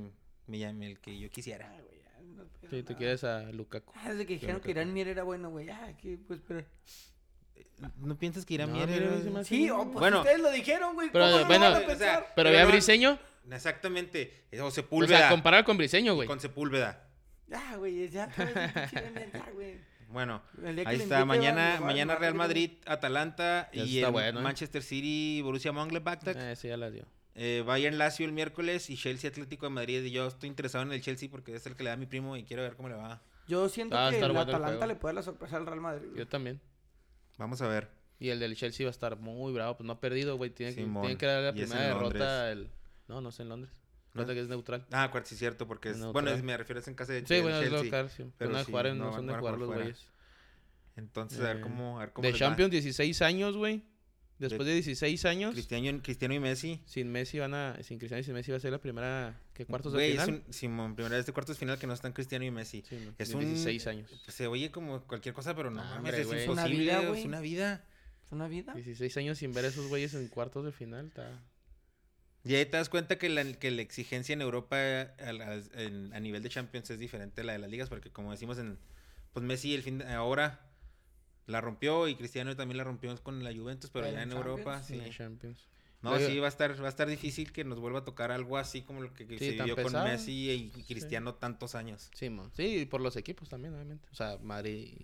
[0.46, 1.70] me llame, el que yo quisiera.
[1.70, 3.92] Ay, güey, ya, no Sí, te quieres a Lukaku.
[3.96, 5.68] Ah, desde que dijeron que que Irán Mier era bueno, güey.
[5.68, 6.66] Ah, ¿qué pues esperar?
[7.98, 9.90] ¿No piensas que irá No, Mier era- Sí, oh, bueno.
[9.92, 10.18] pues Bueno.
[10.20, 11.10] ustedes lo dijeron, güey.
[11.12, 12.20] Pero, ¿Cómo no bueno, van a o sea?
[12.36, 13.18] Pero Pero no- Briseño.
[13.50, 14.44] Exactamente.
[14.60, 15.18] O O Sepúlveda.
[15.18, 16.26] sea, comparar con Briseño, güey.
[16.28, 17.08] con Sepúlveda.
[17.48, 18.28] Ya, güey, ya.
[19.54, 19.78] güey.
[20.08, 20.42] Bueno,
[20.86, 21.24] ahí está.
[21.24, 24.42] Mañana, mañana Real Madrid, Atalanta Ya y está el bueno, ¿eh?
[24.42, 26.20] Manchester City, Borussia Mönchengladbach.
[26.36, 27.06] Eh, sí, ya la dio.
[27.34, 30.02] Eh, Bayern Lazio el miércoles y Chelsea Atlético de Madrid.
[30.04, 32.04] Y yo estoy interesado en el Chelsea porque es el que le da a mi
[32.06, 33.22] primo y quiero ver cómo le va.
[33.48, 36.08] Yo siento Ah, va que el Atalanta le puede dar la sorpresa al Real Madrid.
[36.08, 36.18] güey.
[36.18, 36.60] Yo también.
[37.38, 37.88] Vamos a ver.
[38.18, 39.78] Y el del Chelsea va a estar muy bravo.
[39.78, 40.50] Pues no ha perdido, güey.
[40.50, 42.52] Tiene, que- tiene que dar la primera derrota.
[42.52, 42.68] El...
[43.08, 43.72] No, no es en Londres.
[44.14, 44.22] ¿No?
[44.22, 44.86] Nota que es neutral.
[44.92, 45.96] Ah, cuarto, sí, cierto, porque es.
[45.96, 46.12] Neutral.
[46.12, 47.84] Bueno, es- me refiero es en casa de Sí, del bueno, es Chelsea.
[47.84, 48.10] local.
[48.10, 48.24] Sí.
[48.36, 50.06] pero Van a sí, jugar en, no son de jugar jugar los güeyes.
[50.96, 51.96] Entonces, a ver Eh, cómo.
[51.98, 52.34] A ver cómo De.
[52.34, 53.82] Champions, 16 años, güey.
[54.38, 56.82] Después de 16 años, Cristiano, Cristiano y Messi.
[56.84, 57.78] sin Messi van a...
[57.84, 59.40] Sin Cristiano y sin Messi va a ser la primera...
[59.54, 60.42] ¿Qué cuartos de Güey, es final?
[60.44, 62.82] un, Simón, primera vez de cuartos de final que no están Cristiano y Messi.
[62.88, 64.10] Sí, no, es de un- 16 años.
[64.24, 66.40] Pues se oye como cualquier cosa, pero no, Ah, mames, hombre, es güey.
[66.42, 66.82] Es una imposible.
[66.82, 67.84] vida, es una vida.
[68.26, 68.74] ¿Es una vida?
[68.74, 71.06] 16 años sin ver a esos güeyes en cuartos de final.
[71.06, 71.40] Está...
[72.44, 76.12] Y ahí te das cuenta que la, que la exigencia en Europa a, la- en-
[76.12, 78.78] a nivel de Champions es diferente a la de las ligas, porque como decimos en,
[79.32, 80.60] pues Messi el fin de- ahora
[81.46, 85.00] la rompió y Cristiano también la rompió con la Juventus, pero ya en Europa sí.
[85.10, 85.68] Champions.
[86.02, 88.58] No, sí va a estar va a estar difícil que nos vuelva a tocar algo
[88.58, 90.02] así como lo que, que Sí, se vivió pesado.
[90.02, 92.10] con Messi y, y Cristiano tantos años.
[92.12, 92.50] Sí, mon.
[92.54, 94.08] sí, y por los equipos también, obviamente.
[94.10, 94.98] O sea, Madrid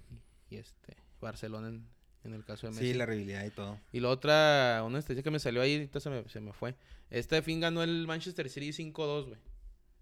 [0.50, 1.86] y, y este Barcelona en,
[2.28, 2.92] en el caso de Messi.
[2.92, 3.78] Sí, la rivalidad y todo.
[3.92, 6.74] Y la otra, una estadística que me salió ahí, ahorita se me, se me fue.
[7.10, 9.38] Este fin ganó el Manchester City 5-2, güey.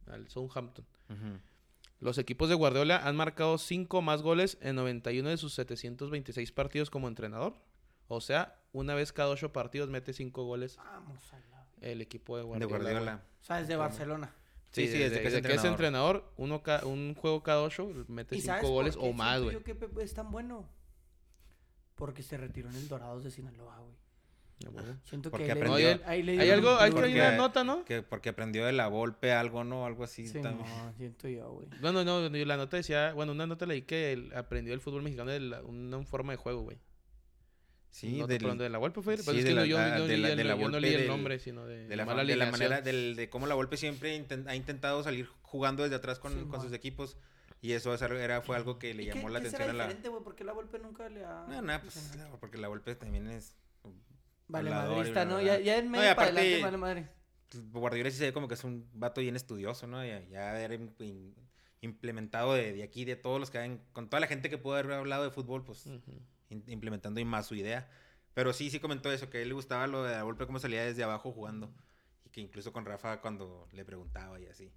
[0.09, 0.85] Al Southampton.
[1.09, 1.39] Ujú.
[2.01, 6.91] Los equipos de Guardiola han marcado 5 más goles en 91 de sus 726 partidos
[6.91, 7.55] como entrenador.
[8.09, 11.67] O sea, una vez cada 8 partidos mete 5 goles Vamos a la...
[11.81, 12.77] el equipo de De Guardiola.
[12.79, 13.13] Guardiola.
[13.15, 13.25] güey.
[13.41, 14.35] O sea, desde Barcelona.
[14.73, 18.37] Sí, Sí, sí, desde, desde que es entrenador, uno ca- un juego cada 8 mete
[18.37, 19.63] ¿Y 5 sabes por goles qué o más, güey.
[19.63, 20.69] que Pepe es tan bueno?
[21.97, 23.95] Porque se retiró en el Dorados de Sinaloa, güey.
[24.67, 24.97] A huevo.
[25.05, 27.85] Siento que ahí le- aprendió- ahí le Hay algo, hay que hay una nota, ¿no?
[27.85, 29.85] Que porque aprendió de la golpe algo, ¿no?
[29.85, 30.27] Algo así.
[30.27, 30.67] Sí, también.
[30.67, 31.69] no, siento yo, güey.
[31.83, 35.03] Bueno, no, no, la nota decía, bueno, una nota leí que él aprendió el fútbol
[35.03, 36.79] mexicano de la- una forma de juego, güey.
[37.91, 39.17] Sí, no, del- de la Volpe fue.
[39.17, 40.81] sí, es de la- yo, yo de leí la- el- de la yo no Volpe
[40.81, 42.53] leí el del- nombre, sino de, de la, mala de la alineación.
[42.71, 46.45] manera del, de cómo la Volpe siempre ha intentado salir jugando desde atrás con, Sí,
[46.47, 47.17] con sus equipos
[47.61, 49.79] y eso era, fue algo que le ¿Y qué- llamó la qué será atención a
[49.79, 50.23] la diferente, güey?
[50.23, 51.47] ¿Por qué la Volpe nunca le ha...
[51.49, 53.57] no no pues claro, porque la Volpe también es
[54.49, 55.41] Vale, madrista, ¿no?
[55.41, 57.09] Ya, ya en No, medio para aparte- adelante, vale madre.
[57.73, 60.75] Guardiola sí se ve como que es un vato bien estudioso no ya, ya era
[60.75, 61.35] im- im-
[61.81, 64.75] implementado de, de aquí de todos los que han, con toda la gente que pudo
[64.75, 66.13] haber hablado de fútbol pues Ujú.
[66.51, 67.89] in- implementando y más su idea.
[68.35, 70.59] Pero sí, sí comentó eso, que a él le gustaba lo de la golpe cómo
[70.59, 71.73] salía desde abajo jugando.
[72.25, 74.71] Y que incluso con Rafa cuando le preguntaba y así.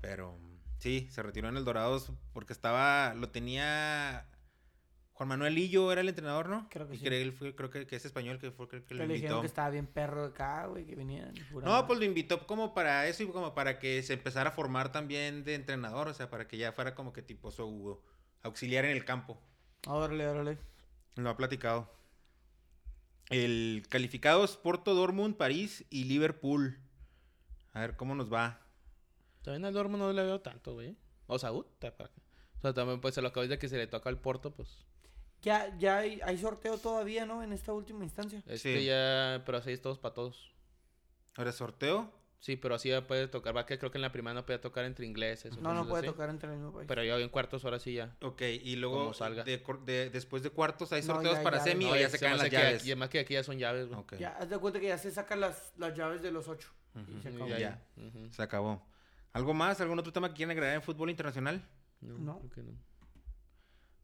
[0.00, 0.38] Pero
[0.78, 4.26] sí, se retiró en el Dorados porque estaba, lo tenía
[5.12, 6.68] Juan Manuel Lillo era el entrenador, ¿no?
[6.70, 7.04] Creo que y sí.
[7.04, 9.38] creo, fue- creo que, que es español, que fue creo que lo Que le dijeron
[9.38, 9.40] invitó.
[9.40, 11.34] que estaba bien perro de acá, güey, que venían.
[11.64, 14.92] No, pues lo invitó como para eso y como para que se empezara a formar
[14.92, 18.00] también de entrenador, o sea, para que ya fuera como que tipo su
[18.42, 19.40] auxiliar en el campo.
[19.88, 20.58] Órale, órale.
[21.16, 21.92] Lo ha platicado.
[23.28, 26.78] El calificado es Porto, Dortmund, París y Liverpool.
[27.72, 28.60] A ver cómo nos va.
[29.48, 30.94] También al Dortmund no le veo tanto, güey.
[31.26, 32.20] O sea, puta, para qué.
[32.58, 34.84] O sea, también pues se lo acabo de que se le toca al Porto, pues.
[35.40, 37.42] Ya, ya hay, hay sorteo todavía, ¿no?
[37.42, 38.42] En esta última instancia.
[38.46, 38.84] Este Sí.
[38.84, 40.52] ya, pero así es todos para todos.
[41.36, 42.12] Ahora sorteo.
[42.40, 43.56] Sí, pero así ya puede tocar.
[43.56, 45.56] Va que creo que en la primera no podía tocar entre ingleses.
[45.56, 46.12] o No, no puede así.
[46.12, 46.86] tocar entre el mismo país.
[46.86, 48.14] Pero ya en cuartos ahora sí ya.
[48.20, 49.44] Ok, y luego salga.
[49.44, 51.94] de cor- de- después de cuartos hay No, sorteos ya, para ya, semi no, o
[51.94, 52.80] ya ya se se caen las llaves.
[52.80, 53.98] aquí- Y además que aquí ya son llaves, güey.
[53.98, 56.68] Ok, Ya, haz de cuenta que ya se sacan las, las llaves de los ocho.
[57.16, 57.48] Y se acabó.
[57.56, 57.80] ya.
[57.96, 58.28] Ujú.
[58.32, 58.82] se acabó.
[59.32, 59.80] ¿Algo más?
[59.80, 61.62] ¿Algún otro tema que quieran agregar en fútbol internacional?
[62.00, 62.38] No, No.
[62.40, 62.72] creo que no.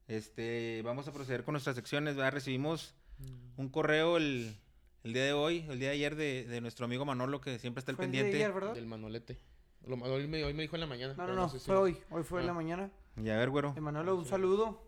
[0.07, 2.17] Este, vamos a proceder con nuestras secciones.
[2.17, 2.33] ¿verdad?
[2.33, 3.61] Recibimos Mm.
[3.61, 4.57] un correo el,
[5.05, 7.79] el día de hoy, el día de ayer, de, de nuestro amigo Manolo, que siempre
[7.79, 8.45] está al Fue el día de pendiente.
[8.45, 8.75] ayer, ¿verdad?
[8.75, 9.39] Del manolete.
[9.87, 11.15] Lo- hoy, me, hoy me dijo en la mañana.
[11.17, 11.97] No, no, no, sé si- fue hoy.
[12.11, 12.49] Hoy fue en Ah.
[12.49, 12.91] la mañana.
[13.17, 13.73] Y a ver, güero.
[13.77, 14.83] Emanuelo, un saludo.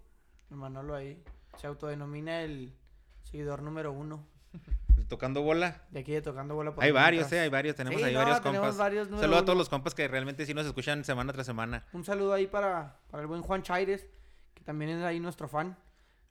[0.51, 1.23] Emanuelo ahí.
[1.59, 2.75] Se autodenomina el
[3.23, 4.27] seguidor número uno
[5.09, 5.83] Tocando bola.
[5.91, 6.75] de aquí de Tocando Bola.
[6.75, 7.77] por Hay varios, eh, hay varios.
[7.77, 8.77] Tenemos Sí, ahí no, varios compas.
[8.77, 11.85] varios a todos los compas que realmente sí nos escuchan semana tras semana.
[11.93, 14.07] Un saludo ahí para, para el buen Juan Chaires,
[14.55, 15.79] que también es ahí nuestro fan.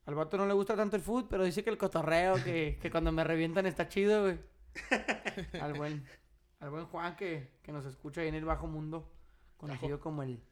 [0.05, 2.91] Al vato no le gusta tanto el fútbol, pero dice que el cotorreo, que, que
[2.91, 4.39] cuando me revientan está chido, güey.
[5.61, 6.05] Al buen.
[6.59, 9.09] al buen Juan que, que nos escucha ahí en el bajo mundo,
[9.57, 10.43] conocido como el,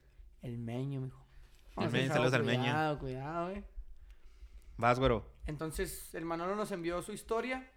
[0.41, 1.23] el meño, mijo.
[1.77, 2.61] El Meño, saludos al Meño.
[2.61, 3.63] Cuidado, cuidado, eh.
[4.77, 5.25] Vas, güero.
[5.45, 7.67] Entonces, el Manolo nos envió su historia.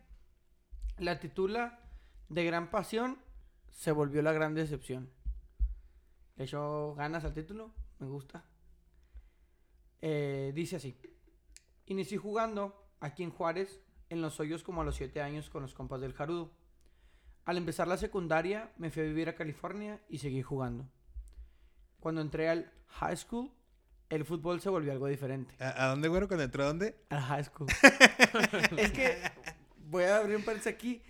[0.99, 1.79] La titula
[2.29, 3.19] De gran pasión
[3.71, 5.11] se volvió la gran decepción.
[6.37, 7.73] Le echó ganas al título.
[7.99, 8.45] Me gusta.
[10.01, 10.99] Eh, dice así.
[11.87, 15.75] Inicié jugando aquí en Juárez en los hoyos como a los 7 años con los
[15.75, 16.53] compas del Jarudo.
[17.45, 20.89] Al empezar la secundaria me fui a vivir a California y seguí jugando.
[22.01, 23.53] Cuando entré al high school,
[24.09, 25.55] el fútbol se volvió algo diferente.
[25.63, 26.29] ¿A, a dónde, güero?
[26.29, 26.97] Cuando entró a dónde?
[27.11, 27.69] Al high school.
[28.77, 29.23] es que
[29.87, 31.03] voy a abrir un paréntesis aquí.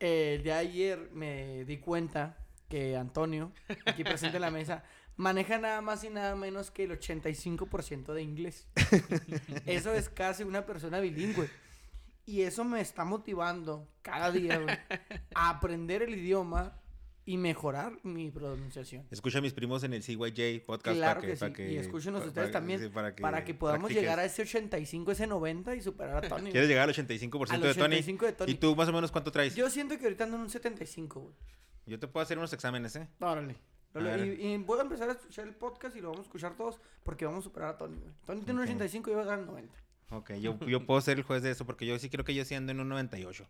[0.00, 2.36] Eh, el día de ayer me di cuenta
[2.68, 3.52] que Antonio,
[3.86, 4.84] aquí presente en la mesa,
[5.16, 8.66] maneja nada más y nada menos que el 85% de inglés.
[9.66, 11.48] Eso es casi una persona bilingüe.
[12.26, 14.76] Y eso me está motivando cada día güey,
[15.34, 16.80] a aprender el idioma
[17.26, 19.06] y mejorar mi pronunciación.
[19.10, 20.96] Escucha a mis primos en el CYJ podcast.
[20.96, 21.62] Claro para que, para sí.
[21.62, 24.02] y escúchenos ustedes para- también sí, para para que, podamos practiques.
[24.02, 26.50] llegar a ese 85, ese 90 y superar a Tony.
[26.50, 27.84] ¿Quieres llegar al 85% Al de Tony?
[27.96, 28.52] 85 de Tony.
[28.52, 29.54] ¿Y tú más o menos cuánto traes?
[29.54, 31.20] Yo, Yo siento que ahorita ando en un 75,
[31.86, 31.98] güey.
[31.98, 33.08] te puedo hacer unos exámenes, ¿eh?
[33.20, 33.56] Órale.
[33.96, 36.80] Y, y voy a empezar a escuchar el podcast y lo vamos a escuchar todos
[37.04, 38.12] porque vamos a superar a Tony, güey.
[38.26, 38.70] Tony tiene un Ok.
[38.70, 39.74] 85 y yo voy a dar 90.
[40.10, 42.44] Ok, yo, yo puedo ser el juez de eso porque yo sí creo que yo
[42.44, 43.46] sí ando en un 98.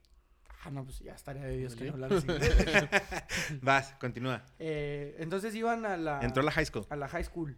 [0.65, 2.17] Ah, no, pues ya estaría de Dios que no Vale.
[2.17, 3.59] hablar así.
[3.63, 4.45] Vas, continúa.
[4.59, 6.87] Eh, entonces iban a la, Entró a la high school.
[6.89, 7.55] a la high school.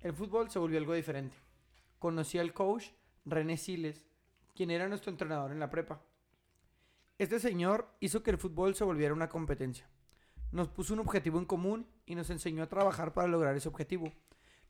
[0.00, 1.36] El fútbol se volvió algo diferente.
[1.98, 2.86] Conocí al coach
[3.24, 4.06] René Siles,
[4.54, 6.00] quien era nuestro entrenador en la prepa.
[7.18, 9.88] Este señor hizo que el fútbol se volviera una competencia.
[10.50, 14.12] Nos puso un objetivo en común y nos enseñó a trabajar para lograr ese objetivo.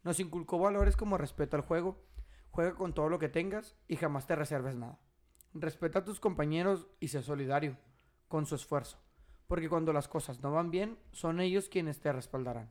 [0.03, 2.03] Nos inculcó valores como respeto al juego,
[2.51, 4.99] juega con todo lo que tengas y jamás te reserves nada.
[5.55, 7.77] Respeta a tus compañeros y sé solidario
[8.29, 8.99] con su esfuerzo,
[9.47, 12.71] porque cuando las cosas no van bien, son ellos quienes te respaldarán.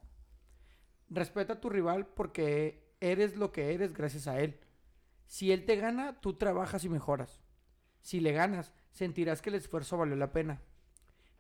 [1.10, 4.60] Respeta a tu rival porque eres lo que eres gracias a él.
[5.26, 7.42] Si él te gana, tú trabajas y mejoras.
[8.02, 10.62] Si le ganas, sentirás que el esfuerzo valió la pena.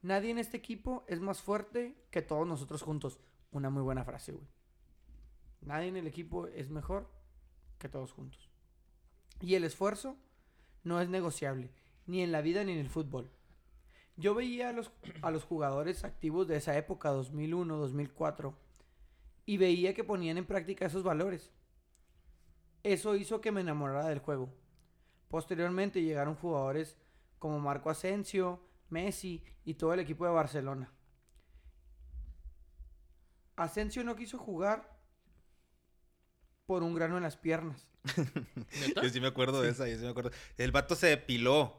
[0.01, 3.19] Nadie en este equipo es más fuerte que todos nosotros juntos.
[3.51, 4.47] Una muy buena frase, güey.
[5.61, 7.09] Nadie en el equipo es mejor
[7.77, 8.49] que todos juntos.
[9.39, 10.17] Y el esfuerzo
[10.87, 11.69] no es negociable,
[12.05, 13.29] ni en la vida ni en el fútbol.
[14.15, 14.91] Yo veía a los,
[15.21, 18.57] a los jugadores activos de esa época, 2001, 2004,
[19.45, 21.51] y veía que ponían en práctica esos valores.
[22.83, 24.49] Eso hizo que me enamorara del juego.
[25.29, 26.97] Posteriormente llegaron jugadores
[27.37, 30.91] como Marco Asensio, Messi y todo el equipo de Barcelona.
[33.55, 34.96] Asensio no quiso jugar
[36.67, 37.87] por un grano en las piernas.
[38.79, 39.01] ¿Neta?
[39.01, 40.31] Yo sí me acuerdo de esa, yo sí me acuerdo.
[40.57, 41.75] El vato se depiló.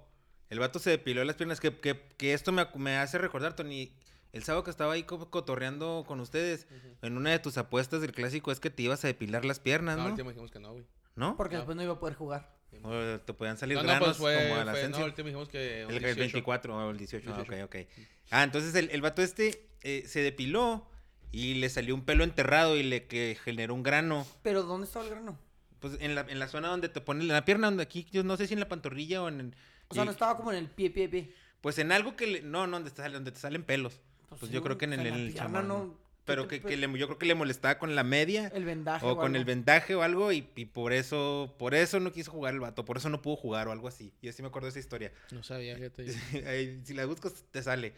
[0.50, 1.60] El vato se depiló las piernas.
[1.60, 3.92] Que, que, que esto me, me hace recordar, Tony.
[4.32, 6.66] El sábado que estaba ahí co- cotorreando con ustedes,
[7.00, 9.96] en una de tus apuestas del clásico es que te ibas a depilar las piernas,
[9.96, 10.10] No, ¿no?
[10.10, 10.84] último dijimos que no, güey.
[11.16, 11.36] ¿No?
[11.36, 11.60] Porque No.
[11.60, 12.54] después no iba a poder jugar.
[12.82, 15.00] O te podían salir No, no, granos pues fue, como al fue- Asensio.
[15.00, 16.18] no, último dijimos que El, el 18.
[16.20, 17.64] 24 o el 18, ah, 18.
[17.64, 17.88] ok, ok.
[18.30, 20.86] Ah, entonces el, el vato este eh, se depiló
[21.32, 24.26] y le salió un pelo enterrado y le que generó un grano.
[24.42, 25.38] Pero ¿dónde estaba el grano?
[25.80, 28.36] Pues en la, en la zona donde te ponen la pierna, donde aquí, yo no
[28.36, 29.40] sé si en la pantorrilla o en...
[29.40, 29.54] el-
[29.88, 31.32] O sea, y- no estaba como en el pie, pie, pie.
[31.60, 32.42] Pues en algo que le...
[32.42, 34.00] No, no, donde te, sale- donde te salen pelos.
[34.28, 36.08] Pues, sí, yo creo que en el, en el chamorro, no- ¿no?
[36.24, 38.64] Pero ¿qué que, te- que le- yo creo que le molestaba con la media El
[38.66, 39.06] vendaje.
[39.06, 42.52] o con el vendaje o algo y, y por eso por eso no quiso jugar
[42.52, 44.12] el vato, por eso no pudo jugar o algo así.
[44.20, 45.10] Y así me acuerdo de esa historia.
[45.30, 46.04] No sabía, fíjate.
[46.46, 47.94] Ahí, si la buscas te sale.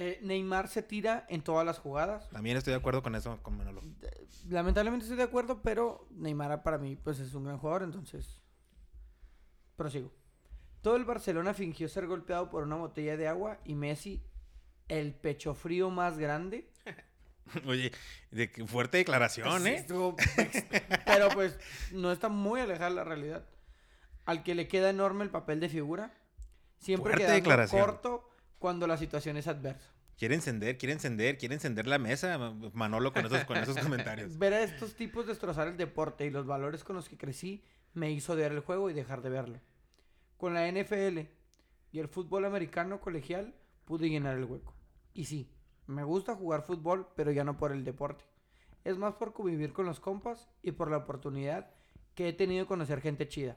[0.00, 2.30] Eh, Neymar se tira en todas las jugadas.
[2.30, 3.82] También estoy de acuerdo con eso, con Manolo.
[4.48, 8.40] Lamentablemente estoy de acuerdo, pero Neymar para mí pues es un gran jugador, entonces
[9.74, 10.12] prosigo.
[10.82, 14.22] Todo el Barcelona fingió ser golpeado por una botella de agua y Messi,
[14.86, 16.70] el pecho frío más grande.
[17.66, 17.90] Oye,
[18.30, 19.84] de fuerte declaración, ¿eh?
[21.06, 21.58] pero pues
[21.90, 23.48] no está muy alejada la realidad.
[24.26, 26.14] Al que le queda enorme el papel de figura,
[26.76, 27.82] siempre Fuerte quedando declaración.
[27.82, 28.27] corto
[28.58, 29.90] cuando la situación es adversa.
[30.16, 34.36] Quiere encender, quiere encender, quiere encender la mesa, Ma- Manolo, con esos, con esos comentarios.
[34.38, 37.64] Ver a estos tipos destrozar el deporte y los valores con los que crecí
[37.94, 39.60] me hizo odiar el juego y dejar de verlo.
[40.36, 41.20] Con la NFL
[41.92, 43.54] y el fútbol americano colegial
[43.84, 44.74] pude llenar el hueco.
[45.14, 45.50] Y sí,
[45.86, 48.24] me gusta jugar fútbol, pero ya no por el deporte.
[48.84, 51.70] Es más por convivir con los compas y por la oportunidad
[52.14, 53.56] que he tenido de conocer gente chida.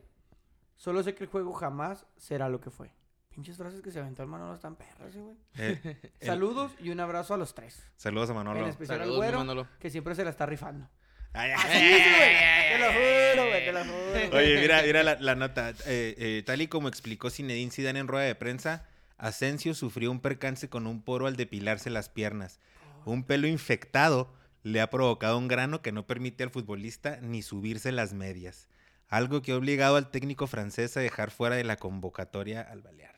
[0.75, 2.91] Solo sé que el juego jamás será lo que fue.
[3.33, 5.35] Pinches frases que se aventó el Manolo están perras, eh, güey.
[5.57, 7.81] Eh, el- Saludos y un abrazo a los tres.
[7.95, 8.59] Saludos a Manolo.
[8.59, 9.67] En especial Saludos, al güero, Manolo.
[9.79, 10.89] que siempre se la está rifando.
[11.33, 14.37] Ay, ay, Así ay, Te lo juro, güey, te lo juro.
[14.37, 15.69] Oye, mira, mira la, la nota.
[15.85, 18.85] Eh, eh, tal y como explicó Zinedine Zidane en rueda de prensa,
[19.17, 22.59] Asensio sufrió un percance con un poro al depilarse las piernas.
[23.05, 24.33] Un pelo infectado
[24.63, 28.67] le ha provocado un grano que no permite al futbolista ni subirse las medias.
[29.07, 33.10] Algo que ha obligado al técnico francés a dejar fuera de la convocatoria al Balear.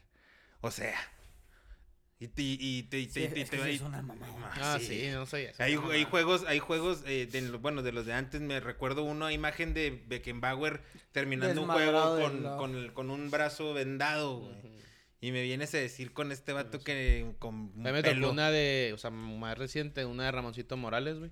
[0.63, 0.95] O sea.
[2.19, 4.53] Y, te- y te- y te- Sí, y te- es una mamada.
[4.55, 5.49] Ah, sí, no sé.
[5.49, 5.61] eso.
[5.61, 9.33] hay, hay juegos, hay juegos, eh, de, bueno, de los de antes, me recuerdo una
[9.33, 10.81] imagen de Beckenbauer
[11.11, 14.55] terminando un juego con, con, el- con un brazo vendado, güey.
[15.19, 18.31] Y me vienes a decir con este vato que con un me tocó pelo.
[18.31, 21.31] una de, o sea, más reciente, una de Ramoncito Morales, güey.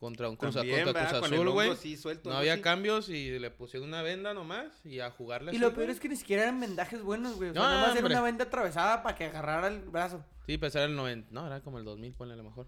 [0.00, 1.18] Contra un Cruz, También, contra ¿verdad?
[1.20, 1.96] Cruz Azul, güey.
[1.98, 5.58] suelto, No había cambios y le pusieron una venda nomás y a jugarle Y así,
[5.58, 5.90] lo peor güey.
[5.90, 7.50] es que ni siquiera eran vendajes buenos, güey.
[7.50, 10.24] O sea, No, nada más era una venda atravesada para que agarrara el brazo.
[10.46, 11.28] Sí, pues era el 90.
[11.32, 12.66] No, era como el 2000, ponle a lo mejor.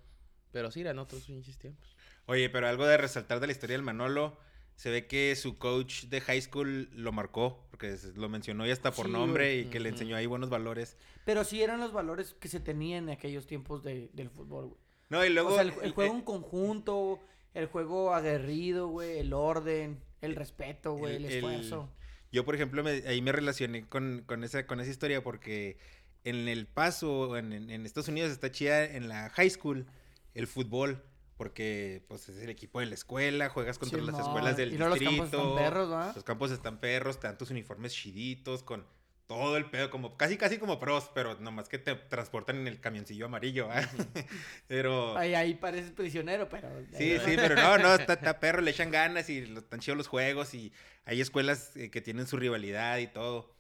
[0.53, 1.97] Pero sí, eran otros pinches tiempos.
[2.27, 4.37] Oye, pero algo de resaltar de la historia del Manolo.
[4.77, 8.91] Se ve que su coach de high school lo marcó, porque lo mencionó y hasta
[8.91, 9.61] por Sí, nombre güey.
[9.61, 10.97] y que le enseñó ahí buenos valores.
[11.25, 14.82] Pero sí eran los valores que se tenían en aquellos tiempos de- del fútbol, güey.
[15.13, 15.51] No, y luego.
[15.51, 17.21] o sea, el, el eh, juego en conjunto,
[17.55, 21.89] el juego aguerrido, güey, el orden, el respeto, güey, el, El- el- esfuerzo.
[22.33, 25.77] Yo, por ejemplo, me- ahí me relacioné con, con esa, con esa historia porque
[26.25, 29.87] en el paso, en, en- Estados Unidos está chida en la high school
[30.35, 31.05] el fútbol,
[31.37, 34.23] porque pues es el equipo de la escuela, juegas contra las Simón.
[34.31, 35.25] escuelas del Y luego los distrito.
[35.25, 36.13] campos están perros, ¿verdad?
[36.15, 38.87] Los campos están perros, te dan tus uniformes chiditos, con
[39.39, 42.81] todo el pedo, como casi casi como pros, pero nomás que te transportan en el
[42.81, 43.81] camioncillo amarillo, ¿ah?
[44.69, 45.17] pero...
[45.17, 46.69] Ahí, ahí pareces prisionero, pero...
[46.97, 49.97] Sí, sí, pero no, no, está, está perro, le echan ganas y lo- están chidos
[49.97, 50.73] los juegos y
[51.05, 53.53] hay escuelas eh, que tienen su rivalidad y todo.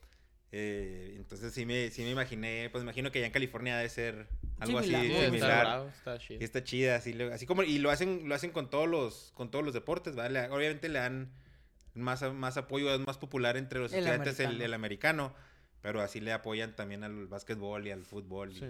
[0.55, 3.89] Eh, entonces sí me, sí me imaginé, pues me imagino que allá en California debe
[3.89, 4.27] ser
[4.61, 5.61] algo Similar, así Sí, Sí, está similar.
[5.67, 6.41] bravo, está chido.
[6.45, 9.51] Está chida, así, lo- así como, y lo hacen, lo hacen con todos los, con
[9.51, 10.41] todos los deportes, ¿vale?
[10.51, 11.33] Obviamente le dan
[11.95, 15.35] más, más apoyo, es más popular entre los El estudiantes el americano,
[15.83, 18.67] pero así le apoyan también al básquetbol y al fútbol y, Sí,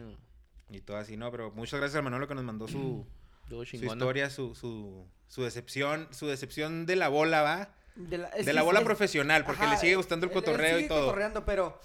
[0.71, 1.31] y todo así, ¿no?
[1.31, 3.07] Pero muchas gracias a Manolo que nos mandó su,
[3.49, 7.75] su historia, su, su, su decepción, su decepción de la bola, ¿va?
[7.95, 10.33] De la, es de que la bola es- profesional, porque ajá, le sigue gustando el
[10.33, 11.01] él- él cotorreo y sigue todo.
[11.07, 11.79] cotorreando, pero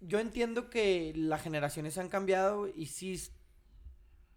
[0.00, 3.22] yo entiendo que las generaciones han cambiado y sí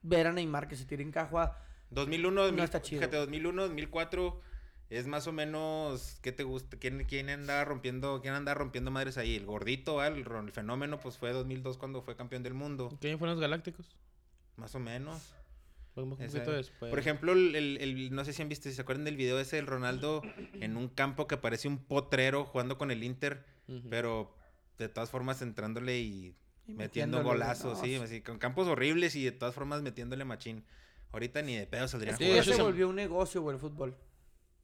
[0.04, 1.58] ver a Neymar que se tire en cajua
[1.90, 3.00] 2001, 2000, está chido.
[3.02, 4.42] fíjate, 2001, 2004
[4.90, 6.78] es más o menos ¿qué te gusta?
[6.78, 9.36] ¿Quién, quién andaba rompiendo, quién andaba rompiendo madres ahí?
[9.36, 13.36] El gordito, el, fenómeno pues fue 2002 cuando fue campeón del mundo, ¿Qué año fueron
[13.36, 13.88] los Galácticos?
[14.56, 15.22] más o menos.
[15.94, 16.90] Fue un poquito después.
[16.92, 19.40] Por ejemplo, el, el- el- no sé si han visto, si se acuerdan del video
[19.40, 20.22] ese del Ronaldo
[20.62, 23.44] en un campo que parece un potrero jugando con el Inter,
[23.90, 24.34] pero
[24.78, 26.36] de todas formas entrándole y
[26.70, 30.66] y metiendo golazos, sí, así, con campos horribles y de todas formas metiéndole machín.
[31.14, 32.38] Ahorita ni de pedo saldría a Sí, jugar.
[32.40, 33.96] ya se se- volvió un negocio, güey, el fútbol.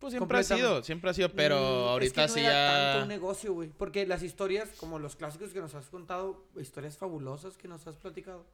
[0.03, 2.67] Pues siempre ha sido, siempre ha sido, pero Mm, ahorita es que sí no era
[2.73, 3.03] tanto ya...
[3.03, 3.69] un negocio, güey.
[3.69, 7.95] Porque las historias, como los clásicos que nos has contado, historias fabulosas que nos has
[7.95, 8.45] platicado,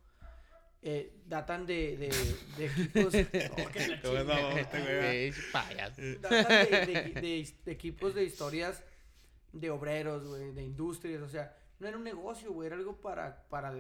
[0.84, 2.10] eh, datan de, de,
[2.56, 3.14] de equipos.
[4.04, 4.20] Oh.
[6.22, 8.84] Datan de, de- equipos de historias
[9.52, 11.24] de obreros, güey, de industrias.
[11.24, 12.68] O sea, no era un negocio, güey.
[12.68, 13.74] Era algo para, para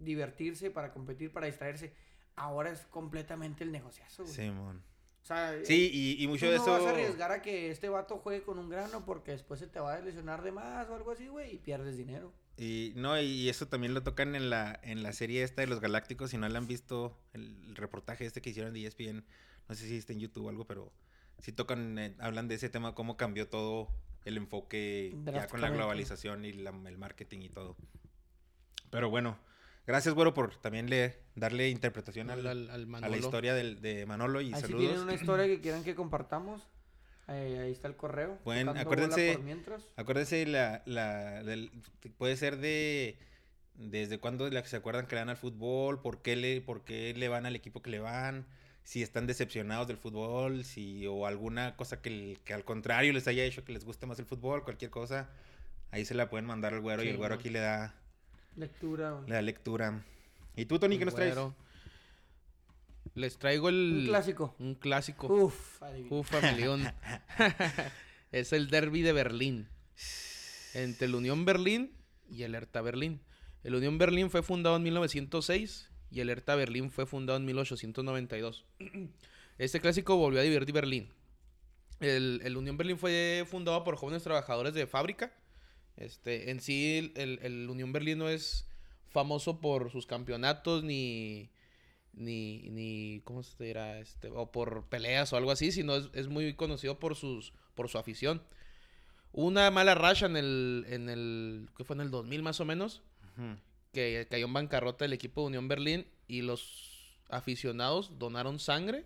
[0.00, 1.92] divertirse, para competir, para distraerse.
[2.34, 4.34] Ahora es completamente el negociazo, güey.
[4.34, 4.82] Simón.
[5.26, 6.70] O sea, Sí, y, y Tú mucho de no eso.
[6.70, 9.80] vas a arriesgar a que este vato juegue con un grano porque después se te
[9.80, 12.32] va a lesionar de más o algo así, güey, y pierdes dinero.
[12.56, 15.80] Y no, y eso también lo tocan en la, en la serie esta de los
[15.80, 16.30] Galácticos.
[16.30, 19.24] Si no la han visto, el, el reportaje este que hicieron de ESPN,
[19.68, 20.92] no sé si está en YouTube o algo, pero
[21.40, 23.88] sí tocan, eh, hablan de ese tema, cómo cambió todo
[24.24, 27.76] el enfoque ya con la globalización y la- el marketing y todo.
[28.90, 29.36] Pero bueno,
[29.86, 33.80] gracias, güero, por también le, darle interpretación al- Al, al, al a la historia del-
[33.80, 34.80] de Manolo y Ahí si saludos.
[34.82, 36.62] tienen una historia que quieran que compartamos,
[37.28, 38.38] eh, ahí está el correo.
[38.44, 39.82] Pueden- acuérdense- bola por mientras.
[39.96, 41.70] Acuérdense, la, la, del-
[42.18, 43.18] puede ser de
[43.74, 47.28] desde cuándo se acuerdan que le dan al fútbol, por qué, le, por qué le
[47.28, 48.46] van al equipo que le van,
[48.84, 53.64] si están decepcionados del fútbol, si o alguna cosa que, al contrario les haya hecho
[53.64, 55.28] que les guste más el fútbol, cualquier cosa,
[55.90, 57.38] ahí se la pueden mandar al güero y el güero ¿no?
[57.40, 57.94] aquí le da,
[58.56, 59.22] Lectura.
[59.26, 60.02] da lectura.
[60.56, 61.36] ¿Y tú, Tony, qué nos traes?
[63.14, 63.98] Les traigo el...
[64.00, 64.54] Un clásico.
[64.58, 65.26] Un clásico.
[65.28, 66.16] Uf, adivina.
[66.16, 66.92] Uf, familión.
[68.32, 69.68] es el derby de Berlín.
[70.74, 71.92] Entre el Unión Berlín
[72.28, 73.20] y el Hertha Berlín.
[73.62, 78.64] El Unión Berlín fue fundado en 1906 y el Hertha Berlín fue fundado en 1892.
[79.58, 81.08] Este clásico volvió a dividir Berlín.
[82.00, 85.32] El, el Unión Berlín fue fundado por jóvenes trabajadores de fábrica.
[85.96, 88.66] Este, en sí, el, el Unión Berlín no es
[89.08, 91.48] famoso por sus campeonatos ni,
[92.12, 93.98] ni, ni ¿cómo se dirá?
[93.98, 97.88] Este, o por peleas o algo así, sino es, es muy conocido por sus, por
[97.88, 98.42] su afición.
[99.32, 101.94] Hubo Una mala racha en el, en el, ¿qué fue?
[101.94, 103.02] En el 2000 más o menos,
[103.92, 109.04] que cayó en bancarrota el equipo de Unión Berlín y los aficionados donaron sangre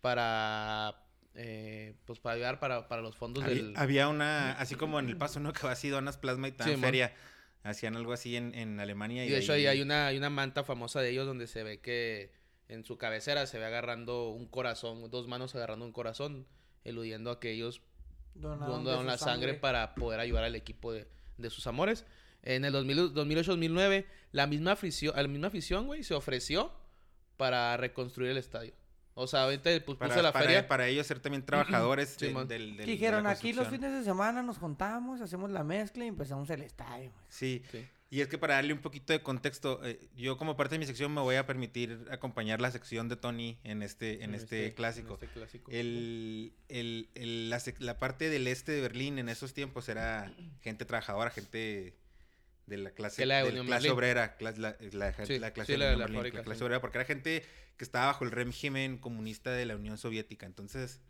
[0.00, 1.02] para
[1.34, 5.08] eh, pues para ayudar para, para los fondos Había, del había una, así como en
[5.08, 5.52] el paso, ¿no?
[5.52, 7.14] Que va así, donas plasma y tan Sí, feria.
[7.62, 9.24] Hacían algo así en, en Alemania.
[9.24, 11.62] y Y, de hecho ahí hay una hay una manta famosa de ellos donde se
[11.62, 12.32] ve que
[12.68, 16.46] en su cabecera se ve agarrando un corazón dos manos agarrando un corazón
[16.84, 17.82] eludiendo a que ellos
[18.34, 22.06] Donaron la sangre, para poder ayudar al equipo de, de sus amores.
[22.42, 26.72] En el 2000 2008-2009, la misma afición, la misma afición, güey, se ofreció
[27.36, 28.72] para reconstruir el estadio.
[29.20, 30.68] O sea, ahorita pues, para, puso la para- feria.
[30.68, 32.48] para ellos ser también trabajadores de- Simón.
[32.48, 33.90] del, del- de dijeron, la aquí los construcción".
[33.90, 37.10] fines de semana nos juntamos, hacemos la mezcla y empezamos el estadio.
[37.10, 37.24] güey".
[37.28, 37.62] Sí.
[37.70, 37.86] Sí.
[38.12, 40.86] Y es que para darle un poquito de contexto, eh, yo como parte de mi
[40.86, 45.10] sección me voy a permitir acompañar la sección de Tony en este, en este, clásico.
[45.10, 45.70] en este clásico.
[45.70, 50.84] El, el- el- la, la parte del este de Berlín en esos tiempos era gente
[50.84, 51.94] trabajadora, gente
[52.66, 55.66] de la clase, la de del Unión clase obrera, clas- la, la- Sí, la clase
[55.66, 56.62] sí, de la de la la sí.
[56.64, 57.44] obrera, porque era gente
[57.80, 61.00] que estaba bajo el régimen comunista de la Unión Soviética, entonces,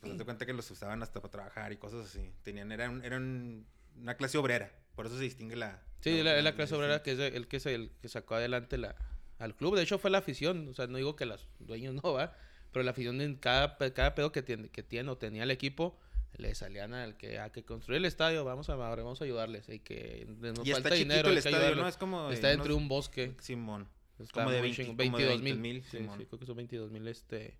[0.00, 3.66] pues te cuenta que los usaban hasta para trabajar y cosas así, tenían, eran, eran
[4.00, 5.82] una clase obrera, por eso se distingue la...
[6.00, 8.36] Sí, la, es la clase la- obrera que es el que, es el que sacó
[8.36, 8.94] adelante la,
[9.40, 9.74] al club.
[9.74, 10.68] De hecho, fue la afición.
[10.68, 12.36] O sea, no digo que los dueños no, va.
[12.72, 15.98] Pero la afición en cada, cada pedo que tiene, que tiene o tenía el equipo,
[16.36, 19.68] le salían al que a que construir el estadio, vamos a, vamos a ayudarles.
[19.68, 21.88] Y que nos Y está falta chiquito dinero, el estadio, ¿no?
[21.88, 22.30] Es como...
[22.30, 23.34] Está de dentro de unos- un bosque.
[23.40, 23.88] Simón.
[24.22, 25.06] Está como de muy 20 chingón.
[25.06, 25.52] como de 22 mil.
[25.62, 26.18] 20,000, Sí, Simón.
[26.18, 27.54] sí, creo que son 22 mil este,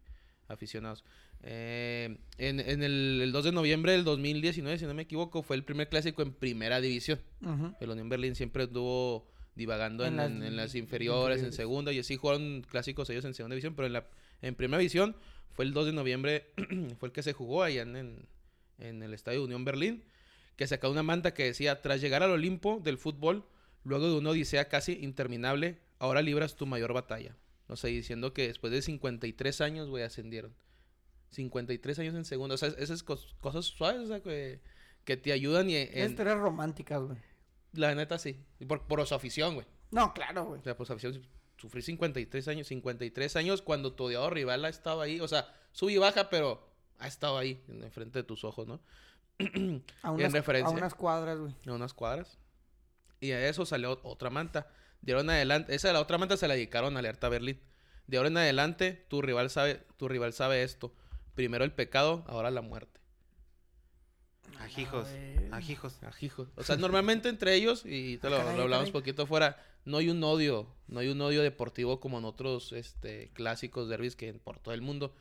[0.48, 1.04] aficionados.
[1.44, 5.56] Eh, en en el, el 2 de noviembre del 2019, si no me equivoco, fue
[5.56, 7.20] el primer clásico en primera división.
[7.80, 11.52] El Unión Berlín siempre estuvo divagando en, En las en- en las in- inferiores, en
[11.52, 14.06] segunda, y así jugaron clásicos ellos en segunda división, pero en la
[14.40, 15.14] en primera división
[15.50, 16.46] fue el 2 de noviembre,
[16.98, 18.26] fue el que se jugó allá en, en,
[18.78, 20.04] en el estadio Unión Berlín,
[20.56, 23.44] que sacó una manta que decía, tras llegar al Olimpo del fútbol,
[23.84, 27.36] luego de una odisea casi interminable, ahora libras tu mayor batalla.
[27.68, 30.54] O sea, diciendo que después de 53 años, güey, ascendieron.
[31.30, 32.54] 53 años en segunda.
[32.56, 34.60] O sea, esas cos- cosas suaves, o sea, que,
[35.04, 37.18] que te ayudan y en, historias románticas, güey.
[37.72, 38.38] la neta sí.
[38.58, 39.66] Y por, por su afición, güey.
[39.90, 40.60] No, claro, güey.
[40.60, 41.26] O sea, por su afición.
[41.56, 42.66] Sufrí 53 años.
[42.66, 45.20] 53 años cuando tu odiado rival ha estado ahí.
[45.20, 46.68] O sea, sube y baja, pero
[46.98, 48.80] ha estado ahí, en frente de tus ojos, ¿no?
[50.02, 50.74] A unas, referencia.
[50.74, 51.54] a unas cuadras, güey.
[51.66, 52.38] A unas cuadras.
[53.22, 54.66] Y a eso salió otra manta.
[55.00, 57.60] De ahora en adelante, esa de la otra manta se la dedicaron a Alerta Berlín.
[58.08, 60.92] De ahora en adelante, tu rival sabe, tu rival sabe esto.
[61.34, 63.00] Primero el pecado, ahora la muerte.
[64.58, 65.06] Ajijos,
[65.50, 66.02] ajijos.
[66.02, 66.48] Ajijos.
[66.56, 68.92] O sea, normalmente entre ellos, y te lo, Ah, caray, lo hablamos caray.
[68.92, 73.30] poquito fuera, no hay un odio, no hay un odio deportivo como en otros este,
[73.34, 75.14] clásicos derbis que por todo el mundo.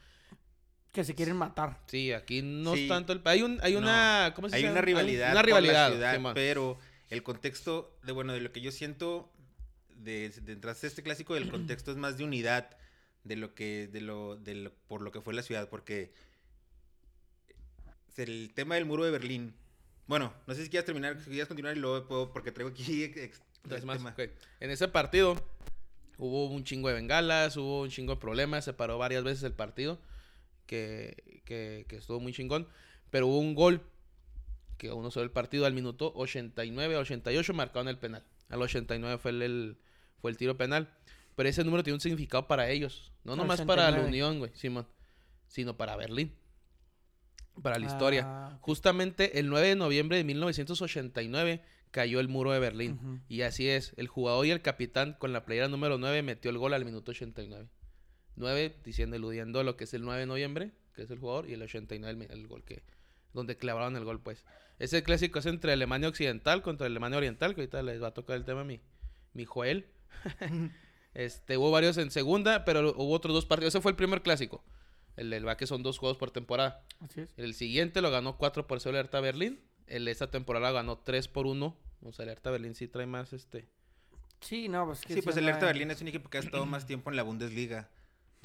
[0.92, 1.80] Que se quieren matar.
[1.88, 2.84] Sí, aquí no Sí.
[2.84, 3.22] es tanto el...
[3.26, 4.34] Hay, un, hay una...
[4.36, 6.34] ¿cómo se Hay una rivalidad, Una por rivalidad, la ciudad, Simón.
[6.34, 6.78] pero
[7.12, 9.32] el contexto de bueno, de lo que yo siento
[9.96, 12.76] de, de tras este clásico del contexto es más de unidad
[13.24, 16.12] de lo que de lo, de lo- por lo que fue la ciudad, porque
[18.18, 19.54] el tema del muro de Berlín.
[20.08, 23.04] Bueno, no sé si quieras terminar, si quieres continuar y luego puedo porque traigo aquí
[23.04, 24.10] ex- Entonces, el más, tema.
[24.12, 24.22] ok.
[24.60, 25.36] En ese partido
[26.18, 29.54] hubo un chingo de bengalas, hubo un chingo de problemas, se paró varias veces el
[29.54, 30.00] partido,
[30.68, 32.68] que, que, que estuvo muy chingón,
[33.10, 33.82] pero hubo un gol
[34.82, 38.24] que aún no solo el partido al minuto 89 88 marcaron el penal.
[38.50, 39.78] Al 89 fue el, el-
[40.20, 40.90] fue el tiro penal,
[41.36, 44.08] pero ese número tiene un significado para ellos, no nomás para la 89.
[44.10, 44.88] Unión, güey, Simón,
[45.48, 46.34] sino para Berlín.
[47.62, 48.24] Para la historia.
[48.26, 53.22] Ah, Justamente el 9 de noviembre de 1989 cayó el muro de Berlín.
[53.28, 56.58] Y así es, el jugador y el capitán con la playera número 9 metió el
[56.58, 57.68] gol al minuto 89.
[58.36, 61.54] 9 diciendo, eludiendo lo que es el 9 de noviembre, que es el jugador, y
[61.54, 62.82] el 89 el, el gol que...
[63.34, 64.44] Donde clavaron el gol, pues.
[64.82, 68.36] Ese clásico es entre Alemania Occidental contra Alemania Oriental, que ahorita les va a tocar
[68.36, 68.80] el tema a mi,
[69.34, 69.86] mi Joel.
[71.14, 73.76] este, hubo varios en segunda, pero hubo otros dos partidos.
[73.76, 74.64] Ese fue el primer clásico.
[75.18, 76.84] El del va que son dos juegos por temporada.
[77.00, 77.30] Así es.
[77.38, 79.60] El siguiente lo ganó 4 por 0 el Hertha Berlín.
[79.88, 81.78] El de esta temporada ganó 3 por 1.
[82.04, 83.68] O sea, el Hertha Berlín sí trae más este.
[84.40, 86.38] Sí, no, pues que Sí, pues el anda Hertha en- Berlín es un equipo que
[86.38, 87.90] ha estado más tiempo en la Bundesliga.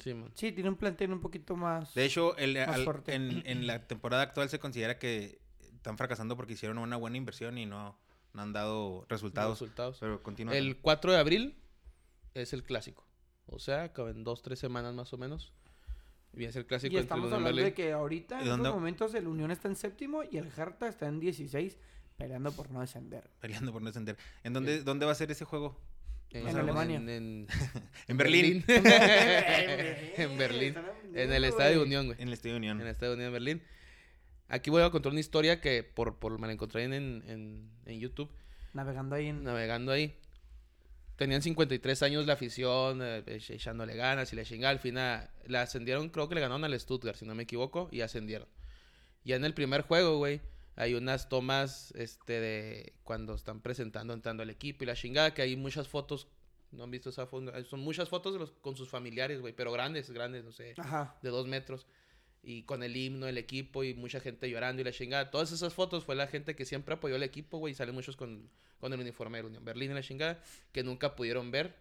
[0.03, 0.31] Sí, man.
[0.35, 1.95] Sí, tiene un plantel un poquito más.
[1.95, 3.15] De hecho, el- Más al- fuerte.
[3.15, 5.39] en, en la temporada actual se considera que
[5.87, 7.97] están fracasando porque hicieron una buena inversión y no,
[8.33, 9.57] no han dado resultados.
[9.61, 9.97] Resultados.
[10.01, 10.53] Pero continúa.
[10.55, 11.55] El 4 de abril
[12.33, 13.05] es el clásico.
[13.45, 15.53] O sea, en 2, 3 semanas más o menos.
[16.33, 19.27] Y es el clásico y estamos hablando de que ahorita, ¿Y en estos momentos, el
[19.27, 21.77] Unión está en séptimo y el Hertha está en 16,
[22.17, 23.29] peleando por no descender.
[23.39, 24.17] Peleando por no descender.
[24.43, 25.79] ¿En dónde, dónde va a ser ese juego?
[26.31, 26.97] En, en Alemania.
[26.97, 27.47] En, en-
[28.09, 28.65] En Berlín.
[28.67, 30.75] en Berlín.
[31.15, 32.21] En el Estadio Unión, güey.
[32.21, 32.81] En el Estadio Unión.
[32.81, 33.63] En el Estadio Unión de Berlín.
[34.49, 37.99] Aquí voy a contar una historia que por, por me la encontré en, en, en
[37.99, 38.29] YouTube.
[38.73, 39.43] Navegando ahí en.
[39.43, 40.15] navegando ahí.
[41.15, 44.71] tenían 53 años la afición, eh, ech- echándole ganas y la chingada.
[44.71, 48.01] Al final la ascendieron, creo que le ganaron al Stuttgart, si no me equivoco, y
[48.01, 48.47] ascendieron.
[49.23, 50.41] Ya en el primer juego, güey,
[50.75, 55.41] hay unas tomas este, de cuando están presentando, entrando al equipo y la chingada, que
[55.41, 56.27] hay muchas fotos.
[56.71, 57.51] ¿No han visto esa foto?
[57.65, 61.17] Son muchas fotos de los, con sus familiares, güey, pero grandes, grandes, no sé Ajá.
[61.21, 61.87] de dos metros
[62.49, 65.29] y con el himno del equipo y mucha gente llorando y la chingada.
[65.31, 68.15] Todas esas fotos fue la gente que siempre apoyó al equipo, güey, y salen muchos
[68.15, 68.49] con,
[68.79, 70.39] con el uniforme de la Unión Berlín y la chingada,
[70.71, 71.75] que nunca pudieron ver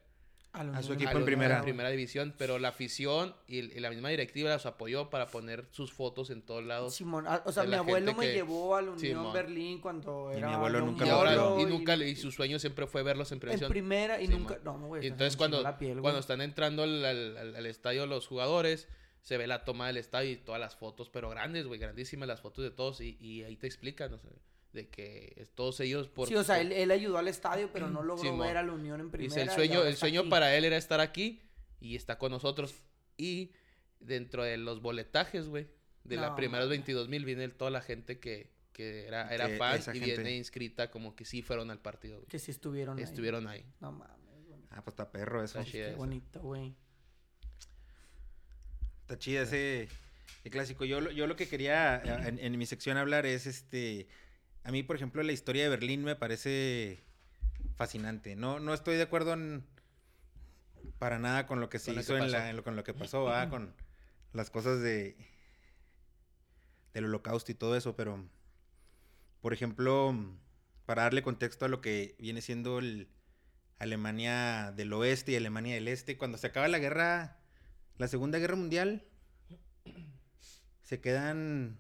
[0.53, 1.61] A su equipo a en primera.
[1.61, 5.67] a primera división, pero la afición y, y la misma directiva los apoyó para poner
[5.71, 6.95] sus fotos en todos lados.
[6.97, 9.33] Simón, ah, o sea, mi abuelo me que- llevó al Unión Simón.
[9.35, 12.59] Berlín cuando Y era mi abuelo nunca y lo ahora, y nunca, y su sueño
[12.59, 13.71] siempre fue verlos en en previsión.
[13.71, 14.43] primera y Simón.
[14.43, 16.03] nunca, no, güey, Y hasta entonces cuando, enchinó la piel, güey.
[16.03, 18.89] cuando están entrando al, al- al- al estadio los jugadores,
[19.27, 22.41] se ve la toma del estadio y todas las fotos, pero grandes, güey, grandísimas las
[22.41, 24.31] fotos de todos y, y ahí te explican, o sea,
[24.73, 26.29] de que es- todos ellos por...
[26.29, 29.01] sí, o sea, él, él ayudó al estadio, pero no logró ver a la Unión
[29.01, 29.35] en primera.
[29.35, 30.31] Dice, el sueño, el sueño aquí.
[30.31, 31.43] para él era estar aquí
[31.81, 32.75] y está con nosotros.
[33.17, 33.51] Y
[33.99, 35.67] dentro de los boletajes, güey,
[36.05, 36.79] de las No, primeras mames.
[36.79, 40.37] 22 mil viene toda la gente que, que era, era Que fan y gente- viene
[40.37, 42.19] inscrita como que sí fueron al partido.
[42.19, 42.29] güey.
[42.29, 43.03] Que sí estuvieron ahí.
[43.05, 43.65] Estuvieron ahí.
[43.81, 44.61] No mames, güey.
[44.71, 45.59] Ah, pues está perro eso.
[45.69, 46.77] Qué bonito, güey.
[49.07, 49.89] Está chida ese
[50.43, 50.85] el clásico.
[50.85, 54.09] Yo, lo- yo lo que quería eh, en, en mi sección hablar es este.
[54.65, 57.05] A mí, por ejemplo, la historia de Berlín me parece
[57.77, 58.35] fascinante.
[58.35, 59.65] No, no estoy de acuerdo en,
[60.99, 62.83] para nada con lo que se Con hizo que en la- en lo, con lo
[62.83, 63.49] que pasó, ¿verdad?
[63.49, 63.75] con
[64.33, 65.17] las cosas de
[66.93, 68.29] del holocausto y todo eso, pero
[69.41, 70.17] por ejemplo,
[70.85, 73.09] para darle contexto a lo que viene siendo el
[73.79, 77.39] Alemania del oeste y Alemania del este, cuando se acaba la guerra,
[77.99, 79.05] la Segunda Guerra Mundial,
[80.83, 81.79] se quedan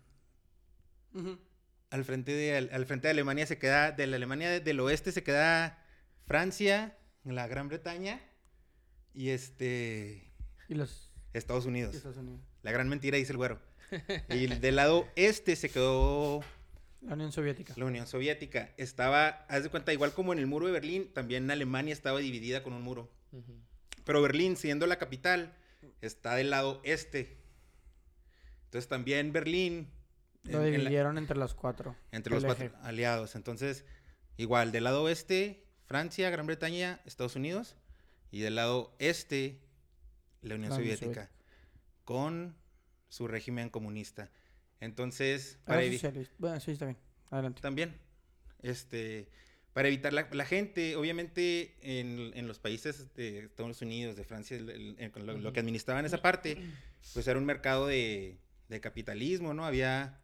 [1.91, 4.81] al frente de al, al frente de Alemania se queda de la Alemania de- del
[4.81, 5.83] oeste se queda
[6.27, 8.21] Francia, la Gran Bretaña
[9.15, 10.31] y este
[10.69, 11.95] Y los Estados Unidos.
[11.95, 12.41] y Estados Unidos.
[12.63, 13.61] La gran mentira dice el güero.
[14.29, 16.41] Y del lado este se quedó
[17.01, 17.73] La Unión Soviética.
[17.77, 18.75] la Unión Soviética.
[18.77, 22.63] Estaba, haz de cuenta, igual como en el muro de Berlín, también Alemania estaba dividida
[22.63, 23.11] con un muro.
[24.05, 25.55] Pero Berlín, siendo la capital,
[26.01, 27.37] está del lado este.
[28.65, 29.91] Entonces también Berlín...
[30.45, 31.97] Lo en- en la- dividieron entre los cuatro.
[32.13, 32.77] entre los el cuatro eje.
[32.83, 33.35] aliados.
[33.35, 33.85] Entonces,
[34.37, 37.77] igual, del lado oeste, Francia, Gran Bretaña, Estados Unidos.
[38.31, 39.61] Y del lado este,
[40.43, 41.31] la Unión La Unión Soviética.
[42.05, 42.57] Con
[43.09, 44.31] su régimen comunista.
[44.81, 46.35] Entonces, Ah, para socialista.
[46.39, 46.99] Bueno, sí, está bien.
[47.31, 47.61] Adelante.
[47.63, 47.97] también,
[48.63, 49.29] este,
[49.77, 54.57] para evitar la, la gente, obviamente en, en los países de Estados Unidos, de Francia,
[54.57, 56.57] el- el- en- lo, lo que administraban esa parte,
[57.13, 58.39] pues era un mercado de,
[58.71, 59.67] de capitalismo, ¿no?
[59.67, 60.19] Había,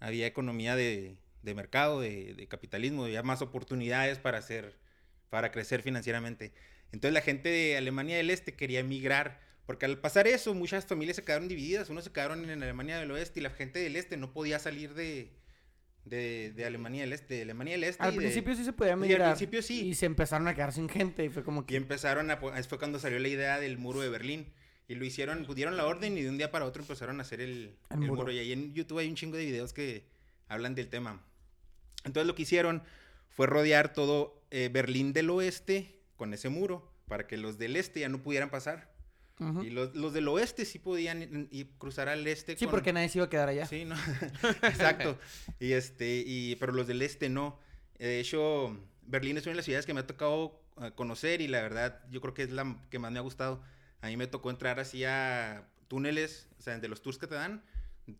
[0.00, 4.76] había economía de, de mercado, de, de capitalismo, había más oportunidades para hacer,
[5.30, 6.52] para crecer financieramente.
[6.92, 11.16] Entonces la gente de Alemania del Este quería emigrar, porque al pasar eso muchas familias
[11.16, 14.18] se quedaron divididas, unos se quedaron en Alemania del Oeste y la gente del Este
[14.18, 15.32] no podía salir de,
[16.04, 18.02] de, de Alemania del Este, de Alemania del Este.
[18.02, 19.28] Al y de- principio sí se podía al migrar.
[19.30, 19.88] principio sí.
[19.88, 21.76] Y se empezaron a quedar sin gente y fue como Y que...
[21.76, 22.36] empezaron a...
[22.38, 24.52] Fue cuando salió la idea del muro de Berlín.
[24.88, 27.42] Y lo hicieron, pudieron la orden y de un día para otro empezaron a hacer
[27.42, 28.14] el, El el muro.
[28.22, 28.32] muro.
[28.32, 30.06] Y ahí en YouTube hay un chingo de videos que
[30.48, 31.22] hablan del tema.
[32.04, 32.82] Entonces lo que hicieron
[33.28, 38.00] fue rodear todo eh, Berlín del oeste con ese muro para que los del este
[38.00, 38.90] ya no pudieran pasar.
[39.62, 42.56] Y los, los del oeste sí podían ir- cruzar al este.
[42.56, 43.66] Sí, con- porque nadie se iba a quedar allá.
[43.66, 43.94] Sí, no.
[44.62, 45.18] Exacto.
[45.60, 47.58] Y este, y, pero los del este no.
[47.98, 51.48] De hecho, Berlín es una de las ciudades que me ha tocado eh, conocer y
[51.48, 53.62] la verdad, yo creo que es la que más me ha gustado.
[54.00, 57.34] A mí me tocó entrar así a túneles, o sea, de los tours que te
[57.34, 57.62] dan,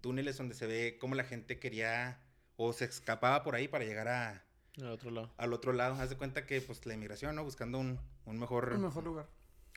[0.01, 2.19] túneles donde se ve cómo la gente quería
[2.57, 4.43] o se escapaba por ahí para llegar a,
[4.78, 5.32] Al otro lado.
[5.36, 5.95] al otro lado.
[6.01, 7.45] Haz de cuenta que, pues, la inmigración, ¿no?
[7.45, 8.73] Buscando un, un mejor...
[8.74, 9.28] Un mejor lugar.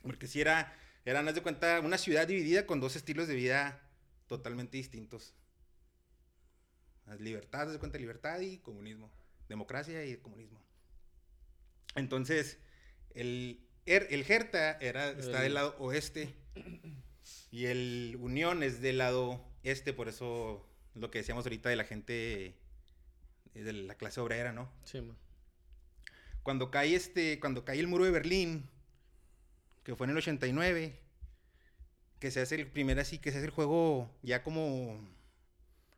[0.02, 3.80] Porque si era, eran, haz de cuenta, una ciudad dividida con dos estilos de vida
[4.26, 5.34] totalmente distintos.
[7.18, 9.10] Libertad, haz de cuenta, libertad y comunismo.
[9.48, 10.62] Democracia y comunismo.
[11.94, 12.58] Entonces,
[13.14, 16.34] el, er- el Hertha era, está del El- lado oeste
[17.50, 21.84] y el Unión es del lado este, por eso lo que decíamos ahorita de la
[21.84, 22.54] gente
[23.54, 24.72] eh, de la clase obrera, ¿no?
[24.84, 25.16] Sí, man.
[26.42, 28.70] cuando cae este, cuando cae el muro de Berlín,
[29.84, 30.98] que fue en el 89,
[32.18, 35.00] que se hace el primer así, que se hace el juego ya como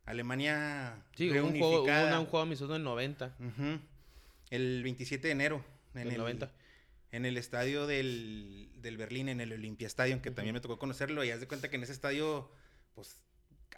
[0.06, 3.36] Alemania Sí, un juego, un juego amistoso en el 90.
[3.39, 3.81] Ujú.
[4.51, 5.65] El 27 de enero.
[5.94, 6.51] En el, el 90.
[7.12, 11.24] En el estadio del, del Berlín, en el Olympia Stadium, que también me tocó conocerlo.
[11.24, 12.51] Y haz de cuenta que en ese estadio,
[12.94, 13.20] pues,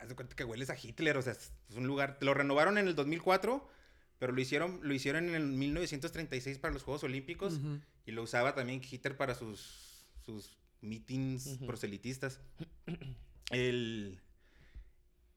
[0.01, 1.17] haz de cuenta que hueles a Hitler.
[1.17, 2.17] O sea, es un lugar.
[2.21, 3.69] Lo renovaron en el 2004,
[4.19, 7.61] pero lo hicieron, lo hicieron en el 1936 para los Juegos Olímpicos
[8.07, 9.86] y lo usaba también Hitler para sus,
[10.27, 12.41] sus meetings proselitistas.
[13.51, 14.21] El...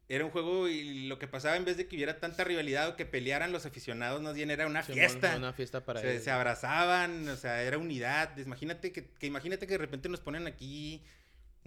[0.07, 2.95] Era un juego y lo que pasaba en vez de que hubiera tanta rivalidad o
[2.95, 5.35] que pelearan los aficionados, más bien era una fiesta.
[5.37, 6.23] Una fiesta para se, ellos.
[6.23, 8.35] se abrazaban, o sea, era unidad.
[8.39, 11.03] Imagínate que, que imagínate que de repente nos ponen aquí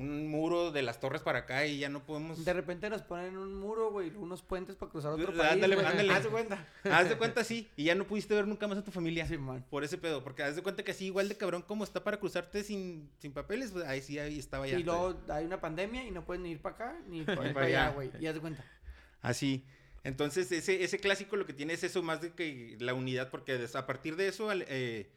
[0.03, 2.45] un muro de las torres para acá y ya no podemos.
[2.45, 5.75] De repente nos ponen un muro, güey, unos puentes para cruzar otro Ándale, país.
[5.75, 5.87] güey.
[5.87, 6.13] ándale.
[6.13, 6.67] Haz de cuenta.
[6.85, 9.27] Haz de cuenta sí, y ya no pudiste ver nunca más a tu familia.
[9.27, 9.65] Sí, man.
[9.71, 12.19] Por ese pedo, porque haz de cuenta que así igual de cabrón como está para
[12.19, 14.79] cruzarte sin, sin papeles, pues ahí sí ahí estaba ya.
[14.79, 17.55] Y luego hay una pandemia y no pueden ni ir para acá ni para, para
[17.55, 18.11] para allá, güey.
[18.21, 18.65] Y haz de cuenta.
[19.21, 19.65] Así.
[20.05, 23.67] Entonces, ese, ese clásico lo que tiene es eso, más de que la unidad, porque
[23.73, 25.13] a partir de eso, eh,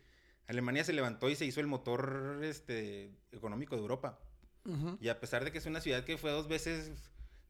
[0.48, 4.20] Alemania se levantó y se hizo el motor este, económico de Europa.
[5.00, 6.92] Y a pesar de que es una ciudad que fue dos veces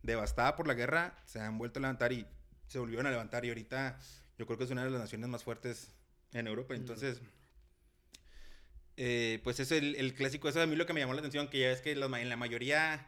[0.03, 2.25] devastada por la guerra, se han vuelto a levantar y
[2.67, 3.45] se volvieron a levantar.
[3.45, 3.97] Y ahorita
[4.37, 5.93] yo creo que es una de las naciones más fuertes
[6.33, 6.75] en Europa.
[6.75, 7.21] Entonces,
[8.97, 10.47] eh, pues eso es el, el clásico.
[10.49, 12.37] Eso a mí lo que me llamó la atención, que ya es que en la
[12.37, 13.07] mayoría,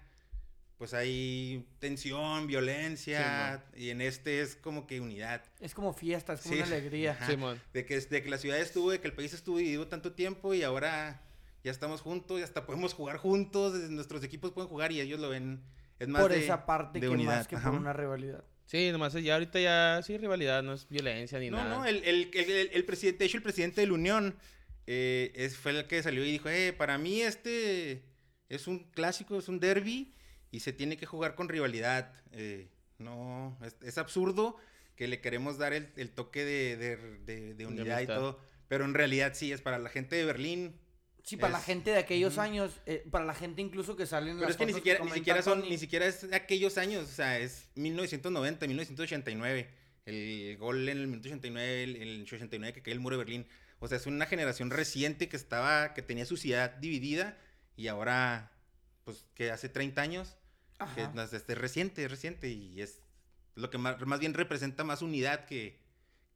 [0.78, 3.66] pues hay tensión, violencia.
[3.76, 5.44] y en este es como que unidad.
[5.60, 6.60] Es como fiesta, es como Sí.
[6.62, 7.18] una alegría.
[7.28, 7.62] Simón.
[7.74, 10.54] De que, de que la ciudad estuvo, de que el país estuvo dividido tanto tiempo
[10.54, 11.22] y ahora
[11.68, 15.30] ya estamos juntos y hasta podemos jugar juntos, nuestros equipos pueden jugar y ellos lo
[15.30, 15.62] ven.
[16.00, 17.36] Es más por de, esa parte de que unidad.
[17.38, 17.70] más que ajá.
[17.72, 18.44] por una rivalidad.
[18.66, 21.70] Sí, nomás es- ya ahorita ya sí rivalidad, no es violencia ni No, nada.
[21.78, 24.36] no, el, el, el, el- el presidente, de hecho el presidente de la Unión
[24.86, 28.04] eh, es, fue el que salió y dijo, eh, para mí este
[28.50, 30.14] es un clásico, es un derby
[30.52, 32.14] y se tiene que jugar con rivalidad.
[32.32, 32.70] eh,
[33.00, 34.56] no, es, es absurdo
[34.96, 38.86] que le queremos dar el, el toque de, de, de- de unidad y todo, pero
[38.86, 40.76] en realidad sí, es para la gente de Berlín,
[41.28, 44.48] Sí, para la gente de aquellos años, eh, para la gente incluso que salen Pero
[44.48, 47.12] las es que ni siquiera, ni siquiera son, ni siquiera es de aquellos años, o
[47.12, 49.70] sea, es 1990, 1989.
[50.06, 53.46] El gol en el minuto 89, el, el 89 que cae el muro de Berlín.
[53.80, 57.38] O sea, es una generación reciente que estaba, que tenía su ciudad dividida
[57.76, 58.54] y ahora,
[59.04, 60.38] pues, que hace 30 años,
[60.96, 61.24] que Ajá.
[61.26, 63.02] es, es reciente, es reciente y es
[63.56, 65.78] lo que más, más bien representa más unidad que,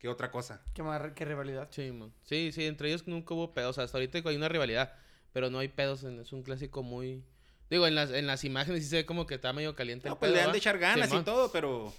[0.02, 0.61] que otra cosa.
[0.73, 1.68] Qué, más, qué rivalidad.
[1.72, 2.11] Sí, mon.
[2.23, 3.78] sí, sí, entre ellos nunca hubo pedos.
[3.78, 4.94] Hasta ahorita hay una rivalidad,
[5.32, 6.03] pero no hay pedos.
[6.03, 7.23] en- es un clásico muy.
[7.69, 10.10] Digo, en las, en las imágenes sí se ve como que está medio caliente.
[10.10, 11.94] No, el pues pedo, le han de echar ganas y todo, pero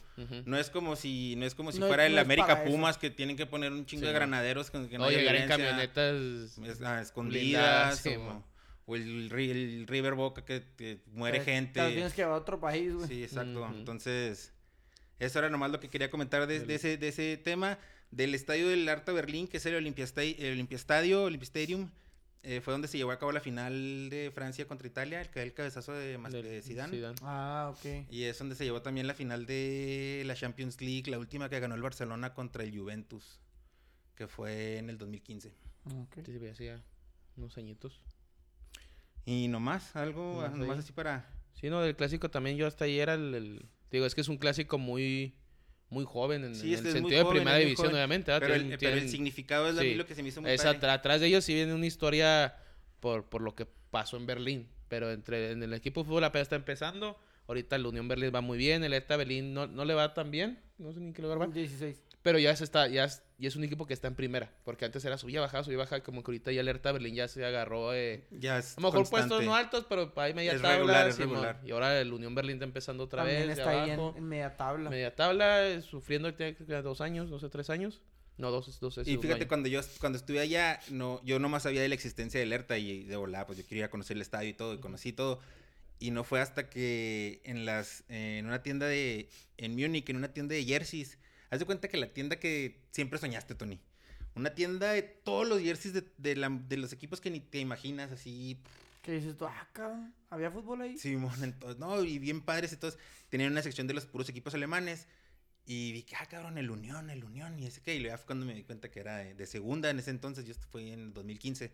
[0.45, 2.71] no es como si, no es como si No fuera el no América eso.
[2.73, 5.19] Pumas que tienen que poner un chingo Sí, de granaderos con que no o haya
[5.19, 6.15] llegar en camionetas.
[6.59, 8.45] Es- ah, escondidas Blindadas, sí, o,
[8.87, 11.81] o el, ri- el River Boca que, que muere Te- gente.
[11.93, 13.07] Tienes que llevar a otro país, güey.
[13.07, 13.65] Sí, exacto.
[13.75, 14.53] Entonces,
[15.19, 17.79] eso era nomás lo que quería comentar de, ese, de ese tema.
[18.11, 21.91] Del estadio del Arta Berlín, que es el Olympiasta- el Olympiastadio, Olympiastadium,
[22.43, 25.43] eh, fue donde se llevó a cabo la final de Francia contra Italia, el, que-
[25.43, 26.93] el cabezazo de, de Zidane.
[26.95, 27.17] Zidane.
[27.23, 28.07] Ah, ok.
[28.11, 31.59] Y es donde se llevó también la final de la Champions League, la última que
[31.61, 33.39] ganó el Barcelona contra el Juventus,
[34.15, 35.55] que fue en el 2015.
[35.95, 36.19] Ok.
[36.27, 36.83] Sí, sí, hacía
[37.37, 38.03] unos añitos.
[39.25, 40.81] Y nomás, algo, Nomás nomás ahí.
[40.81, 41.31] así para...
[41.55, 44.29] Sí, no, del clásico también yo hasta ahí era el, el- Digo, es que es
[44.29, 45.37] un clásico muy
[45.91, 47.95] muy joven en, Sí, en este el sentido joven, de primera división, joven.
[47.97, 48.31] obviamente.
[48.33, 48.41] ¿verdad?
[48.49, 49.89] Pero el, Tienen- pero el tienen- significado es a sí.
[49.89, 50.79] mí lo que se me hizo muy es padre.
[50.79, 52.57] atra- atrás de ellos sí viene una historia
[53.01, 54.69] por, por lo que pasó en Berlín.
[54.89, 57.19] Pero entre en el equipo de fútbol apenas está empezando.
[57.47, 58.85] Ahorita el Unión Berlín va muy bien.
[58.85, 60.59] El Hertha Berlín no, no le va tan bien.
[60.79, 61.47] No sé ni qué lugar va.
[61.47, 62.03] 16.
[62.23, 64.53] Pero ya se está, ya es, y es un equipo que está en primera.
[64.65, 66.03] Porque antes era subía, bajaba, subía, bajaba.
[66.05, 67.93] Como que ahorita ya el Hertha Berlín ya se agarró.
[67.95, 69.27] eh, Ya es a lo mejor constante.
[69.29, 70.77] puestos no altos, pero ahí media Es tabla.
[70.77, 71.61] regular, es regular.
[71.65, 73.57] Y ahora el Unión Berlín está empezando otra También vez.
[73.57, 74.15] de está ahí en, abajo.
[74.17, 74.91] en media tabla.
[74.91, 78.01] Media tabla, eh, sufriendo tiene dos años, no sé, tres años.
[78.39, 79.49] No, dos, dos es Y fíjate, año.
[79.49, 83.03] cuando yo cuando estuve allá, no, yo nomás sabía de la existencia de alerta y
[83.03, 85.41] de volada, pues yo quería conocer el estadio y todo, y conocí todo.
[85.99, 89.29] Y no fue hasta que en las en una tienda de
[89.59, 91.19] en Múnich, en una tienda de jerseys,
[91.53, 93.79] haz de cuenta que la tienda que siempre soñaste, Tony.
[94.35, 97.59] Una tienda de todos los jerseys de, de, la- de los equipos que ni te
[97.59, 98.59] imaginas, así.
[99.03, 99.45] ¿Qué dices tú?
[99.45, 100.15] Ah, cabrón.
[100.31, 100.97] ¿Había fútbol ahí?
[100.97, 102.99] Simón, entonces, no, y bien padres, entonces
[103.29, 105.07] tenían una sección de los puros equipos alemanes.
[105.67, 108.27] Y dije, ah, cabrón, el Unión, el Unión, y ese que, y luego ya fue
[108.27, 111.01] cuando me di cuenta que era de, de segunda en ese entonces, yo fui en
[111.01, 111.71] el 2015.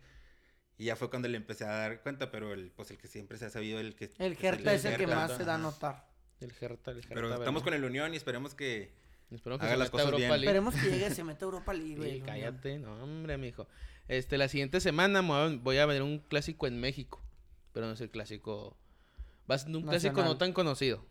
[0.77, 3.37] Y ya fue cuando le empecé a dar cuenta, pero el, pues el que siempre
[3.37, 4.11] se ha sabido, el que...
[4.19, 6.07] El es Hertha es el que más se da a notar.
[6.39, 8.91] El Hertha, el Hertha Pero estamos con el Unión y esperemos que...
[9.31, 10.29] Esperemos que haga se las meta cosas Europa bien.
[10.29, 10.45] League.
[10.45, 12.21] Esperemos que llegue, se meta a Europa League, Sí, güey.
[12.21, 13.67] cállate, no, hombre, mijo.
[14.07, 17.21] Este, la siguiente semana me voy a- voy a ver un clásico en México.
[17.73, 18.75] Pero no es el clásico.
[19.49, 20.31] Va a ser un clásico Nacional.
[20.33, 21.05] no tan conocido.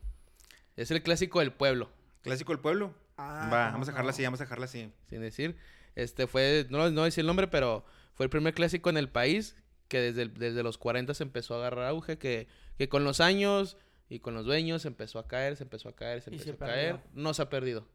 [0.77, 1.91] Es el clásico del pueblo.
[2.23, 2.95] Clásico del pueblo.
[3.17, 4.15] Ah, Va, vamos a dejarla no.
[4.15, 4.93] así, vamos a dejarla así.
[5.09, 5.57] sin decir.
[5.95, 7.85] Este fue, no, no decir el nombre, pero
[8.15, 9.57] fue el primer clásico en el país
[9.89, 12.47] que desde, el- desde los 40 se empezó a agarrar auge, que,
[12.77, 13.77] que con los años
[14.09, 16.51] y con los dueños se empezó a caer, se empezó a caer, se Y empezó
[16.51, 16.97] se a caer.
[16.97, 17.11] perdió.
[17.15, 17.87] No se ha perdido.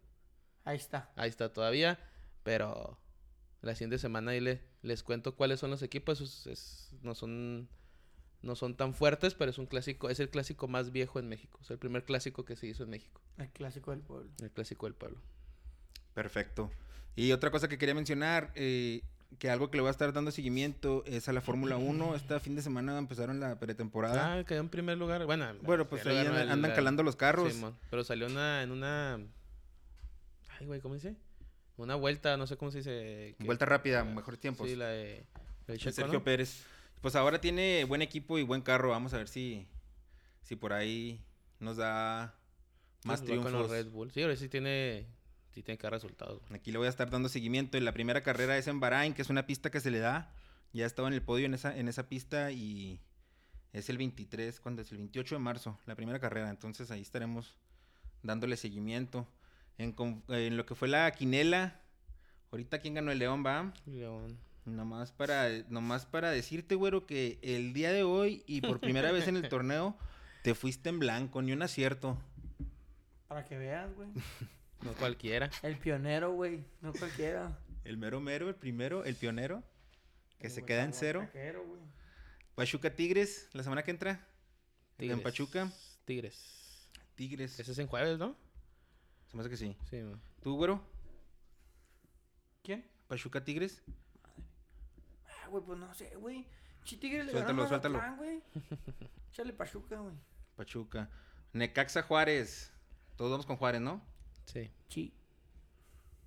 [0.66, 1.12] Ahí está.
[1.16, 2.00] Ahí está todavía.
[2.44, 2.98] Pero
[3.62, 6.22] la siguiente semana ahí le- les cuento cuáles son los equipos.
[6.22, 7.68] Es- es- no son
[8.42, 11.58] no son tan fuertes, pero es un clásico, es el clásico más viejo en México.
[11.62, 14.30] Es el primer clásico que se hizo en México, El clásico del pueblo.
[14.42, 15.22] el clásico del pueblo.
[16.14, 16.70] Perfecto.
[17.16, 19.02] Y otra cosa que quería mencionar, eh,
[19.40, 22.16] que algo que le voy a estar dando seguimiento es a la Fórmula 1.
[22.16, 24.34] Este fin de semana empezaron la pretemporada.
[24.40, 25.26] Ah, quedó en primer lugar.
[25.26, 27.52] Bueno, bueno, pues ahí andan, el- calando los carros.
[27.54, 29.20] Simón, pero salió una, en una...
[30.64, 31.18] Ay, güey, ¿cómo dice?
[31.76, 33.36] Una vuelta, no sé cómo se dice.
[33.38, 34.70] que- Vuelta rápida, la- mejores tiempos.
[34.70, 35.18] Sí, la de...
[35.18, 35.26] el
[35.68, 36.24] de Checo, Sergio ¿no?
[36.24, 36.64] Pérez.
[37.02, 38.92] Pues ahora tiene buen equipo y buen carro.
[38.92, 39.68] Vamos a ver si,
[40.42, 41.22] si por ahí
[41.60, 42.34] nos da
[43.04, 43.52] más Sí, va con triunfos.
[43.54, 44.12] los Red Bull.
[44.12, 45.06] Sí, ahora sí tiene,
[45.52, 46.40] sí tiene que dar resultados.
[46.48, 46.56] güey.
[46.58, 47.78] Aquí le voy a estar dando seguimiento.
[47.82, 50.34] La primera carrera es en Bahrain, que es una pista que se le da.
[50.72, 53.02] Ya estaba en el podio en esa, en esa pista y
[53.74, 56.50] es el 23, cuando es el 28 de marzo, la primera carrera.
[56.50, 57.58] Entonces ahí estaremos
[58.22, 59.28] dándole seguimiento.
[59.78, 61.80] En, lo que fue la quinela,
[62.52, 63.74] ahorita quién ganó el León, va.
[63.86, 64.38] León.
[64.66, 69.28] Nomás para, nomás para decirte, güero, que el día de hoy y por primera vez
[69.28, 69.98] en el torneo
[70.42, 72.18] te fuiste en blanco, ni un acierto.
[73.28, 74.10] Para que veas, güey.
[74.82, 75.50] No cualquiera.
[75.64, 76.64] El pionero, güey.
[76.82, 77.58] No cualquiera.
[77.84, 79.64] El mero mero, el primero, el pionero,
[80.40, 81.28] que El se queda en cero.
[82.56, 84.26] Pachuca Tigres, la semana que entra.
[84.98, 85.18] Tigres.
[85.18, 85.72] En Pachuca.
[86.06, 86.88] Tigres.
[87.16, 87.60] Tigres.
[87.60, 88.38] Ese es en jueves, ¿no?
[89.34, 89.76] Se me hace que sí.
[89.90, 90.22] Sí, man.
[90.44, 90.80] ¿Tú, güero?
[92.62, 92.88] ¿Quién?
[93.08, 93.82] Pachuca Tigres.
[95.26, 96.46] Ah, güey, pues no sé, güey.
[96.84, 98.00] Chitigre le ganó a suéltalo.
[98.18, 98.44] Güey.
[99.32, 100.14] Échale Pachuca, güey.
[100.56, 101.10] Pachuca.
[101.52, 102.72] Necaxa Juárez.
[103.16, 104.04] Todos vamos con Juárez, ¿no?
[104.46, 104.70] Sí.
[104.90, 105.16] Sí.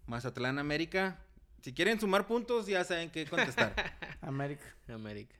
[0.06, 1.24] Mazatlán América.
[1.62, 3.72] Si quieren sumar puntos, ya saben qué contestar.
[4.20, 4.74] América.
[4.88, 5.36] América.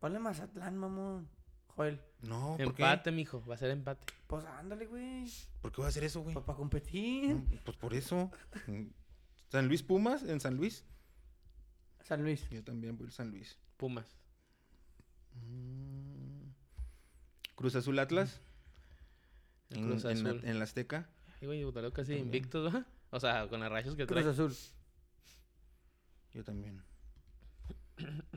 [0.00, 1.28] Ponle Mazatlán, mamón.
[1.76, 2.00] Joel.
[2.22, 3.42] No, ¿por Empate, mijo.
[3.46, 4.06] Va a ser empate.
[4.26, 5.24] Pues ándale, güey.
[5.62, 6.34] ¿Por qué va a hacer eso, güey?
[6.34, 7.34] Pues para competir.
[7.34, 8.30] No, Pues por eso.
[9.48, 10.84] San Luis Pumas, en San Luis.
[12.02, 12.48] San Luis.
[12.50, 13.58] Yo también voy al San Luis.
[13.76, 14.06] Pumas.
[15.34, 16.50] Mm.
[17.54, 18.40] Cruz Azul Atlas.
[19.70, 20.40] En, Cruz en la- Azul.
[20.44, 21.08] en la Azteca.
[21.40, 22.26] Ay, güey, Butaro casi También.
[22.26, 22.84] invicto, ¿no?
[23.10, 24.22] O sea, con las rayas que trae.
[24.22, 24.54] Cruz Azul.
[26.32, 26.82] Yo también.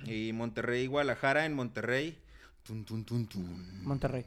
[0.06, 2.18] Y Monterrey, Guadalajara en Monterrey.
[2.64, 3.84] Tun, tun, tun, tun.
[3.84, 4.26] Monterrey.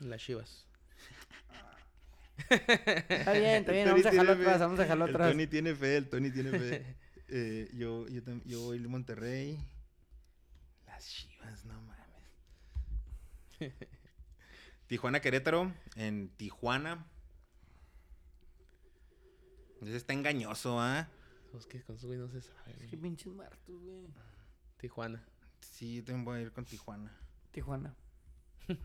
[0.00, 0.66] Las chivas.
[2.48, 3.88] Está bien, está bien.
[3.88, 5.30] El Vamos a dejarlo atrás, vamos a dejarlo El atrás.
[5.30, 6.96] Tony tiene fe, el Tony tiene fe.
[7.28, 9.58] Eh, yo, yo, yo voy a Monterrey.
[10.86, 12.06] Las chivas, no mames.
[14.86, 17.04] Tijuana Querétaro, en Tijuana.
[19.82, 21.08] Ese está engañoso, ¿ah?
[21.50, 22.76] Pues que con su güey no se sabe.
[22.80, 24.06] Es que pinches muertos, güey.
[24.78, 25.20] Tijuana.
[25.60, 27.12] Sí, yo también voy a ir con Tijuana.
[27.56, 27.94] Tijuana.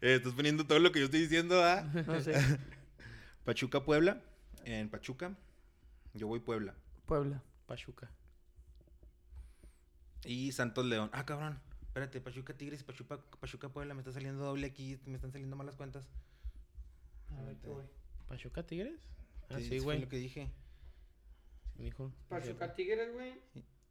[0.00, 1.82] Eh, estás poniendo todo lo que yo estoy diciendo, ¿ah?
[2.08, 2.34] No sé.
[3.44, 4.20] Pachuca Puebla,
[4.64, 5.36] en Pachuca.
[6.14, 6.74] Yo voy Puebla.
[7.06, 7.40] Puebla.
[7.66, 8.10] Pachuca.
[10.24, 11.08] Y Santos León.
[11.12, 11.60] Ah, cabrón.
[11.82, 13.94] Espérate, Pachuca Tigres y Pachuca, Pachuca Puebla.
[13.94, 14.98] Me está saliendo doble aquí.
[15.06, 16.08] Me están saliendo malas cuentas.
[17.38, 17.86] A ver, qué güey.
[18.26, 18.98] ¿Pachuca Tigres?
[19.50, 20.00] Ah, Sí, güey.
[20.00, 20.50] lo que dije.
[21.76, 22.12] Sí, mijo.
[22.28, 23.34] Pachuca Tigres, güey.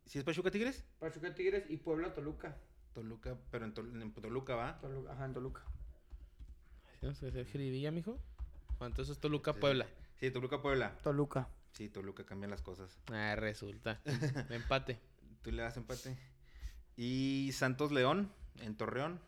[0.05, 0.83] ¿Sí es Pachuca Tigres?
[0.99, 2.55] Pachuca Tigres y Puebla Toluca.
[2.93, 4.79] Toluca, pero en, Tol- en Toluca va.
[4.79, 5.11] Toluca.
[5.13, 5.63] Ajá, en Toluca.
[6.99, 7.13] ¿Sí, no?
[7.15, 8.17] ¿Se hace jiribilla, mijo?
[8.79, 9.53] Entonces Toluca.
[9.53, 9.87] Puebla.
[10.19, 10.95] Sí, Toluca Puebla.
[11.03, 11.49] Toluca.
[11.73, 12.97] Sí, Toluca cambian las cosas.
[13.11, 13.99] Ah, resulta.
[14.49, 14.99] Empate.
[15.41, 16.17] Tú le das empate.
[16.95, 19.19] Y Santos León, en Torreón.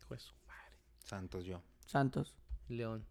[0.00, 0.76] Hijo de su madre.
[0.98, 1.62] Santos yo.
[1.86, 2.36] Santos.
[2.68, 3.04] León.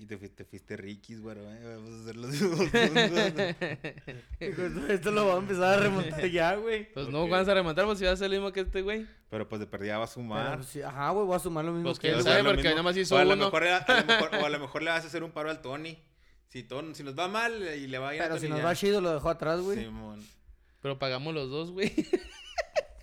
[0.00, 1.76] Y te fuiste, te fuiste Rikis, güero, ¿eh?
[1.76, 2.34] Vamos a hacer los.
[2.34, 2.62] Hijo,
[4.40, 6.92] esto, esto lo va a empezar a remontar ya, güey.
[6.92, 9.06] Pues no vas a remontar, pues si vas a ser lo mismo que este güey.
[9.30, 10.50] Pero pues de perdida va a sumar.
[10.52, 12.42] Pero, sí, ajá, güey, voy a sumar lo mismo Pues que él, O sabe, a
[12.42, 13.44] lo porque mismo- nada más hizo o a lo uno.
[13.46, 15.50] mejor era- a lo mejor- o a lo mejor le vas a hacer un paro
[15.50, 15.98] al Tony.
[16.48, 18.58] Si, todo, si nos va mal y le va a ir a Pero si nos
[18.58, 18.64] ya.
[18.64, 19.78] va chido, lo dejó atrás, güey.
[19.84, 20.20] Simón.
[20.82, 21.92] Pero pagamos los dos, güey.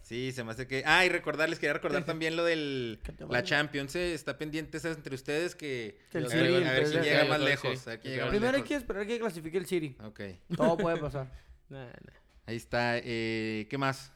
[0.09, 0.81] Sí, se me hace que.
[0.87, 2.99] Ah, y recordarles, quería recordar también lo del.
[3.03, 3.43] Que La.
[3.43, 5.99] Champions, eh, está pendiente esa entre ustedes que.
[6.09, 7.87] Que el a City, ver, a ver quién llega más lejos.
[7.87, 8.67] a ver quién llega más Primero hay lejos.
[8.69, 9.95] que esperar que clasifique el City.
[10.03, 10.21] Ok.
[10.57, 11.31] Todo puede pasar.
[11.69, 12.13] Nah, nah.
[12.47, 12.97] Ahí está.
[12.97, 14.11] Eh, ¿Qué más?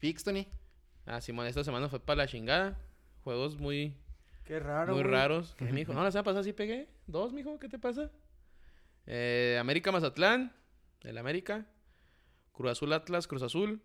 [0.00, 0.46] ¿Pix, Tony?
[1.06, 2.78] Ah, Simón, esta semana fue para la chingada.
[3.24, 3.96] Juegos muy,
[4.44, 5.14] Qué raro, muy güey.
[5.14, 5.54] raros.
[5.56, 5.94] ¿Qué, mijo?
[5.94, 6.90] No, la semana pasada sí pegué.
[7.06, 8.10] Dos, mijo, ¿qué te pasa?
[9.06, 10.52] Eh, América Mazatlán,
[11.04, 11.64] el América.
[12.52, 13.80] Cruz Azul Atlas, Cruz Azul.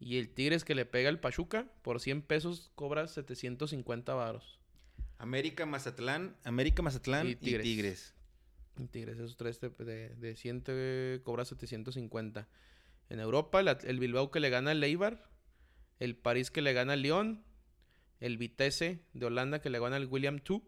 [0.00, 4.58] Y el Tigres que le pega el Pachuca, por 100 pesos cobra 750 varos.
[5.18, 7.66] América Mazatlán, América Mazatlán y Tigres.
[7.66, 8.14] Y Tigres.
[8.92, 12.48] Tigres esos tres de, de, de 100 cobra 750.
[13.10, 15.28] En Europa, el Bilbao que le gana al Eibar,
[15.98, 17.42] el París que le gana al Lyon,
[18.20, 20.62] el Vitesse de Holanda que le gana al William 2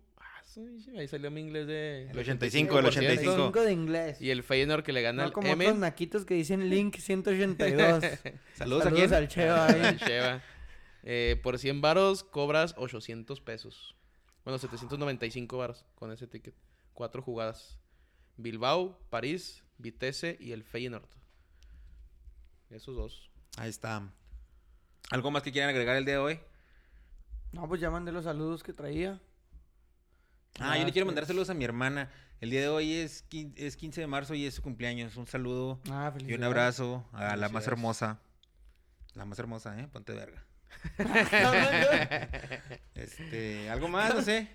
[0.97, 2.11] Ahí salió mi inglés de...
[2.11, 3.37] El 85, el 85.
[3.47, 4.21] 5 de inglés.
[4.21, 5.69] Y el Feyenoord que le gana No al como Emen.
[5.69, 7.79] otros naquitos que dicen Link 182.
[8.03, 8.19] Saludos,
[8.55, 9.15] Saludos a quién.
[9.15, 9.81] al Cheva ahí.
[9.81, 10.43] El Sheva.
[11.03, 13.95] Eh, por 100 varos cobras 800 pesos.
[14.45, 16.55] Bueno, 795 varos con ese ticket.
[16.95, 17.79] Cuatro jugadas.
[18.37, 21.09] Bilbao, París, Vitesse y el Feyenoord.
[22.71, 23.31] Esos dos.
[23.57, 24.13] Ahí está.
[25.11, 26.41] ¿Algo más que quieran agregar el día de hoy?
[27.53, 29.21] No, pues ya mandé los saludos que traía.
[30.59, 32.11] Ah, yo le quiero mandar saludos a mi hermana.
[32.41, 33.25] El día de hoy es,
[33.57, 35.17] es 15 de marzo y es su cumpleaños.
[35.17, 38.21] Un saludo Ah, y un abrazo a la más hermosa.
[39.15, 39.89] La más hermosa, ¿eh?
[39.93, 40.45] Ponte verga.
[42.95, 44.15] Este, ¿algo más?
[44.15, 44.49] No sé.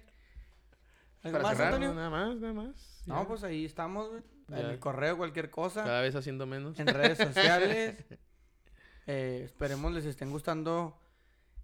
[1.23, 1.93] ¿Algo más, cerrar, Antonio?
[1.93, 3.01] nada más, nada más.
[3.05, 3.27] No, Ya.
[3.27, 4.22] pues ahí estamos, güey.
[4.49, 5.84] En el correo, cualquier cosa.
[5.84, 6.80] Cada vez haciendo menos.
[6.80, 7.95] En redes sociales.
[9.07, 10.99] Eh, esperemos les estén gustando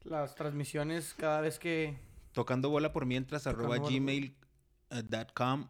[0.04, 2.00] las transmisiones cada vez que...
[2.34, 5.68] Tocando bola por mientras, Tocando arroba gmail.com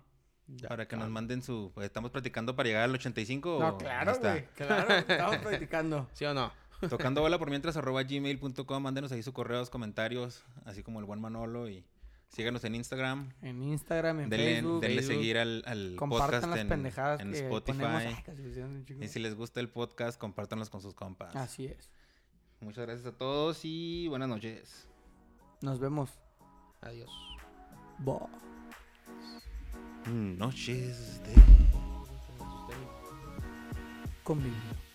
[0.47, 1.71] Ya, para que nos manden su...
[1.73, 4.31] pues, ¿Estamos practicando para llegar al 85 o No, ahí claro, está?
[4.31, 4.47] güey.
[4.55, 6.09] Claro, estamos practicando.
[6.13, 6.51] ¿Sí o no?
[6.89, 8.83] Tocando bola por mientras, arroba gmail.com.
[8.83, 11.85] Mándenos ahí sus correos, comentarios, así como el buen Manolo y
[12.29, 13.29] síganos en Instagram.
[13.41, 14.81] En Instagram, en Denle, Facebook.
[14.81, 15.15] denle Facebook.
[15.15, 17.77] seguir al, al Compartan podcast las en, pendejadas en que Spotify.
[17.79, 18.03] ponemos.
[18.03, 18.97] Ay.
[19.01, 21.35] Y si les gusta el podcast, compártanlos con sus compas.
[21.35, 21.91] Así es.
[22.61, 24.88] Muchas gracias a todos y buenas noches.
[25.61, 26.20] Nos vemos.
[26.81, 27.11] Adiós.
[27.99, 28.41] Bye.
[30.07, 31.35] Noches de...
[34.23, 34.90] Convivio.